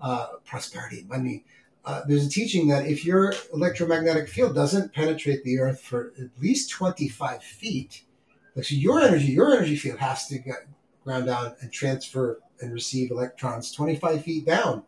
[0.00, 1.44] Uh, prosperity, money.
[1.86, 6.28] Uh, there's a teaching that if your electromagnetic field doesn't penetrate the earth for at
[6.40, 8.02] least 25 feet,
[8.54, 10.66] like so your energy, your energy field has to get
[11.04, 14.82] ground down and transfer and receive electrons 25 feet down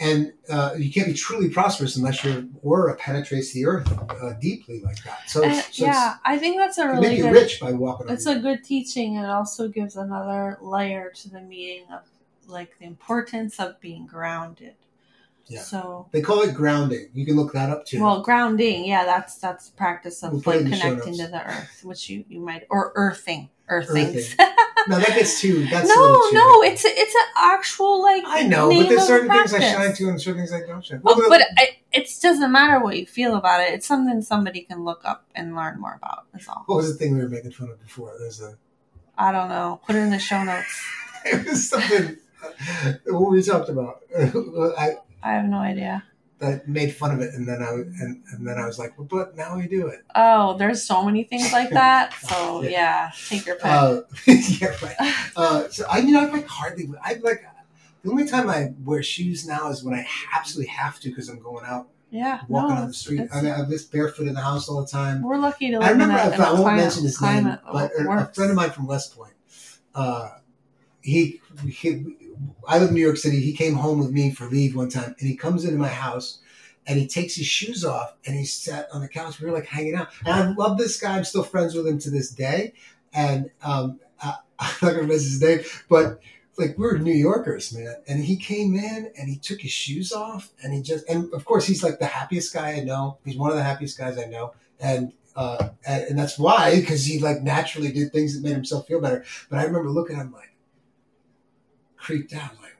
[0.00, 4.80] and uh, you can't be truly prosperous unless your aura penetrates the earth uh, deeply
[4.80, 5.28] like that.
[5.28, 7.34] So, so yeah, I think that's a really make you good.
[7.34, 8.08] rich by walking.
[8.08, 12.00] It's a good teaching, and it also gives another layer to the meaning of
[12.48, 14.74] like the importance of being grounded.
[15.46, 15.62] Yeah.
[15.62, 17.08] So, They call it grounding.
[17.12, 18.00] You can look that up too.
[18.02, 21.26] well, grounding, yeah, that's that's the practice of We'll like in the show connecting to
[21.26, 24.06] the earth, which you you might or earthing, earthing.
[24.06, 24.36] Earthing.
[24.88, 25.66] no, that gets too.
[25.66, 28.22] That's no, too no, it's a, it's an actual like.
[28.26, 31.00] I know, but there's certain things I shine to and certain things I don't shine.
[31.04, 33.74] Oh, Well, but it, it doesn't matter what you feel about it.
[33.74, 36.26] It's something somebody can look up and learn more about.
[36.32, 36.64] That's all.
[36.66, 38.14] what was the thing we were making fun of before?
[38.18, 38.56] There's a.
[39.18, 39.80] I don't know.
[39.86, 40.84] Put it in the show notes.
[41.22, 42.16] It was something.
[43.04, 44.00] What we talked about.
[44.18, 46.04] I I have no idea.
[46.42, 49.06] I made fun of it, and then I and, and then I was like, well,
[49.10, 50.00] but now we do it.
[50.14, 52.14] Oh, there's so many things like that.
[52.14, 52.70] So Yeah.
[52.70, 53.64] yeah, take your pick.
[53.66, 55.16] Uh, yeah, right.
[55.36, 56.88] Uh, so I mean, I like hardly.
[57.02, 57.44] I like
[58.02, 61.40] the only time I wear shoes now is when I absolutely have to because I'm
[61.42, 63.28] going out yeah, walking no, on the street.
[63.32, 65.22] I mean, I'm just barefoot in the house all the time.
[65.22, 66.14] we're lucky to live I remember.
[66.14, 68.56] in a, I, I won't climate, mention his name, but that a, a friend of
[68.56, 69.34] mine from West Point.
[69.94, 70.30] Uh,
[71.02, 72.16] he, he,
[72.66, 73.40] I live in New York City.
[73.40, 76.38] He came home with me for leave one time, and he comes into my house,
[76.86, 79.40] and he takes his shoes off and he sat on the couch.
[79.40, 81.16] We were like hanging out, and I love this guy.
[81.16, 82.72] I'm still friends with him to this day,
[83.12, 86.20] and um, I, I'm not gonna miss his name, but
[86.58, 87.96] like we're New Yorkers, man.
[88.06, 91.44] And he came in and he took his shoes off and he just and of
[91.44, 93.18] course he's like the happiest guy I know.
[93.24, 97.04] He's one of the happiest guys I know, and uh, and, and that's why because
[97.04, 99.24] he like naturally did things that made himself feel better.
[99.48, 100.49] But I remember looking at him like
[102.00, 102.76] creeped out, like.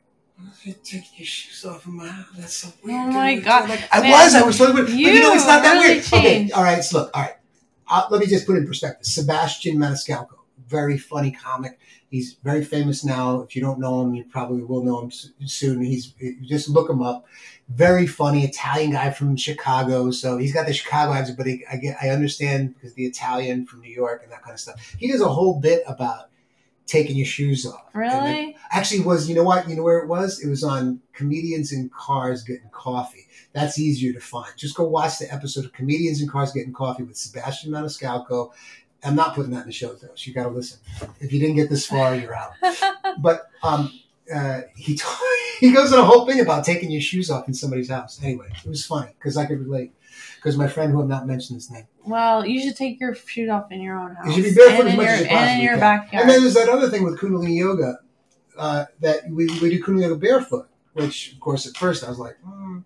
[0.63, 2.27] You're taking your shoes off in my house.
[2.35, 2.99] That's so weird.
[2.99, 3.45] Oh my dude.
[3.45, 3.69] God.
[3.69, 4.35] Like, I Man, was.
[4.35, 4.87] I was so weird.
[4.87, 6.07] But you know, it's not that really weird.
[6.07, 6.51] Okay.
[6.53, 6.83] All right.
[6.83, 7.11] So look.
[7.13, 7.35] All right.
[7.91, 9.05] Uh, let me just put it in perspective.
[9.05, 10.37] Sebastian Maniscalco,
[10.67, 11.79] very funny comic.
[12.09, 13.43] He's very famous now.
[13.43, 15.11] If you don't know him, you probably will know him
[15.47, 15.83] soon.
[15.83, 17.27] He's just look him up.
[17.69, 20.11] Very funny Italian guy from Chicago.
[20.11, 23.67] So he's got the Chicago accent, but he, I get I understand because the Italian
[23.67, 24.97] from New York and that kind of stuff.
[24.99, 26.30] He does a whole bit about
[26.91, 27.87] taking your shoes off.
[27.95, 28.57] Really?
[28.73, 30.41] actually was you know what you know where it was?
[30.41, 33.27] It was on comedians in cars getting coffee.
[33.53, 34.53] That's easier to find.
[34.57, 38.53] Just go watch the episode of Comedians in Cars Getting Coffee with Sebastian Maniscalco.
[39.03, 40.27] I'm not putting that in the show notes.
[40.27, 40.79] You got to listen.
[41.21, 42.53] If you didn't get this far, you're out.
[43.19, 43.93] But um,
[44.33, 45.05] uh, he t-
[45.61, 48.21] he goes on a whole thing about taking your shoes off in somebody's house.
[48.23, 49.93] Anyway, it was funny because I could relate.
[50.41, 53.51] Because my friend, who I'm not mentioning his name, well, you should take your shoes
[53.51, 54.27] off in your own house.
[54.27, 55.81] you should be barefoot and as much your, as you and in your can.
[55.81, 56.23] backyard.
[56.23, 57.99] And then there's that other thing with Kundalini Yoga
[58.57, 62.19] uh, that we, we do Kundalini Yoga barefoot, which of course at first I was
[62.19, 62.83] like, mm.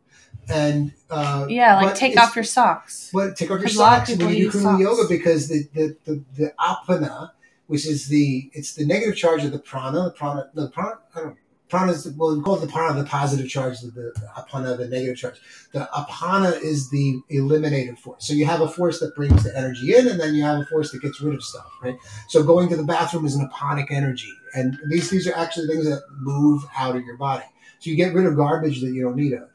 [0.48, 3.10] and uh, yeah, like take off your socks.
[3.14, 5.46] But take off your 'Cause a lot of socks when you do Kundalini Yoga because
[5.48, 7.30] the the, the the apana,
[7.68, 10.02] which is the it's the negative charge of the prana.
[10.06, 10.98] The prana, no, the prana.
[11.14, 11.36] I don't.
[11.74, 15.16] Prana is well, we call the prana, the positive charge, the, the apana, the negative
[15.16, 15.40] charge.
[15.72, 18.28] The apana is the eliminative force.
[18.28, 20.66] So you have a force that brings the energy in, and then you have a
[20.66, 21.96] force that gets rid of stuff, right?
[22.28, 25.84] So going to the bathroom is an aponic energy, and these these are actually things
[25.86, 27.42] that move out of your body.
[27.80, 29.46] So you get rid of garbage that you don't need, uh,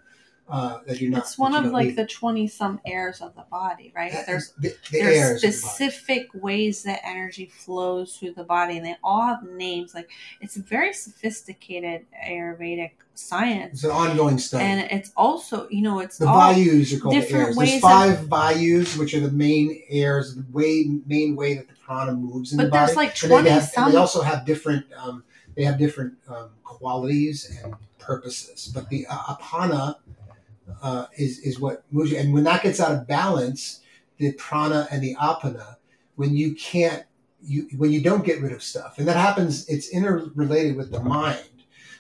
[0.50, 1.20] uh, that you're not.
[1.20, 1.96] It's one of like need.
[1.98, 4.14] the twenty some airs of the body, right?
[4.26, 8.86] There's the, the there's of the specific ways that energy flows through the body, and
[8.86, 9.94] they all have names.
[9.94, 10.10] Like
[10.42, 14.64] it's a very sophisticated Ayurvedic science, It's an ongoing study.
[14.64, 17.58] and it's also you know it's the vayus are called the different airs.
[17.58, 18.18] ways There's of- five
[18.56, 22.58] vayus, which are the main airs, the way main way that the prana moves in
[22.58, 22.86] But the body.
[22.86, 24.86] there's like 20 have- some- they also have different.
[24.98, 25.24] Um,
[25.56, 28.72] they have different um, qualities and purposes.
[28.74, 29.96] But the uh, apana
[30.82, 32.18] uh, is is what moves you.
[32.18, 33.82] And when that gets out of balance,
[34.18, 35.76] the prana and the apana,
[36.16, 37.04] when you can't,
[37.42, 41.02] you when you don't get rid of stuff, and that happens, it's interrelated with the
[41.02, 41.40] mind.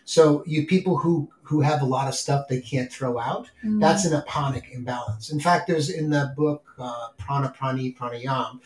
[0.05, 3.79] So you people who who have a lot of stuff they can't throw out, Mm.
[3.79, 5.31] that's an aponic imbalance.
[5.31, 8.59] In fact, there's in the book uh, Prana Prani Pranayam.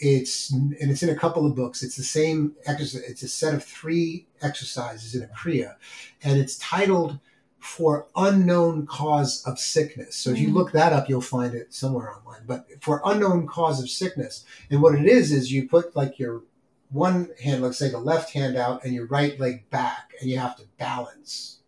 [0.00, 1.82] It's and it's in a couple of books.
[1.82, 3.02] It's the same exercise.
[3.02, 5.74] It's a set of three exercises in a kriya,
[6.22, 7.18] and it's titled
[7.60, 10.54] "For Unknown Cause of Sickness." So if you Mm.
[10.54, 12.42] look that up, you'll find it somewhere online.
[12.46, 16.42] But for unknown cause of sickness, and what it is is you put like your
[16.90, 20.38] one hand, let's say the left hand out, and your right leg back, and you
[20.38, 21.58] have to balance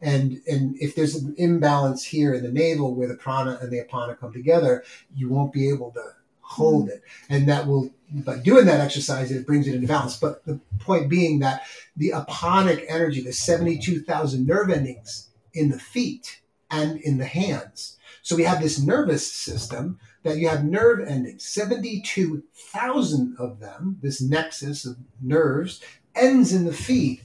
[0.00, 3.80] and and if there's an imbalance here in the navel where the prana and the
[3.80, 4.82] apana come together,
[5.14, 6.02] you won't be able to
[6.40, 10.16] hold it, and that will by doing that exercise it brings it into balance.
[10.16, 11.62] But the point being that
[11.96, 16.40] the aponic energy, the seventy-two thousand nerve endings in the feet
[16.70, 17.98] and in the hands.
[18.22, 23.98] So we have this nervous system that you have nerve endings, seventy-two thousand of them.
[24.02, 25.80] This nexus of nerves
[26.14, 27.22] ends in the feet.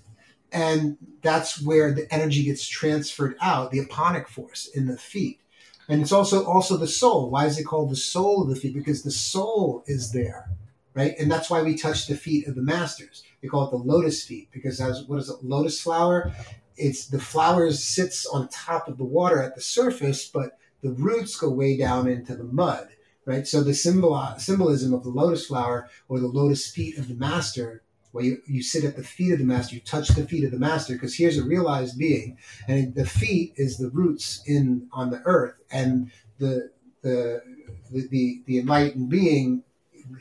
[0.52, 5.40] And that's where the energy gets transferred out the aponic force in the feet.
[5.90, 7.30] And it's also also the soul.
[7.30, 8.74] Why is it called the soul of the feet?
[8.74, 10.50] Because the soul is there
[10.96, 11.14] right?
[11.20, 13.24] And that's why we touch the feet of the masters.
[13.42, 16.32] They call it the lotus feet because as what is it lotus flower
[16.78, 21.36] it's the flowers sits on top of the water at the surface but the roots
[21.38, 22.90] go way down into the mud
[23.26, 23.48] right?
[23.48, 27.82] So the symbol symbolism of the lotus flower or the lotus feet of the master
[28.12, 30.52] where you, you sit at the feet of the master, you touch the feet of
[30.52, 35.10] the master, because here's a realized being, and the feet is the roots in on
[35.10, 36.72] the earth, and the
[37.02, 37.42] the
[37.92, 39.64] the the, the enlightened being,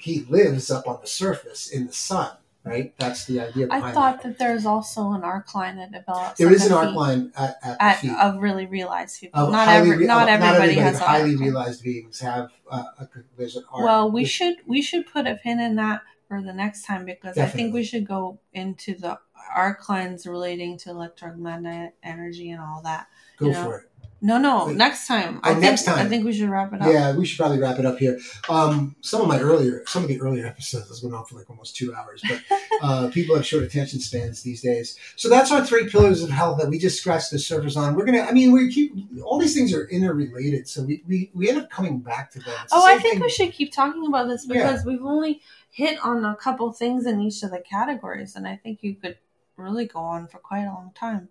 [0.00, 2.32] he lives up on the surface in the sun,
[2.64, 2.94] right?
[2.98, 4.28] That's the idea I thought that.
[4.30, 6.38] that there's also an arc line that develops.
[6.38, 8.12] There is an arc line at, at, at, feet.
[8.12, 9.50] of really realized people.
[9.50, 13.64] Not every, re- not of- everybody has highly realized beings have uh, a, there's an
[13.70, 13.84] arc.
[13.84, 17.04] Well, we There's- should we should put a pin in that for the next time
[17.04, 19.18] because I think we should go into the
[19.54, 23.08] arc lines relating to electromagnetic energy and all that.
[23.38, 23.90] go you know, for it.
[24.20, 25.36] No, no, next time.
[25.44, 25.98] Oh, I think, next time.
[25.98, 26.88] I think we should wrap it up.
[26.90, 28.18] Yeah, we should probably wrap it up here.
[28.48, 31.50] Um, some of my earlier, some of the earlier episodes was going on for like
[31.50, 32.40] almost two hours, but
[32.82, 34.98] uh, people have short attention spans these days.
[35.16, 37.94] So that's our three pillars of health that we just scratched the surface on.
[37.94, 41.48] We're gonna, I mean, we keep all these things are interrelated, so we we, we
[41.50, 42.54] end up coming back to them.
[42.62, 44.54] It's the Oh, I think thing- we should keep talking about this Yeah.
[44.70, 48.56] because we've only hit on a couple things in each of the categories, and I
[48.56, 49.18] think you could
[49.56, 51.28] really go on for quite a long time.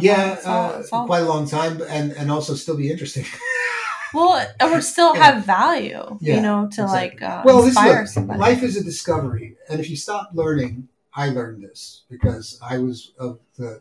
[0.00, 3.26] Yeah, all- uh, quite a long time, and and also still be interesting.
[4.14, 5.24] well, or still Yeah.
[5.32, 6.94] have value, Yeah, you know, to exactly.
[6.94, 8.40] like uh, well, this inspire look, somebody.
[8.40, 13.12] life is a discovery, and if you stop learning, I learned this because I was
[13.18, 13.80] of the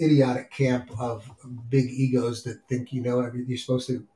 [0.00, 1.30] idiotic camp of
[1.70, 3.48] big egos that think you know everything.
[3.48, 4.06] You're supposed to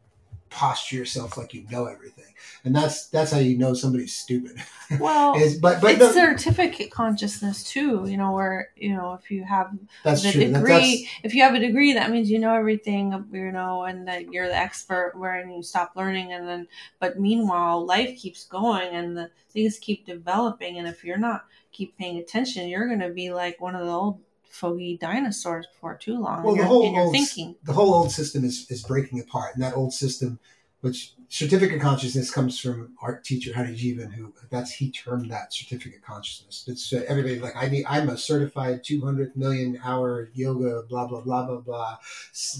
[0.50, 2.32] posture yourself like you know everything,
[2.64, 4.56] and that's that's how you know somebody's stupid.
[5.00, 9.30] well, Is but but it's no, certificate consciousness too, you know, where you know if
[9.30, 9.70] you have
[10.04, 10.40] that's the true.
[10.48, 13.84] That- degree, that's- if you have a degree, that means you know everything, you know,
[13.84, 15.12] and that you're the expert.
[15.16, 16.68] Wherein you stop learning, and then,
[16.98, 20.78] but meanwhile, life keeps going, and the things keep developing.
[20.78, 23.92] And if you're not keep paying attention, you're going to be like one of the
[23.92, 24.20] old
[24.50, 26.42] fogey dinosaurs before too long.
[26.42, 27.56] Well, the whole old- thinking.
[27.62, 30.38] the whole old system is, is breaking apart, and that old system,
[30.80, 36.02] which certificate consciousness comes from art teacher Hari Jivan, who that's he termed that certificate
[36.02, 36.64] consciousness.
[36.66, 41.20] It's uh, everybody like I need I'm a certified 200 million hour yoga blah blah
[41.20, 41.98] blah blah blah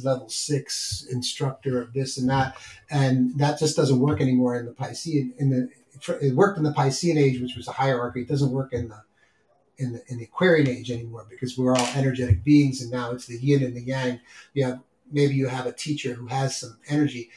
[0.04, 2.56] level six instructor of this and that,
[2.90, 5.68] and that just doesn't work anymore in the Piscean in the
[6.22, 8.22] it worked in the Piscean age, which was a hierarchy.
[8.22, 9.02] It doesn't work in the
[9.80, 13.26] in the, in the Aquarian age anymore because we're all energetic beings, and now it's
[13.26, 14.20] the yin and the yang.
[14.54, 14.80] You have
[15.10, 17.30] maybe you have a teacher who has some energy,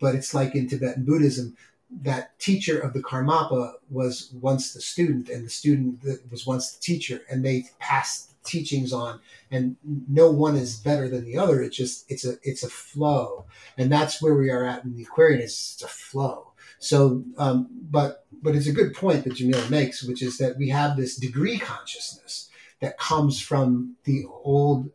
[0.00, 1.56] but it's like in Tibetan Buddhism.
[2.02, 6.80] That teacher of the Karmapa was once the student, and the student was once the
[6.82, 9.20] teacher, and they passed the teachings on.
[9.50, 11.62] And no one is better than the other.
[11.62, 13.46] It's just it's a it's a flow,
[13.76, 15.40] and that's where we are at in the Aquarian.
[15.40, 16.47] It's, it's a flow.
[16.78, 20.68] So, um, but but it's a good point that Jamila makes, which is that we
[20.68, 22.48] have this degree consciousness
[22.80, 24.90] that comes from the old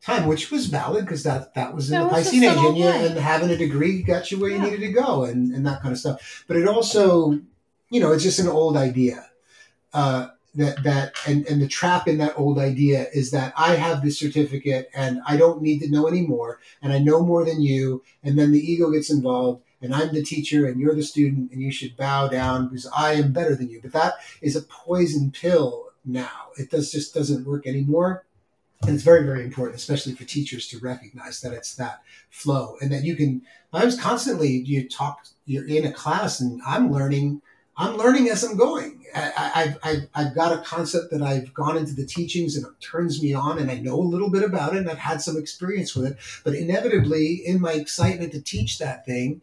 [0.00, 2.86] time, which was valid because that that was in That the Piscean age, and, you,
[2.86, 5.92] and having a degree got you where you needed to go, and and that kind
[5.92, 6.44] of stuff.
[6.48, 7.40] But it also,
[7.90, 9.24] you know, it's just an old idea.
[9.92, 14.02] Uh, that that and and the trap in that old idea is that I have
[14.02, 18.02] this certificate and I don't need to know anymore, and I know more than you,
[18.24, 21.62] and then the ego gets involved, and I'm the teacher and you're the student, and
[21.62, 23.80] you should bow down because I am better than you.
[23.82, 26.50] But that is a poison pill now.
[26.56, 28.24] It does just doesn't work anymore.
[28.82, 32.00] And it's very, very important, especially for teachers to recognize that it's that
[32.30, 33.42] flow and that you can.
[33.72, 35.26] I was constantly you talk.
[35.46, 37.42] You're in a class, and I'm learning.
[37.76, 39.04] I'm learning as I'm going.
[39.14, 43.22] I, I've, I've got a concept that I've gone into the teachings and it turns
[43.22, 45.94] me on, and I know a little bit about it, and I've had some experience
[45.94, 46.18] with it.
[46.44, 49.40] But inevitably, in my excitement to teach that thing,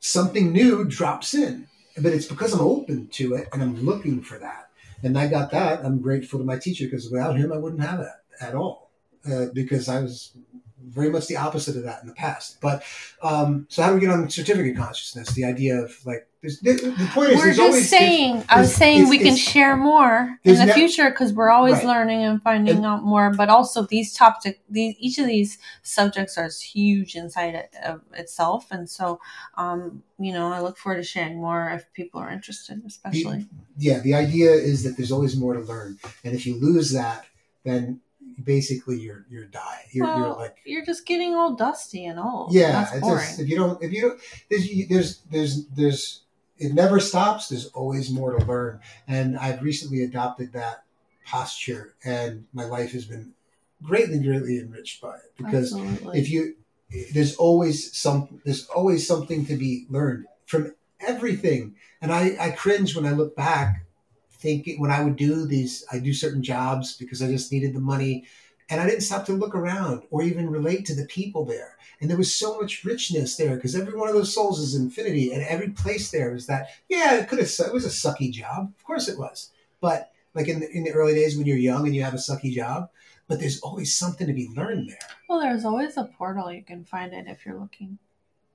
[0.00, 1.68] something new drops in.
[1.96, 4.70] But it's because I'm open to it and I'm looking for that.
[5.02, 5.84] And I got that.
[5.84, 8.90] I'm grateful to my teacher because without him, I wouldn't have that at all.
[9.30, 10.32] Uh, because I was
[10.88, 12.60] very much the opposite of that in the past.
[12.60, 12.82] But
[13.22, 15.30] um, so how do we get on certificate consciousness?
[15.32, 18.44] The idea of like, there's, the, the point is, We're just always saying.
[18.48, 21.84] I was saying we can share more in the ne- future because we're always Right.
[21.86, 23.30] learning and finding And- out more.
[23.34, 28.68] But also, these topic, these each of these subjects are huge inside it, of itself,
[28.70, 29.20] and so,
[29.58, 33.46] um, you know, I look forward to sharing more if people are interested, especially.
[33.76, 37.26] yeah, the idea is that there's always more to learn, and if you lose that,
[37.64, 38.00] then
[38.42, 39.86] basically you're you're dying.
[39.90, 42.52] You're, you're like you're just getting all dusty and old.
[42.52, 43.26] yeah, that's it's boring.
[43.26, 46.22] just, if you don't if you don't there's there's there's there's
[46.58, 47.48] it never stops.
[47.48, 50.84] There's always more to learn, and I've recently adopted that
[51.24, 53.32] posture, and my life has been
[53.82, 56.18] greatly greatly enriched by it because Absolutely.
[56.20, 56.54] if you
[57.12, 62.94] there's always some there's always something to be learned from everything and i i cringe
[62.94, 63.86] when i look back
[64.40, 67.80] thinking when i would do these i do certain jobs because i just needed the
[67.80, 68.24] money
[68.68, 72.08] and i didn't stop to look around or even relate to the people there and
[72.08, 75.42] there was so much richness there because every one of those souls is infinity and
[75.44, 78.84] every place there is that yeah it could have it was a sucky job of
[78.84, 79.50] course it was
[79.80, 82.18] but like in the, in the early days when you're young and you have a
[82.18, 82.88] sucky job
[83.28, 84.98] but there's always something to be learned there
[85.30, 88.00] well, there's always a portal you can find it if you're looking.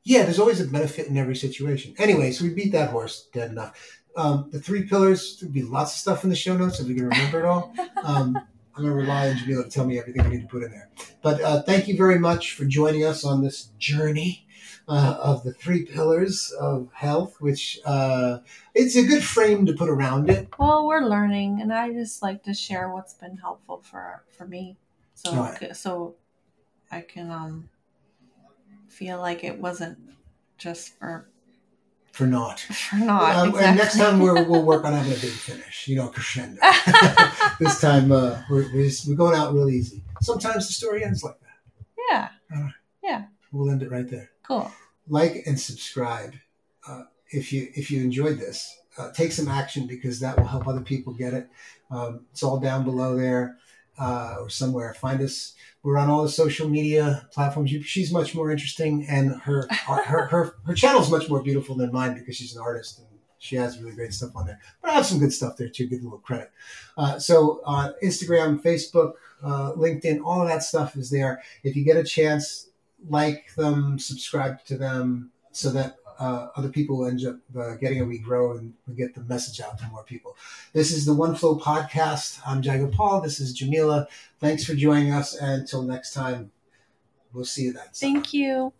[0.03, 1.95] Yeah, there's always a benefit in every situation.
[1.97, 4.01] Anyway, so we beat that horse dead enough.
[4.17, 6.95] Um, the three pillars, there'd be lots of stuff in the show notes if we
[6.95, 7.73] can remember it all.
[8.03, 8.37] Um,
[8.77, 10.69] I'm going to rely on Jamila to tell me everything I need to put in
[10.69, 10.89] there.
[11.23, 14.45] But uh, thank you very much for joining us on this journey
[14.87, 18.39] uh, of the three pillars of health, which uh,
[18.75, 20.49] it's a good frame to put around it.
[20.59, 24.77] Well, we're learning, and I just like to share what's been helpful for for me,
[25.15, 25.75] so Right.
[25.75, 26.15] so
[26.91, 27.69] I can um
[28.87, 29.97] feel like it wasn't
[30.57, 31.27] just for
[32.15, 32.59] for naught.
[32.89, 33.35] for not.
[33.35, 33.67] Um, exactly.
[33.67, 36.59] And next time we're, we'll work on having a big finish, you know, crescendo.
[37.59, 40.03] this time uh, we're, we're, just, we're going out real easy.
[40.21, 42.29] Sometimes the story ends like that.
[42.51, 42.69] Yeah.
[43.03, 44.31] Yeah, We'll end it right there.
[44.43, 44.71] cool.
[45.07, 46.33] Like and subscribe
[46.87, 48.75] uh, if you if you enjoyed this.
[48.97, 51.47] Uh, take some action because that will help other people get it.
[51.91, 53.57] Um, it's all down below there
[53.99, 54.93] uh, or somewhere.
[54.95, 55.53] Find us.
[55.85, 57.69] We're on all the social media platforms.
[57.85, 61.91] She's much more interesting, and her her her her channel is much more beautiful than
[61.91, 63.07] mine because she's an artist and
[63.37, 64.59] she has really great stuff on there.
[64.81, 65.85] But I have some good stuff there too.
[65.85, 66.49] Give a little credit.
[66.97, 69.13] Uh, so uh, Instagram, Facebook,
[69.43, 71.43] uh, LinkedIn, all of that stuff is there.
[71.63, 72.69] If you get a chance,
[73.07, 78.03] like them, subscribe to them, so that uh, other people end up uh, getting it.
[78.03, 80.37] We grow and we get the message out to more people.
[80.73, 82.39] This is the One Flow podcast.
[82.45, 83.21] I'm Jai Gopal.
[83.21, 84.07] This is Jamila.
[84.39, 85.35] Thanks for joining us.
[85.35, 86.51] And until next time,
[87.33, 87.85] we'll see you then.
[87.93, 88.73] Thank you.